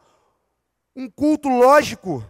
um 0.95 1.09
culto 1.09 1.49
lógico. 1.49 2.23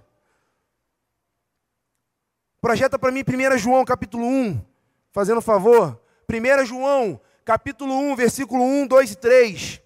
Projeta 2.61 2.97
para 2.97 3.11
mim 3.11 3.23
1 3.27 3.57
João 3.57 3.83
capítulo 3.83 4.25
1, 4.25 4.63
fazendo 5.11 5.41
favor. 5.41 6.01
1 6.29 6.65
João 6.65 7.19
capítulo 7.43 7.93
1, 7.93 8.15
versículo 8.15 8.63
1, 8.63 8.87
2 8.87 9.11
e 9.11 9.15
3. 9.17 9.81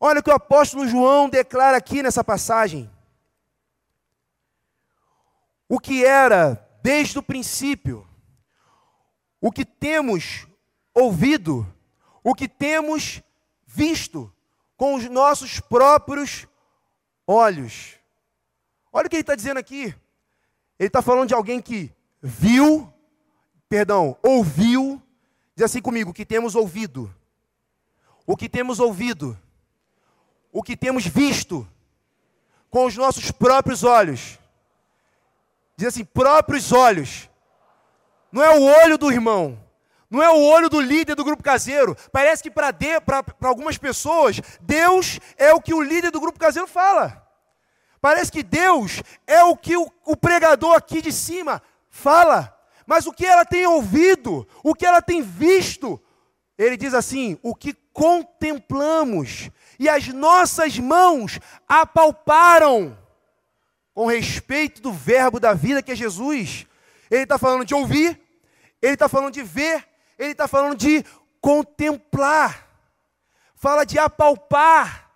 Olha 0.00 0.20
o 0.20 0.22
que 0.22 0.30
o 0.30 0.34
apóstolo 0.34 0.88
João 0.88 1.28
declara 1.28 1.76
aqui 1.76 2.02
nessa 2.02 2.24
passagem. 2.24 2.90
O 5.68 5.78
que 5.78 6.04
era 6.04 6.54
desde 6.82 7.18
o 7.18 7.22
princípio, 7.22 8.08
o 9.40 9.52
que 9.52 9.64
temos 9.64 10.46
ouvido, 10.94 11.66
o 12.22 12.34
que 12.34 12.48
temos 12.48 13.22
visto 13.66 14.32
com 14.76 14.94
os 14.94 15.08
nossos 15.08 15.60
próprios 15.60 16.46
olhos. 17.26 17.94
Olha 18.92 19.06
o 19.06 19.10
que 19.10 19.16
ele 19.16 19.22
está 19.22 19.34
dizendo 19.34 19.58
aqui. 19.58 19.94
Ele 20.78 20.88
está 20.88 21.00
falando 21.00 21.28
de 21.28 21.34
alguém 21.34 21.60
que 21.60 21.92
viu, 22.20 22.92
perdão, 23.68 24.16
ouviu, 24.22 25.00
diz 25.54 25.64
assim 25.64 25.80
comigo, 25.80 26.12
que 26.12 26.26
temos 26.26 26.54
ouvido, 26.54 27.14
o 28.26 28.36
que 28.36 28.48
temos 28.48 28.80
ouvido, 28.80 29.38
o 30.52 30.62
que 30.62 30.76
temos 30.76 31.06
visto 31.06 31.66
com 32.70 32.86
os 32.86 32.96
nossos 32.96 33.30
próprios 33.30 33.84
olhos. 33.84 34.38
Diz 35.76 35.88
assim, 35.88 36.04
próprios 36.04 36.72
olhos. 36.72 37.28
Não 38.30 38.42
é 38.42 38.58
o 38.58 38.62
olho 38.62 38.96
do 38.96 39.10
irmão, 39.12 39.62
não 40.12 40.22
é 40.22 40.28
o 40.28 40.42
olho 40.42 40.68
do 40.68 40.78
líder 40.78 41.14
do 41.14 41.24
grupo 41.24 41.42
caseiro. 41.42 41.96
Parece 42.12 42.42
que 42.42 42.50
para 42.50 42.74
algumas 43.42 43.78
pessoas, 43.78 44.40
Deus 44.60 45.18
é 45.38 45.54
o 45.54 45.60
que 45.60 45.72
o 45.72 45.80
líder 45.80 46.10
do 46.10 46.20
grupo 46.20 46.38
caseiro 46.38 46.68
fala. 46.68 47.26
Parece 47.98 48.30
que 48.30 48.42
Deus 48.42 49.02
é 49.26 49.42
o 49.42 49.56
que 49.56 49.74
o, 49.74 49.90
o 50.04 50.14
pregador 50.14 50.76
aqui 50.76 51.00
de 51.00 51.10
cima 51.10 51.62
fala, 51.88 52.54
mas 52.86 53.06
o 53.06 53.12
que 53.12 53.24
ela 53.24 53.44
tem 53.44 53.66
ouvido, 53.66 54.46
o 54.62 54.74
que 54.74 54.84
ela 54.84 55.00
tem 55.00 55.22
visto, 55.22 55.98
ele 56.58 56.76
diz 56.76 56.92
assim: 56.92 57.38
o 57.42 57.54
que 57.54 57.72
contemplamos 57.72 59.50
e 59.78 59.88
as 59.88 60.08
nossas 60.08 60.78
mãos 60.78 61.38
apalparam 61.66 62.98
com 63.94 64.06
respeito 64.06 64.82
do 64.82 64.92
verbo 64.92 65.40
da 65.40 65.54
vida 65.54 65.82
que 65.82 65.92
é 65.92 65.96
Jesus. 65.96 66.66
Ele 67.10 67.22
está 67.22 67.38
falando 67.38 67.64
de 67.64 67.74
ouvir, 67.74 68.20
ele 68.80 68.94
está 68.94 69.08
falando 69.08 69.32
de 69.32 69.42
ver, 69.42 69.86
ele 70.22 70.32
está 70.32 70.46
falando 70.48 70.76
de 70.76 71.04
contemplar, 71.40 72.68
fala 73.54 73.84
de 73.84 73.98
apalpar, 73.98 75.10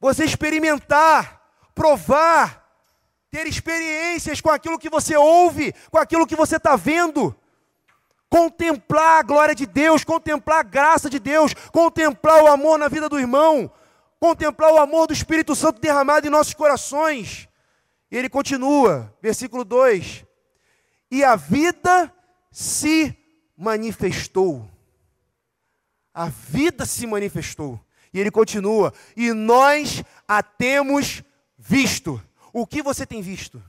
você 0.00 0.24
experimentar 0.24 1.42
provar, 1.74 2.62
ter 3.30 3.46
experiências 3.46 4.40
com 4.40 4.50
aquilo 4.50 4.78
que 4.78 4.90
você 4.90 5.16
ouve, 5.16 5.74
com 5.90 5.98
aquilo 5.98 6.26
que 6.26 6.36
você 6.36 6.56
está 6.56 6.76
vendo. 6.76 7.34
Contemplar 8.28 9.20
a 9.20 9.22
glória 9.22 9.54
de 9.54 9.66
Deus, 9.66 10.04
contemplar 10.04 10.60
a 10.60 10.62
graça 10.62 11.10
de 11.10 11.18
Deus, 11.18 11.52
contemplar 11.70 12.42
o 12.42 12.46
amor 12.46 12.78
na 12.78 12.88
vida 12.88 13.08
do 13.08 13.20
irmão, 13.20 13.70
contemplar 14.18 14.72
o 14.72 14.78
amor 14.78 15.06
do 15.06 15.12
Espírito 15.12 15.54
Santo 15.54 15.80
derramado 15.80 16.26
em 16.26 16.30
nossos 16.30 16.54
corações. 16.54 17.48
E 18.10 18.16
ele 18.16 18.30
continua, 18.30 19.14
versículo 19.20 19.64
2: 19.64 20.24
E 21.10 21.22
a 21.22 21.36
vida 21.36 22.12
se 22.50 23.16
manifestou. 23.62 24.68
A 26.12 26.26
vida 26.28 26.84
se 26.84 27.06
manifestou. 27.06 27.80
E 28.12 28.18
ele 28.18 28.30
continua: 28.30 28.92
E 29.16 29.32
nós 29.32 30.02
a 30.26 30.42
temos 30.42 31.22
visto? 31.56 32.20
O 32.52 32.66
que 32.66 32.82
você 32.82 33.06
tem 33.06 33.22
visto? 33.22 33.62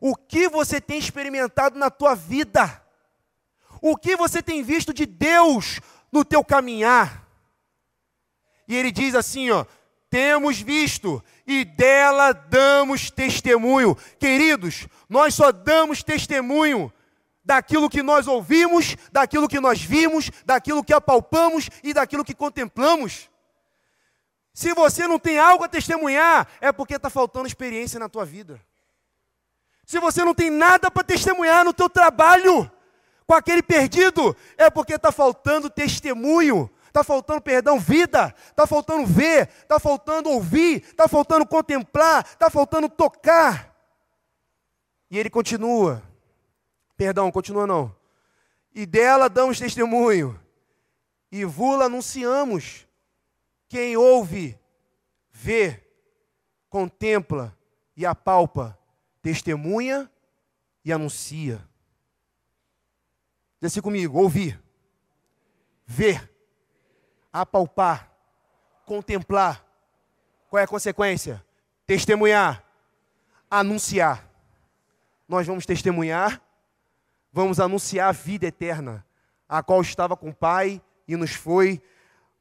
O 0.00 0.14
que 0.14 0.48
você 0.48 0.80
tem 0.80 0.98
experimentado 0.98 1.76
na 1.76 1.90
tua 1.90 2.14
vida? 2.14 2.80
O 3.82 3.96
que 3.96 4.16
você 4.16 4.40
tem 4.40 4.62
visto 4.62 4.94
de 4.94 5.04
Deus 5.04 5.80
no 6.12 6.24
teu 6.24 6.44
caminhar? 6.44 7.28
E 8.68 8.76
ele 8.76 8.92
diz 8.92 9.14
assim, 9.16 9.50
ó: 9.50 9.66
temos 10.08 10.60
visto 10.60 11.22
e 11.46 11.64
dela 11.64 12.32
damos 12.32 13.10
testemunho. 13.10 13.96
Queridos, 14.18 14.86
nós 15.08 15.34
só 15.34 15.50
damos 15.50 16.02
testemunho 16.04 16.92
daquilo 17.48 17.88
que 17.88 18.02
nós 18.02 18.26
ouvimos, 18.26 18.94
daquilo 19.10 19.48
que 19.48 19.58
nós 19.58 19.80
vimos, 19.80 20.30
daquilo 20.44 20.84
que 20.84 20.92
apalpamos 20.92 21.70
e 21.82 21.94
daquilo 21.94 22.22
que 22.22 22.34
contemplamos. 22.34 23.30
Se 24.52 24.74
você 24.74 25.08
não 25.08 25.18
tem 25.18 25.38
algo 25.38 25.64
a 25.64 25.68
testemunhar, 25.68 26.46
é 26.60 26.70
porque 26.70 26.96
está 26.96 27.08
faltando 27.08 27.46
experiência 27.46 27.98
na 27.98 28.06
tua 28.06 28.26
vida. 28.26 28.60
Se 29.86 29.98
você 29.98 30.22
não 30.22 30.34
tem 30.34 30.50
nada 30.50 30.90
para 30.90 31.02
testemunhar 31.02 31.64
no 31.64 31.72
teu 31.72 31.88
trabalho, 31.88 32.70
com 33.26 33.32
aquele 33.32 33.62
perdido, 33.62 34.36
é 34.58 34.68
porque 34.68 34.96
está 34.96 35.10
faltando 35.10 35.70
testemunho, 35.70 36.70
está 36.88 37.02
faltando, 37.02 37.40
perdão, 37.40 37.80
vida, 37.80 38.34
está 38.50 38.66
faltando 38.66 39.06
ver, 39.06 39.48
está 39.62 39.80
faltando 39.80 40.28
ouvir, 40.28 40.82
está 40.82 41.08
faltando 41.08 41.46
contemplar, 41.46 42.26
está 42.26 42.50
faltando 42.50 42.90
tocar. 42.90 43.74
E 45.10 45.18
ele 45.18 45.30
continua, 45.30 46.02
perdão, 46.98 47.30
continua 47.30 47.66
não. 47.66 47.96
E 48.74 48.84
dela 48.84 49.30
damos 49.30 49.58
testemunho, 49.58 50.38
e 51.32 51.44
vula 51.44 51.86
anunciamos 51.86 52.86
quem 53.68 53.96
ouve, 53.96 54.58
vê, 55.30 55.82
contempla 56.68 57.56
e 57.96 58.04
apalpa, 58.04 58.78
testemunha 59.22 60.10
e 60.84 60.92
anuncia. 60.92 61.66
Diz 63.60 63.72
assim 63.72 63.80
comigo: 63.80 64.18
ouvir, 64.18 64.60
ver, 65.86 66.32
apalpar, 67.32 68.12
contemplar. 68.84 69.64
Qual 70.48 70.58
é 70.58 70.64
a 70.64 70.68
consequência? 70.68 71.44
Testemunhar, 71.86 72.64
anunciar. 73.50 74.26
Nós 75.28 75.46
vamos 75.46 75.66
testemunhar, 75.66 76.40
vamos 77.32 77.60
anunciar 77.60 78.08
a 78.08 78.12
vida 78.12 78.46
eterna, 78.46 79.04
a 79.48 79.62
qual 79.62 79.80
estava 79.80 80.16
com 80.16 80.30
o 80.30 80.34
Pai 80.34 80.82
e 81.06 81.16
nos 81.16 81.32
foi 81.32 81.82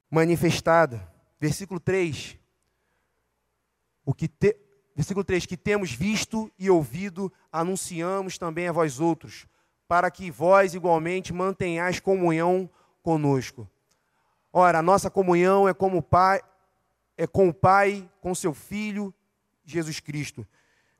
manifestada. 0.09 1.07
Versículo 1.39 1.79
3. 1.79 2.38
O 4.05 4.13
que 4.13 4.27
te... 4.27 4.57
Versículo 4.95 5.23
3: 5.23 5.45
Que 5.45 5.55
temos 5.55 5.91
visto 5.91 6.51
e 6.57 6.69
ouvido, 6.69 7.31
anunciamos 7.51 8.38
também 8.38 8.67
a 8.67 8.71
vós 8.71 8.99
outros, 8.99 9.45
para 9.88 10.09
que 10.09 10.31
vós 10.31 10.73
igualmente 10.73 11.31
mantenhais 11.31 11.99
comunhão 11.99 12.69
conosco. 13.03 13.69
Ora, 14.51 14.79
a 14.79 14.81
nossa 14.81 15.09
comunhão 15.09 15.67
é 15.67 15.73
como 15.73 15.97
o 15.97 16.01
Pai, 16.01 16.41
é 17.15 17.27
com 17.27 17.47
o 17.49 17.53
Pai, 17.53 18.09
com 18.19 18.33
seu 18.33 18.53
Filho, 18.53 19.13
Jesus 19.63 19.99
Cristo. 19.99 20.47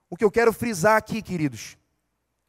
O 0.10 0.16
que 0.16 0.24
eu 0.24 0.32
quero 0.32 0.54
frisar 0.54 0.96
aqui, 0.96 1.22
queridos, 1.22 1.78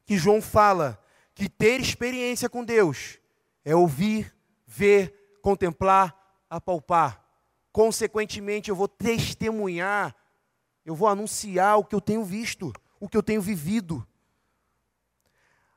que 0.04 0.18
João 0.18 0.42
fala 0.42 1.02
que 1.38 1.48
ter 1.48 1.80
experiência 1.80 2.48
com 2.48 2.64
Deus 2.64 3.18
é 3.64 3.74
ouvir, 3.74 4.34
ver, 4.66 5.38
contemplar, 5.40 6.14
apalpar 6.50 7.28
consequentemente, 7.78 8.70
eu 8.70 8.74
vou 8.74 8.88
testemunhar, 8.88 10.12
eu 10.84 10.96
vou 10.96 11.06
anunciar 11.06 11.78
o 11.78 11.84
que 11.84 11.94
eu 11.94 12.00
tenho 12.00 12.24
visto, 12.24 12.72
o 12.98 13.08
que 13.08 13.16
eu 13.16 13.22
tenho 13.22 13.40
vivido. 13.40 14.04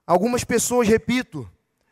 Algumas 0.04 0.44
pessoas, 0.44 0.88
repito, 0.88 1.48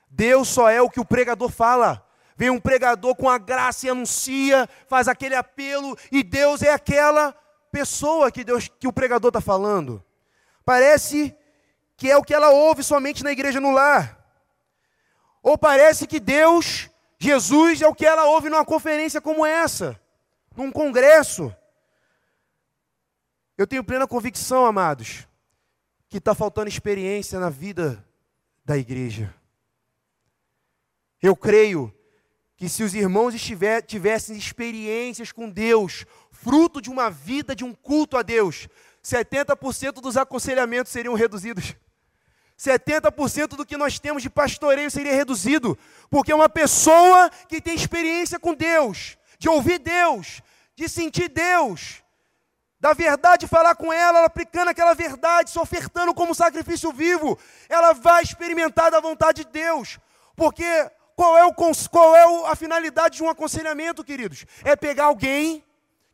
Deus 0.10 0.48
só 0.48 0.68
é 0.68 0.82
o 0.82 0.90
que 0.90 1.00
o 1.00 1.06
pregador 1.06 1.52
fala. 1.52 2.04
Vem 2.36 2.50
um 2.50 2.60
pregador 2.60 3.16
com 3.16 3.30
a 3.30 3.38
graça 3.38 3.86
e 3.86 3.90
anuncia, 3.92 4.68
faz 4.88 5.08
aquele 5.08 5.36
apelo, 5.36 5.96
e 6.12 6.24
Deus 6.24 6.64
é 6.64 6.74
aquela 6.74 7.32
pessoa 7.72 8.32
que, 8.32 8.44
Deus, 8.44 8.68
que 8.68 8.88
o 8.88 8.94
pregador 8.94 9.30
está 9.30 9.42
falando. 9.42 10.04
Parece 10.66 11.38
que 12.00 12.10
é 12.10 12.18
o 12.18 12.24
que 12.24 12.34
ela 12.34 12.50
ouve 12.50 12.82
somente 12.82 13.24
na 13.24 13.32
igreja 13.32 13.60
no 13.60 13.72
lar. 13.72 14.18
Ou 15.44 15.58
parece 15.58 16.08
que 16.08 16.20
Deus 16.20 16.90
Jesus 17.20 17.82
é 17.82 17.88
o 17.88 17.94
que 17.94 18.06
ela 18.06 18.26
ouve 18.28 18.50
numa 18.50 18.64
conferência 18.64 19.20
como 19.20 19.46
essa, 19.46 20.00
num 20.56 20.72
congresso. 20.72 21.54
Eu 23.58 23.68
tenho 23.68 23.84
plena 23.84 24.08
convicção, 24.08 24.66
amados, 24.66 25.28
que 26.08 26.18
está 26.18 26.34
faltando 26.34 26.70
experiência 26.70 27.38
na 27.38 27.50
vida 27.50 28.04
da 28.64 28.78
igreja. 28.78 29.36
Eu 31.22 31.36
creio 31.36 31.94
que 32.56 32.70
se 32.70 32.84
os 32.84 32.94
irmãos 32.94 33.36
estiver, 33.36 33.82
tivessem 33.82 34.38
experiências 34.38 35.34
com 35.34 35.50
Deus, 35.50 36.06
fruto 36.32 36.82
de 36.82 36.90
uma 36.90 37.10
vida 37.10 37.54
de 37.54 37.66
um 37.66 37.74
culto 37.74 38.16
a 38.16 38.22
Deus, 38.22 38.70
70% 39.04 39.96
dos 39.96 40.16
aconselhamentos 40.16 40.92
seriam 40.94 41.14
reduzidos. 41.16 41.76
70% 42.60 43.56
do 43.56 43.66
que 43.66 43.78
nós 43.78 44.00
temos 44.00 44.22
de 44.22 44.30
pastoreio 44.30 44.92
seria 44.92 45.14
reduzido, 45.14 45.78
porque 46.10 46.34
uma 46.34 46.50
pessoa 46.50 47.30
que 47.48 47.62
tem 47.62 47.74
experiência 47.74 48.38
com 48.38 48.54
Deus, 48.54 49.18
de 49.38 49.48
ouvir 49.48 49.80
Deus, 49.80 50.42
de 50.76 50.90
sentir 50.90 51.30
Deus, 51.30 52.04
da 52.78 52.92
verdade 52.92 53.48
falar 53.48 53.76
com 53.76 53.94
ela, 53.94 54.20
ela 54.20 54.28
aplicando 54.28 54.70
aquela 54.70 54.94
verdade, 54.94 55.52
se 55.52 55.60
ofertando 55.60 56.14
como 56.14 56.36
sacrifício 56.36 56.92
vivo, 56.92 57.40
ela 57.70 57.94
vai 57.94 58.24
experimentar 58.24 58.92
da 58.92 59.00
vontade 59.00 59.46
de 59.46 59.52
Deus, 59.52 59.98
porque 60.36 60.92
qual 61.16 61.38
é, 61.38 61.46
o, 61.46 61.54
qual 61.90 62.16
é 62.16 62.52
a 62.52 62.56
finalidade 62.56 63.18
de 63.18 63.24
um 63.24 63.30
aconselhamento, 63.30 64.04
queridos? 64.04 64.46
É 64.66 64.76
pegar 64.76 65.06
alguém 65.06 65.64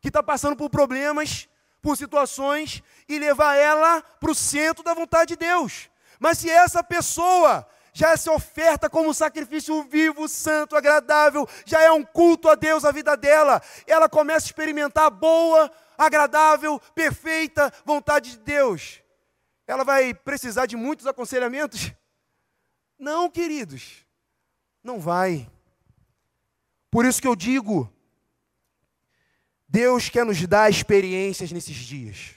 que 0.00 0.08
está 0.08 0.22
passando 0.22 0.56
por 0.56 0.70
problemas, 0.70 1.48
por 1.82 1.96
situações, 1.96 2.82
e 3.08 3.18
levar 3.18 3.54
ela 3.56 4.00
para 4.00 4.30
o 4.30 4.34
centro 4.34 4.84
da 4.84 4.94
vontade 4.94 5.34
de 5.34 5.36
Deus. 5.36 5.88
Mas 6.18 6.38
se 6.38 6.50
essa 6.50 6.82
pessoa 6.82 7.66
já 7.92 8.14
se 8.16 8.28
oferta 8.28 8.90
como 8.90 9.14
sacrifício 9.14 9.82
vivo, 9.84 10.28
santo, 10.28 10.76
agradável, 10.76 11.48
já 11.64 11.80
é 11.80 11.90
um 11.90 12.04
culto 12.04 12.48
a 12.48 12.54
Deus 12.54 12.84
a 12.84 12.92
vida 12.92 13.16
dela, 13.16 13.62
ela 13.86 14.08
começa 14.08 14.44
a 14.44 14.48
experimentar 14.48 15.06
a 15.06 15.10
boa, 15.10 15.72
agradável, 15.96 16.78
perfeita 16.94 17.72
vontade 17.84 18.32
de 18.32 18.38
Deus. 18.38 19.00
Ela 19.66 19.82
vai 19.82 20.12
precisar 20.12 20.66
de 20.66 20.76
muitos 20.76 21.06
aconselhamentos? 21.06 21.90
Não, 22.98 23.30
queridos, 23.30 24.04
não 24.82 25.00
vai. 25.00 25.50
Por 26.90 27.04
isso 27.04 27.20
que 27.20 27.28
eu 27.28 27.34
digo, 27.34 27.92
Deus 29.68 30.08
quer 30.08 30.24
nos 30.24 30.46
dar 30.46 30.70
experiências 30.70 31.50
nesses 31.50 31.76
dias. 31.76 32.35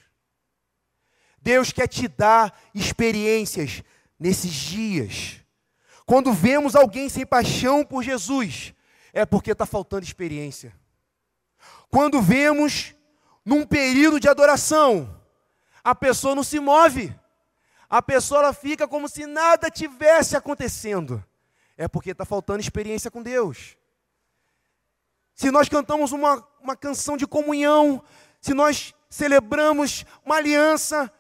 Deus 1.42 1.72
quer 1.72 1.88
te 1.88 2.08
dar 2.08 2.58
experiências 2.74 3.84
nesses 4.20 4.52
dias. 4.52 5.38
Quando 6.06 6.34
vemos 6.34 6.76
alguém 6.76 7.08
sem 7.08 7.26
paixão 7.26 7.86
por 7.86 8.04
Jesus, 8.04 8.74
é 9.14 9.26
porque 9.26 9.52
está 9.52 9.66
faltando 9.66 10.04
experiência. 10.04 10.74
Quando 11.90 12.22
vemos 12.22 12.96
num 13.46 13.66
período 13.66 14.20
de 14.20 14.28
adoração, 14.28 15.20
a 15.84 15.96
pessoa 15.96 16.36
não 16.36 16.44
se 16.44 16.60
move, 16.60 17.14
a 17.90 18.02
pessoa 18.02 18.42
ela 18.42 18.54
fica 18.54 18.88
como 18.88 19.10
se 19.10 19.26
nada 19.26 19.72
tivesse 19.72 20.36
acontecendo, 20.36 21.24
é 21.78 21.88
porque 21.88 22.12
está 22.12 22.26
faltando 22.26 22.60
experiência 22.60 23.10
com 23.10 23.24
Deus. 23.24 23.76
Se 25.34 25.50
nós 25.50 25.70
cantamos 25.70 26.12
uma, 26.12 26.46
uma 26.62 26.76
canção 26.76 27.16
de 27.16 27.26
comunhão, 27.26 28.04
se 28.42 28.54
nós 28.54 28.94
celebramos 29.10 30.06
uma 30.24 30.36
aliança, 30.36 31.12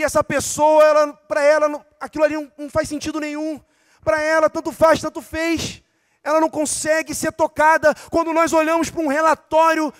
e 0.00 0.04
essa 0.04 0.24
pessoa, 0.24 0.82
ela, 0.82 1.12
para 1.12 1.42
ela, 1.42 1.86
aquilo 2.00 2.24
ali 2.24 2.34
não, 2.34 2.50
não 2.56 2.70
faz 2.70 2.88
sentido 2.88 3.20
nenhum. 3.20 3.60
Para 4.02 4.20
ela, 4.20 4.48
tanto 4.48 4.72
faz, 4.72 5.00
tanto 5.00 5.20
fez. 5.20 5.82
Ela 6.24 6.40
não 6.40 6.48
consegue 6.48 7.14
ser 7.14 7.32
tocada 7.32 7.94
quando 8.10 8.32
nós 8.32 8.52
olhamos 8.52 8.90
para 8.90 9.02
um 9.02 9.08
relatório 9.08 9.92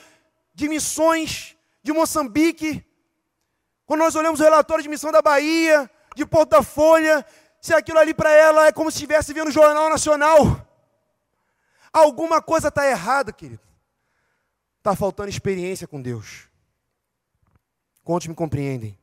de 0.54 0.68
missões 0.68 1.56
de 1.82 1.92
Moçambique. 1.92 2.84
Quando 3.84 4.00
nós 4.00 4.14
olhamos 4.14 4.40
o 4.40 4.42
relatório 4.42 4.82
de 4.82 4.88
missão 4.88 5.12
da 5.12 5.20
Bahia, 5.20 5.90
de 6.16 6.24
Porto 6.24 6.50
da 6.50 6.62
Folha, 6.62 7.24
se 7.60 7.74
aquilo 7.74 7.98
ali 7.98 8.14
para 8.14 8.30
ela 8.30 8.66
é 8.66 8.72
como 8.72 8.90
se 8.90 8.96
estivesse 8.96 9.34
vendo 9.34 9.48
o 9.48 9.52
Jornal 9.52 9.90
Nacional. 9.90 10.66
Alguma 11.92 12.40
coisa 12.40 12.68
está 12.68 12.86
errada, 12.88 13.32
querido. 13.32 13.62
Está 14.78 14.96
faltando 14.96 15.28
experiência 15.28 15.86
com 15.86 16.00
Deus. 16.00 16.48
Quantos 18.02 18.28
me 18.28 18.34
compreendem? 18.34 18.99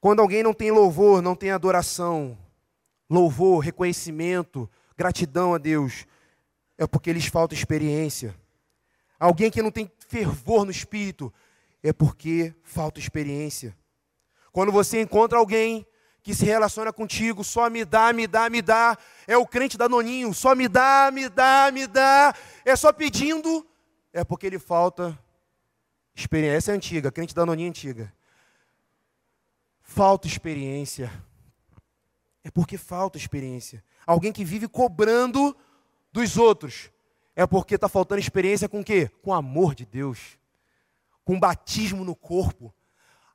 Quando 0.00 0.20
alguém 0.20 0.42
não 0.42 0.54
tem 0.54 0.70
louvor, 0.70 1.20
não 1.20 1.36
tem 1.36 1.50
adoração, 1.50 2.38
louvor, 3.08 3.58
reconhecimento, 3.58 4.68
gratidão 4.96 5.54
a 5.54 5.58
Deus, 5.58 6.06
é 6.78 6.86
porque 6.86 7.12
lhes 7.12 7.26
falta 7.26 7.54
experiência. 7.54 8.34
Alguém 9.18 9.50
que 9.50 9.60
não 9.60 9.70
tem 9.70 9.90
fervor 10.08 10.64
no 10.64 10.70
espírito, 10.70 11.32
é 11.82 11.92
porque 11.92 12.54
falta 12.62 12.98
experiência. 12.98 13.76
Quando 14.50 14.72
você 14.72 15.02
encontra 15.02 15.38
alguém 15.38 15.86
que 16.22 16.34
se 16.34 16.44
relaciona 16.44 16.92
contigo, 16.92 17.44
só 17.44 17.68
me 17.68 17.84
dá, 17.84 18.12
me 18.12 18.26
dá, 18.26 18.48
me 18.48 18.62
dá, 18.62 18.96
é 19.26 19.36
o 19.36 19.46
crente 19.46 19.76
da 19.76 19.88
noninho, 19.88 20.32
só 20.32 20.54
me 20.54 20.68
dá, 20.68 21.10
me 21.12 21.28
dá, 21.28 21.70
me 21.72 21.86
dá, 21.86 22.34
é 22.64 22.74
só 22.74 22.92
pedindo, 22.92 23.66
é 24.12 24.24
porque 24.24 24.46
ele 24.46 24.58
falta 24.58 25.18
experiência. 26.14 26.56
Essa 26.56 26.72
é 26.72 26.74
antiga, 26.74 27.12
crente 27.12 27.34
da 27.34 27.44
noninha 27.44 27.68
antiga. 27.68 28.12
Falta 29.92 30.28
experiência. 30.28 31.12
É 32.44 32.50
porque 32.50 32.78
falta 32.78 33.18
experiência. 33.18 33.82
Alguém 34.06 34.30
que 34.30 34.44
vive 34.44 34.68
cobrando 34.68 35.54
dos 36.12 36.36
outros. 36.36 36.92
É 37.34 37.44
porque 37.44 37.74
está 37.74 37.88
faltando 37.88 38.20
experiência 38.20 38.68
com 38.68 38.82
o 38.82 38.84
quê? 38.84 39.10
Com 39.20 39.30
o 39.30 39.34
amor 39.34 39.74
de 39.74 39.84
Deus. 39.84 40.38
Com 41.24 41.40
batismo 41.40 42.04
no 42.04 42.14
corpo. 42.14 42.72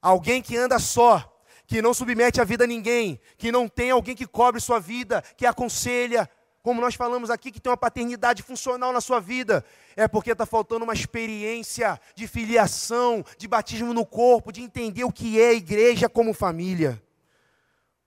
Alguém 0.02 0.42
que 0.42 0.56
anda 0.56 0.80
só, 0.80 1.44
que 1.68 1.82
não 1.82 1.94
submete 1.94 2.40
a 2.40 2.46
vida 2.46 2.64
a 2.64 2.68
ninguém, 2.68 3.20
que 3.38 3.52
não 3.52 3.68
tem 3.68 3.92
alguém 3.92 4.16
que 4.16 4.26
cobre 4.26 4.62
sua 4.62 4.80
vida, 4.80 5.22
que 5.36 5.46
aconselha, 5.46 6.30
como 6.66 6.82
nós 6.82 6.96
falamos 6.96 7.30
aqui, 7.30 7.52
que 7.52 7.60
tem 7.60 7.70
uma 7.70 7.78
paternidade 7.78 8.42
funcional 8.42 8.92
na 8.92 9.00
sua 9.00 9.20
vida, 9.20 9.64
é 9.96 10.08
porque 10.08 10.32
está 10.32 10.48
faltando 10.48 10.84
uma 10.84 10.96
experiência 10.96 12.02
de 12.16 12.28
filiação, 12.28 13.24
de 13.38 13.48
batismo 13.48 13.94
no 13.94 14.04
corpo, 14.04 14.52
de 14.52 14.64
entender 14.64 15.04
o 15.04 15.12
que 15.12 15.40
é 15.40 15.54
igreja 15.54 16.10
como 16.10 16.34
família. 16.34 17.00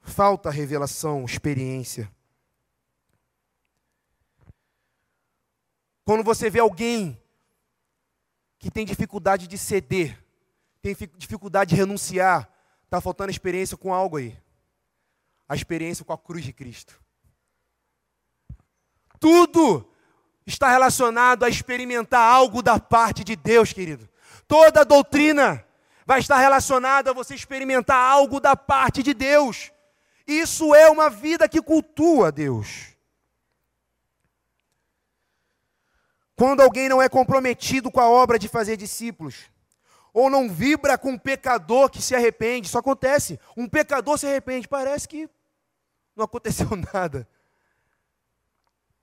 Falta 0.00 0.50
revelação, 0.50 1.24
experiência. 1.24 2.12
Quando 6.04 6.24
você 6.24 6.50
vê 6.50 6.59
alguém 6.59 7.16
que 8.59 8.72
tem 8.72 8.84
dificuldade 8.84 9.46
de 9.46 9.56
ceder, 9.56 10.18
tem 10.82 10.96
dificuldade 11.16 11.70
de 11.70 11.76
renunciar, 11.76 12.52
está 12.86 13.00
faltando 13.00 13.30
experiência 13.30 13.76
com 13.76 13.94
algo 13.94 14.16
aí. 14.16 14.36
A 15.48 15.54
experiência 15.54 16.04
com 16.04 16.12
a 16.12 16.18
cruz 16.18 16.42
de 16.44 16.52
Cristo. 16.52 17.00
Tudo 19.19 19.89
está 20.47 20.71
relacionado 20.71 21.45
a 21.45 21.49
experimentar 21.49 22.21
algo 22.21 22.62
da 22.62 22.79
parte 22.79 23.23
de 23.23 23.37
Deus, 23.37 23.73
querido. 23.73 24.09
Toda 24.47 24.85
doutrina 24.85 25.64
vai 26.07 26.21
estar 26.21 26.39
relacionada 26.39 27.11
a 27.11 27.14
você 27.14 27.35
experimentar 27.35 27.99
algo 27.99 28.41
da 28.41 28.57
parte 28.57 29.03
de 29.03 29.12
Deus. 29.12 29.71
Isso 30.27 30.75
é 30.75 30.89
uma 30.89 31.11
vida 31.11 31.49
que 31.49 31.61
cultua 31.61 32.33
Deus. 32.33 32.97
Quando 36.35 36.61
alguém 36.61 36.89
não 36.89 37.03
é 37.03 37.09
comprometido 37.09 37.91
com 37.91 38.01
a 38.01 38.09
obra 38.09 38.39
de 38.39 38.49
fazer 38.49 38.77
discípulos, 38.77 39.51
ou 40.12 40.31
não 40.31 40.49
vibra 40.49 40.97
com 40.97 41.11
um 41.11 41.19
pecador 41.19 41.91
que 41.91 42.01
se 42.01 42.14
arrepende, 42.14 42.69
isso 42.69 42.79
acontece. 42.79 43.39
Um 43.57 43.69
pecador 43.69 44.19
se 44.19 44.27
arrepende, 44.27 44.69
parece 44.69 45.07
que 45.09 45.29
não 46.16 46.25
aconteceu 46.25 46.69
nada. 46.95 47.29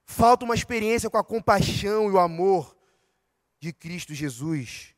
Falta 0.05 0.45
uma 0.45 0.55
experiência 0.55 1.09
com 1.09 1.17
a 1.17 1.23
compaixão 1.23 2.07
e 2.09 2.11
o 2.11 2.19
amor 2.19 2.75
de 3.59 3.73
Cristo 3.73 4.13
Jesus. 4.13 4.93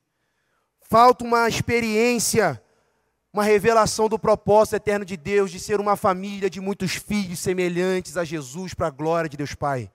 Falta 0.82 1.24
uma 1.24 1.48
experiência, 1.48 2.62
uma 3.32 3.44
revelação 3.44 4.10
do 4.10 4.20
propósito 4.20 4.76
eterno 4.76 5.06
de 5.06 5.16
Deus 5.16 5.50
de 5.50 5.60
ser 5.60 5.80
uma 5.80 5.96
família 5.96 6.50
de 6.50 6.60
muitos 6.60 6.96
filhos 6.96 7.40
semelhantes 7.40 8.18
a 8.18 8.24
Jesus 8.24 8.74
para 8.74 8.88
a 8.88 8.92
glória 8.92 9.30
de 9.30 9.38
Deus 9.38 9.56
Pai. 9.56 9.92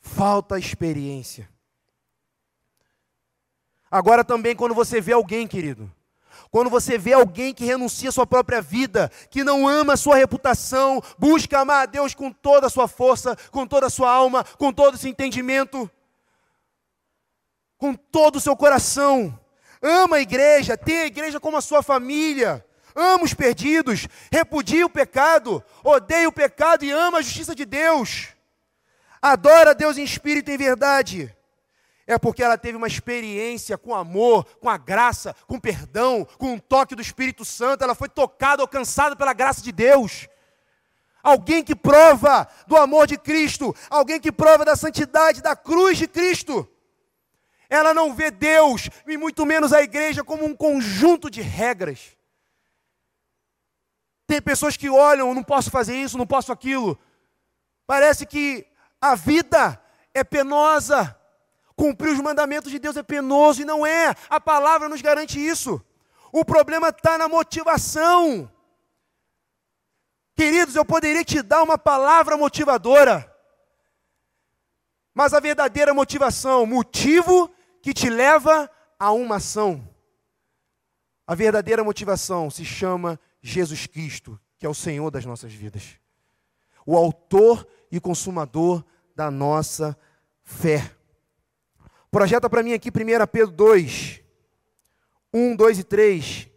Falta 0.00 0.58
experiência. 0.58 1.48
Agora 3.90 4.24
também, 4.24 4.56
quando 4.56 4.74
você 4.74 5.00
vê 5.00 5.12
alguém, 5.12 5.46
querido, 5.46 5.90
quando 6.50 6.70
você 6.70 6.96
vê 6.96 7.12
alguém 7.12 7.52
que 7.52 7.64
renuncia 7.64 8.08
à 8.08 8.12
sua 8.12 8.26
própria 8.26 8.60
vida, 8.60 9.10
que 9.30 9.44
não 9.44 9.66
ama 9.68 9.94
a 9.94 9.96
sua 9.96 10.16
reputação, 10.16 11.02
busca 11.18 11.58
amar 11.58 11.82
a 11.82 11.86
Deus 11.86 12.14
com 12.14 12.30
toda 12.30 12.66
a 12.66 12.70
sua 12.70 12.88
força, 12.88 13.36
com 13.50 13.66
toda 13.66 13.86
a 13.86 13.90
sua 13.90 14.10
alma, 14.10 14.44
com 14.58 14.72
todo 14.72 14.94
o 14.94 14.98
seu 14.98 15.10
entendimento, 15.10 15.90
com 17.76 17.94
todo 17.94 18.36
o 18.36 18.40
seu 18.40 18.56
coração, 18.56 19.38
ama 19.82 20.16
a 20.16 20.20
igreja, 20.20 20.76
tem 20.76 21.00
a 21.00 21.06
igreja 21.06 21.38
como 21.38 21.56
a 21.56 21.60
sua 21.60 21.82
família, 21.82 22.64
ama 22.94 23.24
os 23.24 23.34
perdidos, 23.34 24.08
repudia 24.30 24.86
o 24.86 24.90
pecado, 24.90 25.62
odeia 25.82 26.28
o 26.28 26.32
pecado 26.32 26.84
e 26.84 26.90
ama 26.90 27.18
a 27.18 27.22
justiça 27.22 27.54
de 27.54 27.64
Deus, 27.64 28.28
adora 29.20 29.70
a 29.70 29.74
Deus 29.74 29.98
em 29.98 30.04
espírito 30.04 30.50
e 30.50 30.54
em 30.54 30.58
verdade. 30.58 31.33
É 32.06 32.18
porque 32.18 32.42
ela 32.42 32.58
teve 32.58 32.76
uma 32.76 32.86
experiência 32.86 33.78
com 33.78 33.94
amor, 33.94 34.44
com 34.60 34.68
a 34.68 34.76
graça, 34.76 35.34
com 35.46 35.58
perdão, 35.58 36.26
com 36.38 36.54
o 36.54 36.60
toque 36.60 36.94
do 36.94 37.02
Espírito 37.02 37.44
Santo, 37.44 37.82
ela 37.82 37.94
foi 37.94 38.08
tocada, 38.08 38.62
alcançada 38.62 39.16
pela 39.16 39.32
graça 39.32 39.62
de 39.62 39.72
Deus. 39.72 40.28
Alguém 41.22 41.64
que 41.64 41.74
prova 41.74 42.46
do 42.66 42.76
amor 42.76 43.06
de 43.06 43.16
Cristo, 43.16 43.74
alguém 43.88 44.20
que 44.20 44.30
prova 44.30 44.64
da 44.64 44.76
santidade 44.76 45.40
da 45.40 45.56
cruz 45.56 45.96
de 45.96 46.06
Cristo. 46.06 46.68
Ela 47.70 47.94
não 47.94 48.14
vê 48.14 48.30
Deus, 48.30 48.90
e 49.06 49.16
muito 49.16 49.46
menos 49.46 49.72
a 49.72 49.82
igreja, 49.82 50.22
como 50.22 50.44
um 50.44 50.54
conjunto 50.54 51.30
de 51.30 51.40
regras. 51.40 52.14
Tem 54.26 54.40
pessoas 54.40 54.76
que 54.76 54.90
olham, 54.90 55.34
não 55.34 55.42
posso 55.42 55.70
fazer 55.70 55.96
isso, 55.96 56.18
não 56.18 56.26
posso 56.26 56.52
aquilo. 56.52 56.98
Parece 57.86 58.26
que 58.26 58.66
a 59.00 59.14
vida 59.14 59.80
é 60.12 60.22
penosa. 60.22 61.18
Cumprir 61.76 62.12
os 62.12 62.20
mandamentos 62.20 62.70
de 62.70 62.78
Deus 62.78 62.96
é 62.96 63.02
penoso 63.02 63.62
e 63.62 63.64
não 63.64 63.84
é. 63.84 64.14
A 64.28 64.40
palavra 64.40 64.88
nos 64.88 65.02
garante 65.02 65.44
isso. 65.44 65.84
O 66.32 66.44
problema 66.44 66.88
está 66.88 67.18
na 67.18 67.28
motivação. 67.28 68.50
Queridos, 70.34 70.74
eu 70.74 70.84
poderia 70.84 71.24
te 71.24 71.42
dar 71.42 71.62
uma 71.62 71.78
palavra 71.78 72.36
motivadora, 72.36 73.32
mas 75.14 75.32
a 75.32 75.38
verdadeira 75.38 75.94
motivação, 75.94 76.66
motivo 76.66 77.48
que 77.80 77.94
te 77.94 78.10
leva 78.10 78.68
a 78.98 79.12
uma 79.12 79.36
ação. 79.36 79.88
A 81.24 81.36
verdadeira 81.36 81.84
motivação 81.84 82.50
se 82.50 82.64
chama 82.64 83.18
Jesus 83.40 83.86
Cristo, 83.86 84.38
que 84.58 84.66
é 84.66 84.68
o 84.68 84.74
Senhor 84.74 85.10
das 85.10 85.24
nossas 85.24 85.52
vidas, 85.52 86.00
o 86.84 86.96
Autor 86.96 87.66
e 87.90 88.00
Consumador 88.00 88.84
da 89.14 89.30
nossa 89.30 89.96
fé. 90.42 90.96
Projeta 92.14 92.48
para 92.48 92.62
mim 92.62 92.72
aqui 92.72 92.90
1 92.90 93.26
Pedro 93.26 93.50
2, 93.50 94.20
1, 95.32 95.56
2 95.56 95.78
e 95.80 95.82
3. 95.82 96.48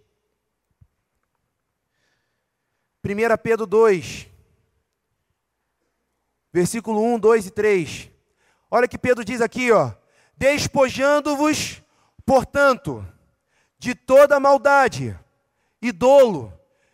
1 3.03 3.37
Pedro 3.41 3.65
2, 3.65 4.27
versículo 6.53 7.01
1, 7.01 7.17
2 7.17 7.47
e 7.47 7.49
3. 7.49 8.11
Olha 8.69 8.87
que 8.87 8.99
Pedro 8.99 9.25
diz 9.25 9.41
aqui, 9.41 9.71
ó: 9.71 9.93
Despojando-vos, 10.37 11.81
portanto, 12.23 13.03
de 13.79 13.95
toda 13.95 14.39
maldade 14.39 15.19
e 15.81 15.91
dolo, 15.91 16.53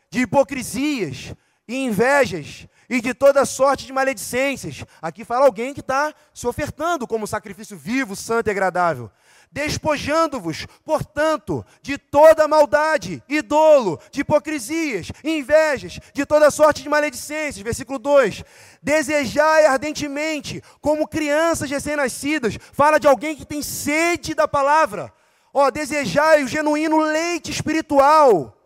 de 0.09 0.22
hipocrisias 0.22 1.36
e 1.68 1.84
invejas 1.84 2.66
e 2.89 3.01
de 3.01 3.13
toda 3.13 3.45
sorte 3.45 3.86
de 3.86 3.93
maledicências. 3.93 4.84
Aqui 5.01 5.23
fala 5.23 5.45
alguém 5.45 5.73
que 5.73 5.79
está 5.79 6.13
se 6.34 6.47
ofertando 6.47 7.07
como 7.07 7.27
sacrifício 7.27 7.77
vivo, 7.77 8.15
santo 8.15 8.47
e 8.47 8.51
agradável 8.51 9.11
despojando-vos, 9.53 10.65
portanto, 10.84 11.63
de 11.79 11.95
toda 11.95 12.47
maldade 12.47 13.23
e 13.29 13.39
dolo, 13.39 13.99
de 14.11 14.21
hipocrisias, 14.21 15.11
invejas, 15.23 15.99
de 16.11 16.25
toda 16.25 16.49
sorte 16.49 16.81
de 16.81 16.89
maledicências. 16.89 17.63
Versículo 17.63 17.99
2: 17.99 18.43
Desejai 18.81 19.67
ardentemente, 19.67 20.61
como 20.81 21.07
crianças 21.07 21.69
recém-nascidas, 21.69 22.57
fala 22.73 22.99
de 22.99 23.07
alguém 23.07 23.36
que 23.36 23.45
tem 23.45 23.61
sede 23.61 24.34
da 24.34 24.47
palavra. 24.47 25.13
Ó, 25.53 25.69
desejai 25.69 26.43
o 26.43 26.47
genuíno 26.47 26.97
leite 26.97 27.51
espiritual, 27.51 28.57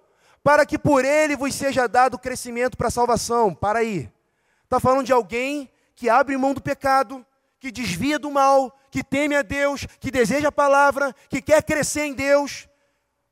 para 0.44 0.66
que 0.66 0.78
por 0.78 1.04
ele 1.04 1.36
vos 1.36 1.54
seja 1.54 1.88
dado 1.88 2.18
crescimento 2.18 2.78
para 2.78 2.88
a 2.88 2.92
salvação. 2.92 3.54
Para 3.54 3.80
aí. 3.80 4.12
Está 4.64 4.80
falando 4.80 5.06
de 5.06 5.14
alguém 5.14 5.70
que 5.96 6.10
abre 6.10 6.38
mão 6.38 6.54
do 6.54 6.62
pecado, 6.62 7.26
que 7.60 7.72
desvia 7.72 8.20
do 8.20 8.30
mal, 8.30 8.78
que 8.92 9.04
teme 9.04 9.36
a 9.36 9.42
Deus, 9.42 9.86
que 10.00 10.12
deseja 10.12 10.50
a 10.50 10.52
palavra, 10.52 11.14
que 11.30 11.42
quer 11.42 11.64
crescer 11.64 12.06
em 12.06 12.14
Deus. 12.14 12.68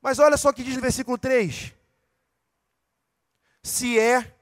Mas 0.02 0.20
olha 0.20 0.38
só 0.38 0.50
o 0.50 0.54
que 0.54 0.64
diz 0.64 0.76
no 0.76 0.82
versículo 0.82 1.18
3: 1.18 1.74
Se 3.64 4.00
é 4.00 4.36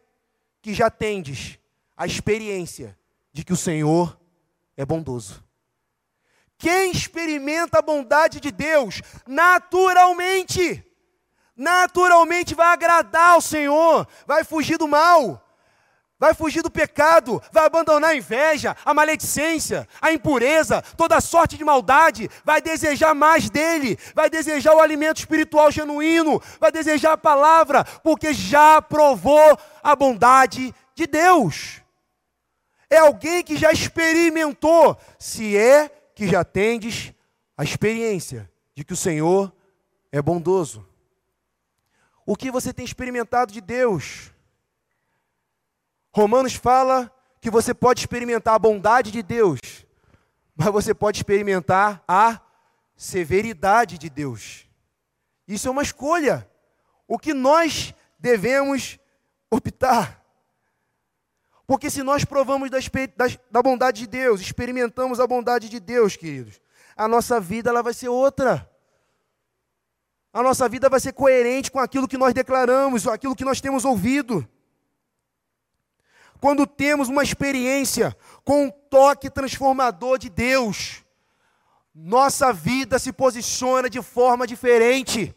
que 0.61 0.73
já 0.73 0.89
tendes 0.89 1.59
a 1.95 2.05
experiência 2.05 2.97
de 3.31 3.43
que 3.43 3.53
o 3.53 3.57
Senhor 3.57 4.19
é 4.77 4.85
bondoso. 4.85 5.43
Quem 6.57 6.91
experimenta 6.91 7.79
a 7.79 7.81
bondade 7.81 8.39
de 8.39 8.51
Deus, 8.51 9.01
naturalmente, 9.27 10.81
naturalmente 11.55 12.55
vai 12.55 12.67
agradar 12.67 13.31
ao 13.31 13.41
Senhor, 13.41 14.07
vai 14.25 14.43
fugir 14.43 14.77
do 14.77 14.87
mal 14.87 15.43
vai 16.23 16.33
fugir 16.33 16.61
do 16.61 16.71
pecado, 16.71 17.43
vai 17.51 17.65
abandonar 17.65 18.11
a 18.11 18.15
inveja, 18.15 18.77
a 18.85 18.93
maledicência, 18.93 19.85
a 20.01 20.13
impureza, 20.13 20.81
toda 20.95 21.19
sorte 21.19 21.57
de 21.57 21.65
maldade, 21.65 22.29
vai 22.45 22.61
desejar 22.61 23.13
mais 23.13 23.49
dele, 23.49 23.99
vai 24.15 24.29
desejar 24.29 24.73
o 24.73 24.79
alimento 24.79 25.17
espiritual 25.17 25.69
genuíno, 25.69 26.41
vai 26.61 26.71
desejar 26.71 27.11
a 27.11 27.17
palavra, 27.17 27.83
porque 27.83 28.33
já 28.33 28.81
provou 28.81 29.59
a 29.83 29.93
bondade 29.97 30.73
de 30.95 31.05
Deus. 31.05 31.81
É 32.89 32.99
alguém 32.99 33.43
que 33.43 33.57
já 33.57 33.73
experimentou, 33.73 34.97
se 35.19 35.57
é 35.57 35.89
que 36.15 36.25
já 36.25 36.45
tendes 36.45 37.11
a 37.57 37.65
experiência 37.65 38.49
de 38.73 38.85
que 38.85 38.93
o 38.93 38.97
Senhor 38.97 39.51
é 40.09 40.21
bondoso. 40.21 40.87
O 42.25 42.35
que 42.35 42.51
você 42.51 42.73
tem 42.73 42.85
experimentado 42.85 43.51
de 43.51 43.59
Deus? 43.61 44.31
Romanos 46.11 46.53
fala 46.53 47.11
que 47.41 47.49
você 47.49 47.73
pode 47.73 47.99
experimentar 47.99 48.53
a 48.53 48.59
bondade 48.59 49.11
de 49.11 49.21
Deus, 49.21 49.59
mas 50.55 50.69
você 50.69 50.93
pode 50.93 51.17
experimentar 51.17 52.03
a 52.07 52.39
severidade 52.95 53.97
de 53.97 54.09
Deus. 54.09 54.65
Isso 55.47 55.67
é 55.67 55.71
uma 55.71 55.83
escolha. 55.83 56.49
O 57.07 57.19
que 57.19 57.33
nós 57.33 57.93
devemos 58.17 58.97
optar. 59.51 60.23
Porque 61.67 61.89
se 61.89 62.03
nós 62.03 62.23
provamos 62.23 62.69
da, 62.69 62.79
da, 63.51 63.61
bondade 63.61 64.01
de 64.01 64.07
Deus, 64.07 64.41
experimentamos 64.41 65.19
a 65.19 65.27
bondade 65.27 65.69
de 65.69 65.79
Deus, 65.79 66.15
queridos, 66.15 66.61
a 66.95 67.07
nossa 67.07 67.39
vida 67.39 67.69
ela 67.69 67.83
vai 67.83 67.93
ser 67.93 68.09
outra. 68.09 68.69
A 70.33 70.41
nossa 70.41 70.67
vida 70.67 70.89
vai 70.89 70.99
ser 70.99 71.13
coerente 71.13 71.71
com 71.71 71.79
aquilo 71.79 72.07
que 72.07 72.17
nós 72.17 72.33
declaramos, 72.33 73.07
aquilo 73.07 73.35
que 73.35 73.45
nós 73.45 73.61
temos 73.61 73.85
ouvido 73.85 74.45
quando 76.43 76.67
temos 76.67 77.07
uma 77.07 77.23
experiência 77.23 78.13
com 78.43 78.65
um 78.65 78.69
toque 78.69 79.29
transformador 79.29 80.17
de 80.17 80.27
Deus, 80.27 81.01
nossa 81.95 82.51
vida 82.51 82.99
se 82.99 83.13
posiciona 83.13 83.89
de 83.89 84.01
forma 84.01 84.45
diferente. 84.45 85.33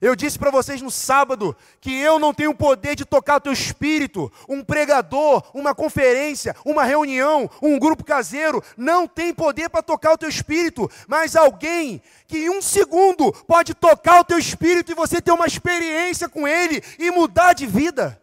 Eu 0.00 0.14
disse 0.14 0.38
para 0.38 0.50
vocês 0.50 0.80
no 0.80 0.90
sábado 0.90 1.56
que 1.80 1.92
eu 1.92 2.18
não 2.18 2.32
tenho 2.32 2.50
o 2.50 2.54
poder 2.54 2.94
de 2.94 3.04
tocar 3.04 3.36
o 3.36 3.40
teu 3.40 3.52
espírito. 3.52 4.30
Um 4.48 4.62
pregador, 4.62 5.42
uma 5.52 5.74
conferência, 5.74 6.54
uma 6.64 6.84
reunião, 6.84 7.50
um 7.60 7.78
grupo 7.78 8.04
caseiro 8.04 8.62
não 8.76 9.06
tem 9.06 9.34
poder 9.34 9.68
para 9.68 9.82
tocar 9.82 10.12
o 10.12 10.18
teu 10.18 10.28
espírito, 10.28 10.90
mas 11.06 11.34
alguém 11.34 12.00
que 12.26 12.38
em 12.38 12.50
um 12.50 12.62
segundo 12.62 13.32
pode 13.32 13.74
tocar 13.74 14.20
o 14.20 14.24
teu 14.24 14.38
espírito 14.38 14.92
e 14.92 14.94
você 14.94 15.20
ter 15.20 15.32
uma 15.32 15.46
experiência 15.46 16.28
com 16.28 16.46
ele 16.46 16.82
e 16.98 17.10
mudar 17.10 17.52
de 17.52 17.66
vida 17.66 18.20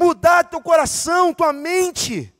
mudar 0.00 0.44
teu 0.44 0.62
coração, 0.62 1.34
tua 1.34 1.52
mente. 1.52 2.32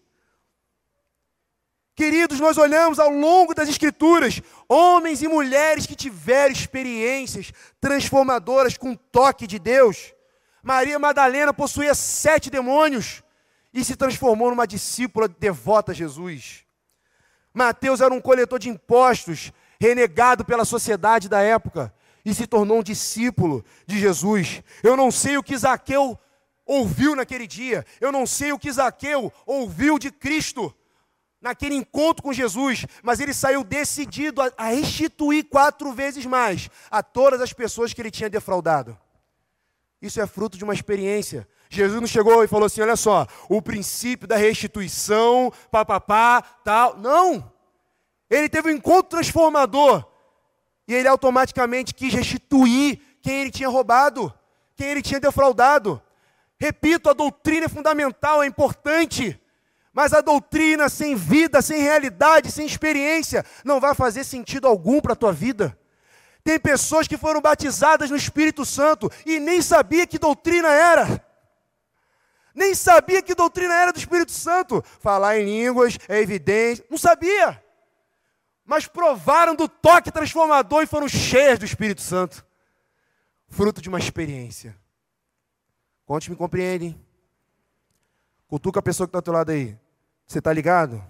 Queridos, 2.00 2.40
nós 2.40 2.56
olhamos 2.56 2.98
ao 2.98 3.10
longo 3.10 3.54
das 3.54 3.68
Escrituras 3.68 4.40
homens 4.66 5.20
e 5.20 5.28
mulheres 5.28 5.84
que 5.84 5.94
tiveram 5.94 6.50
experiências 6.50 7.52
transformadoras 7.78 8.78
com 8.78 8.92
o 8.92 8.96
toque 8.96 9.46
de 9.46 9.58
Deus. 9.58 10.14
Maria 10.62 10.98
Madalena 10.98 11.52
possuía 11.52 11.94
sete 11.94 12.48
demônios 12.48 13.22
e 13.70 13.84
se 13.84 13.96
transformou 13.96 14.48
numa 14.48 14.66
discípula 14.66 15.28
devota 15.28 15.92
a 15.92 15.94
Jesus. 15.94 16.64
Mateus 17.52 18.00
era 18.00 18.14
um 18.14 18.20
coletor 18.22 18.58
de 18.58 18.70
impostos, 18.70 19.52
renegado 19.78 20.42
pela 20.42 20.64
sociedade 20.64 21.28
da 21.28 21.42
época, 21.42 21.92
e 22.24 22.32
se 22.32 22.46
tornou 22.46 22.78
um 22.78 22.82
discípulo 22.82 23.62
de 23.86 23.98
Jesus. 23.98 24.62
Eu 24.82 24.96
não 24.96 25.10
sei 25.10 25.36
o 25.36 25.42
que 25.42 25.54
Zaqueu 25.54 26.18
ouviu 26.64 27.14
naquele 27.14 27.46
dia. 27.46 27.84
Eu 28.00 28.10
não 28.10 28.24
sei 28.24 28.54
o 28.54 28.58
que 28.58 28.72
Zaqueu 28.72 29.30
ouviu 29.44 29.98
de 29.98 30.10
Cristo 30.10 30.74
naquele 31.40 31.74
encontro 31.74 32.22
com 32.22 32.32
Jesus, 32.32 32.84
mas 33.02 33.18
ele 33.18 33.32
saiu 33.32 33.64
decidido 33.64 34.42
a, 34.56 34.68
restituir 34.68 35.44
quatro 35.44 35.92
vezes 35.92 36.26
mais 36.26 36.68
a 36.90 37.02
todas 37.02 37.40
as 37.40 37.52
pessoas 37.52 37.92
que 37.92 38.02
ele 38.02 38.10
tinha 38.10 38.28
defraudado. 38.28 38.96
Isso 40.02 40.20
é 40.20 40.26
fruto 40.26 40.58
de 40.58 40.64
uma 40.64 40.74
experiência. 40.74 41.48
Jesus 41.68 42.00
não 42.00 42.06
chegou 42.06 42.42
e 42.42 42.48
falou 42.48 42.66
assim: 42.66 42.80
olha 42.80 42.96
só, 42.96 43.26
o 43.48 43.62
princípio 43.62 44.26
da 44.26 44.36
restituição, 44.36 45.52
papapá, 45.70 46.42
tal. 46.64 46.96
Não! 46.98 47.52
Ele 48.28 48.48
teve 48.48 48.68
um 48.68 48.74
encontro 48.74 49.10
transformador 49.10 50.04
e 50.86 50.94
ele 50.94 51.08
automaticamente 51.08 51.94
quis 51.94 52.12
restituir 52.12 53.00
quem 53.22 53.42
ele 53.42 53.50
tinha 53.50 53.68
roubado, 53.68 54.32
quem 54.74 54.88
ele 54.88 55.02
tinha 55.02 55.20
defraudado. 55.20 56.02
Repito, 56.58 57.08
a 57.08 57.12
doutrina 57.12 57.66
é 57.66 57.68
fundamental, 57.68 58.42
é 58.42 58.46
importante, 58.46 59.39
Mas 59.92 60.12
a 60.12 60.20
doutrina 60.20 60.88
sem 60.88 61.16
vida, 61.16 61.60
sem 61.60 61.80
realidade, 61.80 62.50
sem 62.50 62.64
experiência, 62.64 63.44
não 63.64 63.80
vai 63.80 63.94
fazer 63.94 64.24
sentido 64.24 64.66
algum 64.66 65.00
para 65.00 65.14
a 65.14 65.16
tua 65.16 65.32
vida. 65.32 65.76
Tem 66.44 66.58
pessoas 66.58 67.06
que 67.08 67.18
foram 67.18 67.40
batizadas 67.40 68.10
no 68.10 68.16
Espírito 68.16 68.64
Santo 68.64 69.10
e 69.26 69.38
nem 69.38 69.60
sabia 69.60 70.06
que 70.06 70.18
doutrina 70.18 70.68
era. 70.68 71.24
Nem 72.54 72.74
sabia 72.74 73.22
que 73.22 73.34
doutrina 73.34 73.74
era 73.74 73.92
do 73.92 73.98
Espírito 73.98 74.32
Santo. 74.32 74.82
Falar 75.00 75.38
em 75.38 75.44
línguas 75.44 75.98
é 76.08 76.20
evidente, 76.20 76.84
não 76.88 76.96
sabia. 76.96 77.62
Mas 78.64 78.86
provaram 78.86 79.54
do 79.54 79.68
toque 79.68 80.12
transformador 80.12 80.82
e 80.82 80.86
foram 80.86 81.08
cheias 81.08 81.58
do 81.58 81.64
Espírito 81.64 82.00
Santo. 82.00 82.44
Fruto 83.48 83.82
de 83.82 83.88
uma 83.88 83.98
experiência. 83.98 84.76
Quantos 86.06 86.28
me 86.28 86.36
compreendem? 86.36 87.00
Cutuca 88.50 88.80
a 88.80 88.82
pessoa 88.82 89.06
que 89.06 89.10
está 89.10 89.18
ao 89.18 89.22
teu 89.22 89.32
lado 89.32 89.50
aí. 89.50 89.78
Você 90.26 90.40
está 90.40 90.52
ligado? 90.52 91.00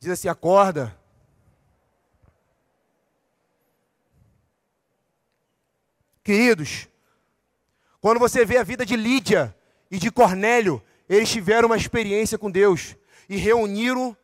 Diz 0.00 0.10
assim: 0.10 0.26
acorda. 0.26 0.98
Queridos, 6.24 6.88
quando 8.00 8.18
você 8.18 8.44
vê 8.44 8.58
a 8.58 8.64
vida 8.64 8.84
de 8.84 8.96
Lídia 8.96 9.56
e 9.88 9.96
de 9.96 10.10
Cornélio, 10.10 10.82
eles 11.08 11.30
tiveram 11.30 11.68
uma 11.68 11.76
experiência 11.76 12.36
com 12.36 12.50
Deus 12.50 12.96
e 13.28 13.36
reuniram 13.36 14.16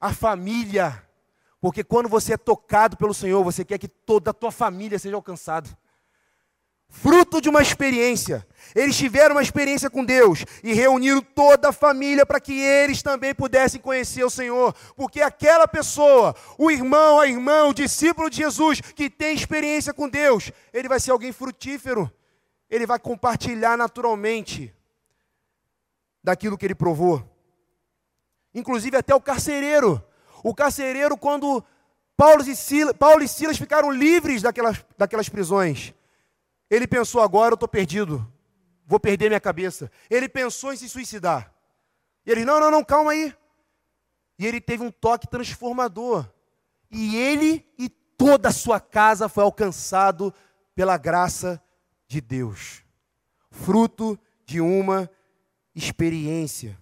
a 0.00 0.10
família. 0.14 1.06
Porque 1.60 1.84
quando 1.84 2.08
você 2.08 2.32
é 2.32 2.38
tocado 2.38 2.96
pelo 2.96 3.12
Senhor, 3.12 3.44
você 3.44 3.62
quer 3.62 3.76
que 3.76 3.88
toda 3.88 4.30
a 4.30 4.34
tua 4.34 4.50
família 4.50 4.98
seja 4.98 5.16
alcançada 5.16 5.68
fruto 6.88 7.40
de 7.40 7.48
uma 7.48 7.62
experiência. 7.62 8.46
Eles 8.74 8.96
tiveram 8.96 9.36
uma 9.36 9.42
experiência 9.42 9.88
com 9.88 10.04
Deus 10.04 10.44
e 10.62 10.74
reuniram 10.74 11.22
toda 11.22 11.68
a 11.68 11.72
família 11.72 12.26
para 12.26 12.40
que 12.40 12.58
eles 12.60 13.02
também 13.02 13.34
pudessem 13.34 13.80
conhecer 13.80 14.24
o 14.24 14.30
Senhor, 14.30 14.74
porque 14.94 15.22
aquela 15.22 15.66
pessoa, 15.66 16.34
o 16.58 16.70
irmão, 16.70 17.18
a 17.18 17.26
irmã, 17.26 17.64
o 17.64 17.74
discípulo 17.74 18.28
de 18.28 18.36
Jesus 18.36 18.80
que 18.80 19.08
tem 19.08 19.34
experiência 19.34 19.94
com 19.94 20.08
Deus, 20.08 20.52
ele 20.72 20.88
vai 20.88 21.00
ser 21.00 21.12
alguém 21.12 21.32
frutífero. 21.32 22.10
Ele 22.68 22.86
vai 22.86 22.98
compartilhar 22.98 23.76
naturalmente 23.76 24.74
daquilo 26.22 26.58
que 26.58 26.66
ele 26.66 26.74
provou. 26.74 27.22
Inclusive 28.52 28.96
até 28.96 29.14
o 29.14 29.20
carcereiro. 29.20 30.02
O 30.42 30.54
carcereiro, 30.54 31.16
quando 31.16 31.64
Paulo 32.16 32.42
e 32.42 32.56
Silas, 32.56 32.94
Paulo 32.96 33.22
e 33.22 33.28
Silas 33.28 33.56
ficaram 33.56 33.90
livres 33.90 34.42
daquelas, 34.42 34.84
daquelas 34.98 35.28
prisões, 35.28 35.94
ele 36.70 36.86
pensou, 36.86 37.20
agora 37.20 37.52
eu 37.52 37.54
estou 37.56 37.68
perdido, 37.68 38.26
vou 38.86 38.98
perder 38.98 39.28
minha 39.28 39.40
cabeça. 39.40 39.90
Ele 40.10 40.28
pensou 40.28 40.72
em 40.72 40.76
se 40.76 40.88
suicidar. 40.88 41.52
E 42.24 42.30
ele, 42.30 42.44
não, 42.44 42.58
não, 42.58 42.70
não, 42.70 42.84
calma 42.84 43.12
aí. 43.12 43.34
E 44.38 44.46
ele 44.46 44.60
teve 44.60 44.82
um 44.82 44.90
toque 44.90 45.28
transformador. 45.28 46.28
E 46.90 47.16
ele 47.16 47.64
e 47.78 47.88
toda 47.88 48.48
a 48.48 48.52
sua 48.52 48.80
casa 48.80 49.28
foi 49.28 49.44
alcançado 49.44 50.34
pela 50.74 50.96
graça 50.96 51.62
de 52.08 52.20
Deus. 52.20 52.82
Fruto 53.50 54.18
de 54.44 54.60
uma 54.60 55.10
experiência. 55.74 56.78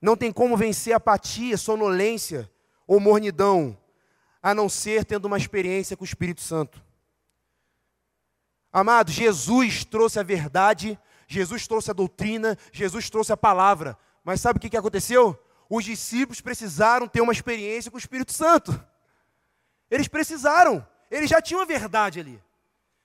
Não 0.00 0.16
tem 0.16 0.30
como 0.32 0.56
vencer 0.56 0.94
apatia, 0.94 1.56
sonolência 1.56 2.50
ou 2.86 3.00
mornidão, 3.00 3.76
a 4.40 4.54
não 4.54 4.68
ser 4.68 5.04
tendo 5.04 5.24
uma 5.24 5.36
experiência 5.36 5.96
com 5.96 6.04
o 6.04 6.06
Espírito 6.06 6.40
Santo. 6.40 6.85
Amado, 8.78 9.10
Jesus 9.10 9.86
trouxe 9.86 10.20
a 10.20 10.22
verdade, 10.22 10.98
Jesus 11.26 11.66
trouxe 11.66 11.90
a 11.90 11.94
doutrina, 11.94 12.58
Jesus 12.70 13.08
trouxe 13.08 13.32
a 13.32 13.36
palavra. 13.36 13.96
Mas 14.22 14.42
sabe 14.42 14.58
o 14.58 14.60
que 14.60 14.76
aconteceu? 14.76 15.34
Os 15.66 15.82
discípulos 15.82 16.42
precisaram 16.42 17.08
ter 17.08 17.22
uma 17.22 17.32
experiência 17.32 17.90
com 17.90 17.96
o 17.96 17.98
Espírito 17.98 18.34
Santo. 18.34 18.78
Eles 19.90 20.08
precisaram, 20.08 20.86
eles 21.10 21.30
já 21.30 21.40
tinham 21.40 21.62
a 21.62 21.64
verdade 21.64 22.20
ali. 22.20 22.38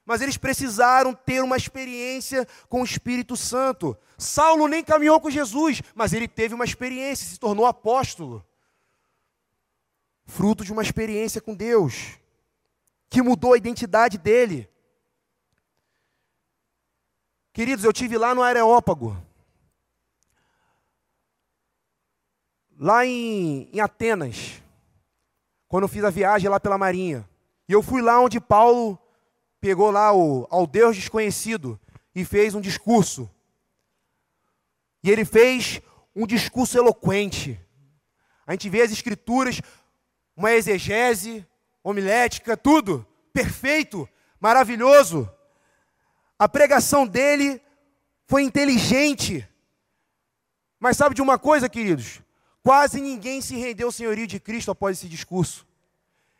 Mas 0.05 0.19
eles 0.19 0.35
precisaram 0.35 1.13
ter 1.13 1.41
uma 1.41 1.55
experiência 1.55 2.45
com 2.67 2.81
o 2.81 2.85
Espírito 2.85 3.37
Santo. 3.37 3.97
Saulo 4.17 4.67
nem 4.67 4.83
caminhou 4.83 5.21
com 5.21 5.29
Jesus, 5.29 5.81
mas 5.95 6.11
ele 6.11 6.27
teve 6.27 6.53
uma 6.53 6.65
experiência, 6.65 7.25
se 7.25 7.39
tornou 7.39 7.65
apóstolo. 7.65 8.45
Fruto 10.25 10.65
de 10.65 10.73
uma 10.73 10.81
experiência 10.81 11.39
com 11.39 11.55
Deus, 11.55 12.19
que 13.09 13.21
mudou 13.21 13.53
a 13.53 13.57
identidade 13.57 14.17
dele. 14.17 14.69
Queridos, 17.53 17.83
eu 17.83 17.91
tive 17.91 18.17
lá 18.17 18.33
no 18.33 18.41
Areópago, 18.41 19.17
lá 22.79 23.05
em, 23.05 23.69
em, 23.73 23.79
Atenas, 23.81 24.61
quando 25.67 25.83
eu 25.83 25.89
fiz 25.89 26.01
a 26.05 26.09
viagem 26.09 26.49
lá 26.49 26.61
pela 26.61 26.77
Marinha. 26.77 27.27
E 27.67 27.73
eu 27.73 27.83
fui 27.83 28.01
lá 28.01 28.21
onde 28.21 28.39
Paulo 28.39 28.97
pegou 29.59 29.91
lá 29.91 30.13
o 30.13 30.47
ao 30.49 30.65
Deus 30.65 30.95
desconhecido 30.95 31.77
e 32.15 32.23
fez 32.23 32.55
um 32.55 32.61
discurso. 32.61 33.29
E 35.03 35.11
ele 35.11 35.25
fez 35.25 35.81
um 36.15 36.25
discurso 36.25 36.77
eloquente. 36.77 37.59
A 38.47 38.53
gente 38.53 38.69
vê 38.69 38.81
as 38.81 38.93
escrituras, 38.93 39.61
uma 40.37 40.53
exegese, 40.53 41.45
homilética, 41.83 42.55
tudo 42.55 43.05
perfeito, 43.33 44.07
maravilhoso. 44.39 45.29
A 46.41 46.49
pregação 46.49 47.05
dele 47.05 47.61
foi 48.25 48.41
inteligente. 48.41 49.47
Mas 50.79 50.97
sabe 50.97 51.13
de 51.13 51.21
uma 51.21 51.37
coisa, 51.37 51.69
queridos? 51.69 52.19
Quase 52.63 52.99
ninguém 52.99 53.41
se 53.41 53.55
rendeu 53.55 53.89
ao 53.89 53.91
senhorio 53.91 54.25
de 54.25 54.39
Cristo 54.39 54.71
após 54.71 54.97
esse 54.97 55.07
discurso. 55.07 55.67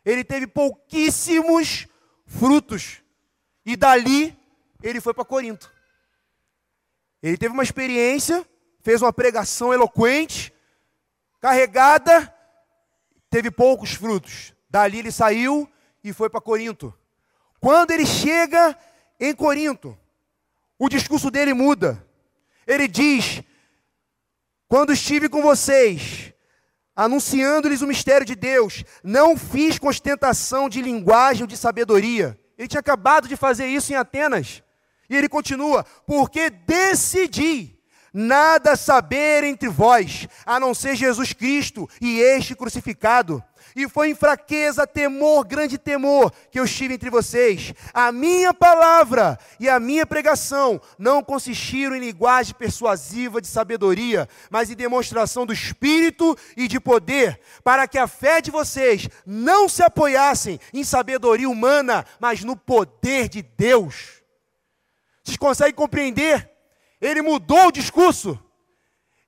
Ele 0.04 0.24
teve 0.24 0.48
pouquíssimos 0.48 1.86
frutos. 2.26 3.00
E 3.64 3.76
dali 3.76 4.36
ele 4.82 5.00
foi 5.00 5.14
para 5.14 5.24
Corinto. 5.24 5.72
Ele 7.22 7.36
teve 7.36 7.54
uma 7.54 7.62
experiência, 7.62 8.44
fez 8.80 9.02
uma 9.02 9.12
pregação 9.12 9.72
eloquente, 9.72 10.52
carregada, 11.40 12.34
teve 13.30 13.52
poucos 13.52 13.92
frutos. 13.92 14.52
Dali 14.68 14.98
ele 14.98 15.12
saiu 15.12 15.72
e 16.02 16.12
foi 16.12 16.28
para 16.28 16.40
Corinto. 16.40 16.92
Quando 17.60 17.92
ele 17.92 18.04
chega 18.04 18.76
em 19.28 19.34
Corinto, 19.34 19.96
o 20.78 20.88
discurso 20.88 21.30
dele 21.30 21.54
muda. 21.54 22.04
Ele 22.66 22.88
diz: 22.88 23.42
Quando 24.68 24.92
estive 24.92 25.28
com 25.28 25.40
vocês, 25.40 26.32
anunciando-lhes 26.94 27.82
o 27.82 27.86
mistério 27.86 28.26
de 28.26 28.34
Deus, 28.34 28.84
não 29.02 29.36
fiz 29.36 29.78
ostentação 29.80 30.68
de 30.68 30.82
linguagem 30.82 31.42
ou 31.42 31.46
de 31.46 31.56
sabedoria. 31.56 32.38
Ele 32.58 32.68
tinha 32.68 32.80
acabado 32.80 33.28
de 33.28 33.36
fazer 33.36 33.66
isso 33.66 33.92
em 33.92 33.96
Atenas. 33.96 34.62
E 35.08 35.16
ele 35.16 35.28
continua: 35.28 35.84
Porque 36.06 36.50
decidi 36.50 37.78
nada 38.12 38.76
saber 38.76 39.44
entre 39.44 39.68
vós, 39.68 40.26
a 40.44 40.60
não 40.60 40.74
ser 40.74 40.96
Jesus 40.96 41.32
Cristo 41.32 41.88
e 42.00 42.20
este 42.20 42.54
crucificado. 42.54 43.42
E 43.74 43.88
foi 43.88 44.10
em 44.10 44.14
fraqueza, 44.14 44.86
temor, 44.86 45.44
grande 45.44 45.78
temor, 45.78 46.32
que 46.50 46.58
eu 46.58 46.64
estive 46.64 46.94
entre 46.94 47.10
vocês. 47.10 47.72
A 47.94 48.12
minha 48.12 48.52
palavra 48.52 49.38
e 49.58 49.68
a 49.68 49.80
minha 49.80 50.04
pregação 50.04 50.80
não 50.98 51.22
consistiram 51.22 51.96
em 51.96 52.00
linguagem 52.00 52.54
persuasiva 52.54 53.40
de 53.40 53.46
sabedoria, 53.46 54.28
mas 54.50 54.70
em 54.70 54.76
demonstração 54.76 55.46
do 55.46 55.52
Espírito 55.52 56.36
e 56.56 56.68
de 56.68 56.78
poder, 56.78 57.40
para 57.64 57.88
que 57.88 57.98
a 57.98 58.06
fé 58.06 58.40
de 58.40 58.50
vocês 58.50 59.08
não 59.24 59.68
se 59.68 59.82
apoiassem 59.82 60.60
em 60.72 60.84
sabedoria 60.84 61.48
humana, 61.48 62.04
mas 62.20 62.44
no 62.44 62.56
poder 62.56 63.28
de 63.28 63.42
Deus. 63.42 64.22
Vocês 65.24 65.36
conseguem 65.36 65.74
compreender? 65.74 66.50
Ele 67.00 67.22
mudou 67.22 67.68
o 67.68 67.72
discurso. 67.72 68.38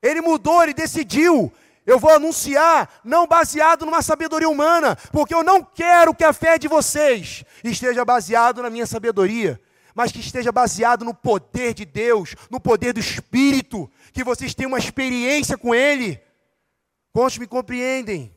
Ele 0.01 0.21
mudou, 0.21 0.61
ele 0.61 0.73
decidiu. 0.73 1.51
Eu 1.85 1.99
vou 1.99 2.09
anunciar, 2.09 2.99
não 3.03 3.27
baseado 3.27 3.85
numa 3.85 4.01
sabedoria 4.01 4.49
humana, 4.49 4.95
porque 5.11 5.35
eu 5.35 5.43
não 5.43 5.63
quero 5.63 6.15
que 6.15 6.23
a 6.23 6.33
fé 6.33 6.57
de 6.57 6.67
vocês 6.67 7.45
esteja 7.63 8.03
baseado 8.03 8.63
na 8.63 8.71
minha 8.71 8.87
sabedoria, 8.87 9.61
mas 9.93 10.11
que 10.11 10.19
esteja 10.19 10.51
baseado 10.51 11.05
no 11.05 11.13
poder 11.13 11.75
de 11.75 11.85
Deus, 11.85 12.35
no 12.49 12.59
poder 12.59 12.91
do 12.91 12.99
Espírito, 12.99 13.89
que 14.11 14.23
vocês 14.23 14.55
tenham 14.55 14.69
uma 14.71 14.79
experiência 14.79 15.57
com 15.57 15.75
Ele. 15.75 16.19
Quantos 17.13 17.37
me 17.37 17.45
compreendem? 17.45 18.35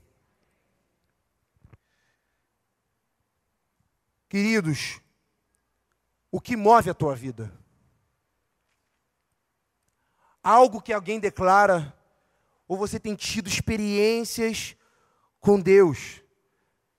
Queridos, 4.29 5.01
o 6.31 6.39
que 6.39 6.55
move 6.55 6.91
a 6.91 6.95
tua 6.95 7.17
vida? 7.17 7.51
Algo 10.45 10.83
que 10.83 10.93
alguém 10.93 11.19
declara 11.19 11.98
ou 12.69 12.77
você 12.77 13.01
tem 13.01 13.17
tido 13.17 13.49
experiências 13.49 14.77
com 15.41 15.59
Deus. 15.59 16.23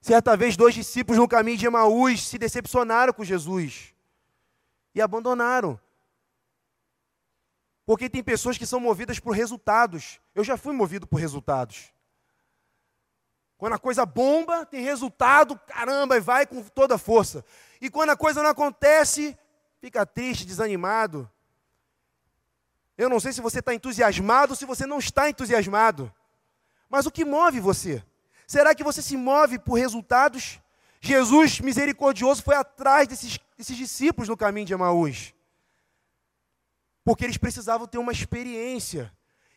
Certa 0.01 0.35
vez, 0.35 0.57
dois 0.57 0.73
discípulos 0.73 1.19
no 1.19 1.27
caminho 1.27 1.57
de 1.57 1.67
Emaús 1.67 2.27
se 2.27 2.37
decepcionaram 2.37 3.13
com 3.13 3.23
Jesus. 3.23 3.93
e 4.95 5.01
abandonaram. 5.01 5.79
Porque 7.85 8.09
tem 8.09 8.23
pessoas 8.23 8.57
que 8.57 8.65
são 8.65 8.79
movidas 8.79 9.19
por 9.19 9.31
resultados. 9.31 10.19
Eu 10.33 10.43
já 10.43 10.57
fui 10.57 10.73
movido 10.73 11.07
por 11.07 11.17
resultados. 11.17 11.93
Quando 13.57 13.73
a 13.73 13.79
coisa 13.79 14.05
bomba, 14.05 14.65
tem 14.65 14.81
resultado, 14.81 15.59
caramba, 15.67 16.17
e 16.17 16.19
vai 16.19 16.45
com 16.45 16.63
toda 16.63 16.95
a 16.95 16.97
força. 16.97 17.45
E 17.79 17.89
quando 17.89 18.09
a 18.09 18.17
coisa 18.17 18.41
não 18.41 18.49
acontece, 18.49 19.37
fica 19.79 20.05
triste, 20.05 20.45
desanimado. 20.45 21.29
Eu 22.99 23.07
não 23.07 23.17
sei 23.17 23.31
se 23.31 23.39
você 23.39 23.59
está 23.59 23.73
entusiasmado 23.73 24.51
ou 24.51 24.57
se 24.57 24.65
você 24.65 24.85
não 24.85 24.99
está 24.99 25.29
entusiasmado. 25.29 26.13
Mas 26.89 27.05
o 27.05 27.11
que 27.11 27.23
move 27.23 27.61
você? 27.61 28.03
Será 28.45 28.75
que 28.75 28.83
você 28.83 29.01
se 29.01 29.15
move 29.15 29.57
por 29.57 29.75
resultados? 29.75 30.59
Jesus, 30.99 31.61
misericordioso, 31.61 32.43
foi 32.43 32.55
atrás 32.55 33.07
desses, 33.07 33.39
desses 33.57 33.77
discípulos 33.77 34.27
no 34.27 34.35
caminho 34.35 34.65
de 34.67 34.73
Emaús. 34.73 35.33
Porque 37.05 37.23
eles 37.23 37.37
precisavam 37.37 37.87
ter 37.87 37.99
uma 37.99 38.11
experiência. 38.11 39.09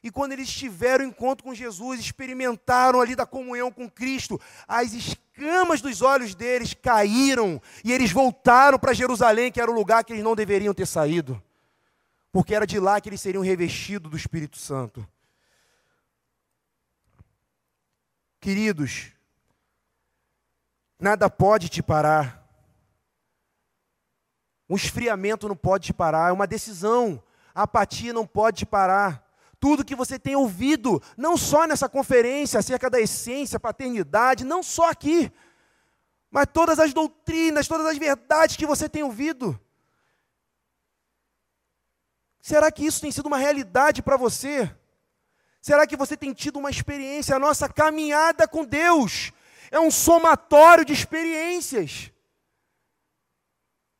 E 0.04 0.08
quando 0.08 0.34
eles 0.34 0.48
tiveram 0.48 1.04
encontro 1.04 1.42
com 1.42 1.52
Jesus, 1.52 1.98
experimentaram 1.98 3.00
ali 3.00 3.16
da 3.16 3.26
comunhão 3.26 3.72
com 3.72 3.90
Cristo, 3.90 4.40
as 4.68 4.92
escamas 4.92 5.80
dos 5.80 6.00
olhos 6.00 6.32
deles 6.32 6.74
caíram 6.74 7.60
e 7.82 7.92
eles 7.92 8.12
voltaram 8.12 8.78
para 8.78 8.92
Jerusalém, 8.92 9.50
que 9.50 9.60
era 9.60 9.70
o 9.70 9.74
lugar 9.74 10.04
que 10.04 10.12
eles 10.12 10.22
não 10.22 10.36
deveriam 10.36 10.72
ter 10.72 10.86
saído, 10.86 11.42
porque 12.32 12.54
era 12.54 12.66
de 12.66 12.80
lá 12.80 12.98
que 12.98 13.10
eles 13.10 13.20
seriam 13.20 13.44
revestidos 13.44 14.10
do 14.10 14.16
Espírito 14.16 14.56
Santo. 14.56 15.06
Queridos, 18.40 19.12
nada 20.98 21.28
pode 21.28 21.68
te 21.68 21.82
parar. 21.82 22.42
Um 24.68 24.74
esfriamento 24.74 25.46
não 25.46 25.54
pode 25.54 25.86
te 25.86 25.92
parar, 25.92 26.30
é 26.30 26.32
uma 26.32 26.46
decisão. 26.46 27.22
A 27.54 27.64
apatia 27.64 28.12
não 28.12 28.26
pode 28.26 28.60
te 28.60 28.66
parar. 28.66 29.28
Tudo 29.60 29.84
que 29.84 29.94
você 29.94 30.18
tem 30.18 30.34
ouvido, 30.34 31.00
não 31.16 31.36
só 31.36 31.66
nessa 31.66 31.88
conferência 31.88 32.58
acerca 32.58 32.88
da 32.88 32.98
essência, 32.98 33.60
paternidade, 33.60 34.42
não 34.42 34.62
só 34.62 34.90
aqui, 34.90 35.30
mas 36.30 36.46
todas 36.52 36.78
as 36.78 36.94
doutrinas, 36.94 37.68
todas 37.68 37.86
as 37.86 37.98
verdades 37.98 38.56
que 38.56 38.66
você 38.66 38.88
tem 38.88 39.02
ouvido. 39.02 39.60
Será 42.42 42.72
que 42.72 42.84
isso 42.84 43.00
tem 43.00 43.12
sido 43.12 43.26
uma 43.26 43.38
realidade 43.38 44.02
para 44.02 44.16
você? 44.16 44.68
Será 45.60 45.86
que 45.86 45.96
você 45.96 46.16
tem 46.16 46.34
tido 46.34 46.58
uma 46.58 46.70
experiência? 46.70 47.36
A 47.36 47.38
nossa 47.38 47.68
caminhada 47.68 48.48
com 48.48 48.64
Deus 48.64 49.30
é 49.70 49.78
um 49.78 49.92
somatório 49.92 50.84
de 50.84 50.92
experiências. 50.92 52.10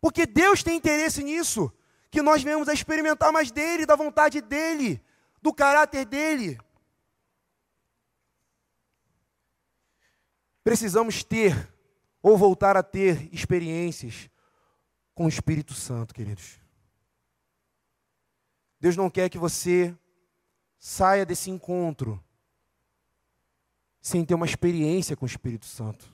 Porque 0.01 0.27
Deus 0.27 0.65
tem 0.65 0.77
interesse 0.77 1.23
nisso, 1.23 1.73
que 2.11 2.21
nós 2.21 2.43
venhamos 2.43 2.69
a 2.69 2.75
experimentar 2.75 3.33
mais 3.33 3.53
dele, 3.53 3.87
da 3.87 3.95
vontade 3.95 4.41
dele, 4.41 5.01
do 5.41 5.55
caráter 5.55 6.05
dele. 6.05 6.59
Precisamos 10.65 11.23
ter 11.23 11.73
ou 12.21 12.37
voltar 12.37 12.77
a 12.77 12.83
ter 12.83 13.33
experiências 13.33 14.29
com 15.15 15.27
o 15.27 15.29
Espírito 15.29 15.75
Santo, 15.75 16.13
queridos. 16.13 16.62
Deus 18.83 18.97
não 18.97 19.09
quer 19.09 19.31
que 19.31 19.39
você 19.39 19.97
saia 20.77 21.25
desse 21.25 21.49
encontro 21.49 22.21
sem 24.01 24.25
ter 24.25 24.35
uma 24.35 24.45
experiência 24.45 25.17
com 25.17 25.25
o 25.25 25.29
Espírito 25.29 25.67
Santo. 25.67 26.12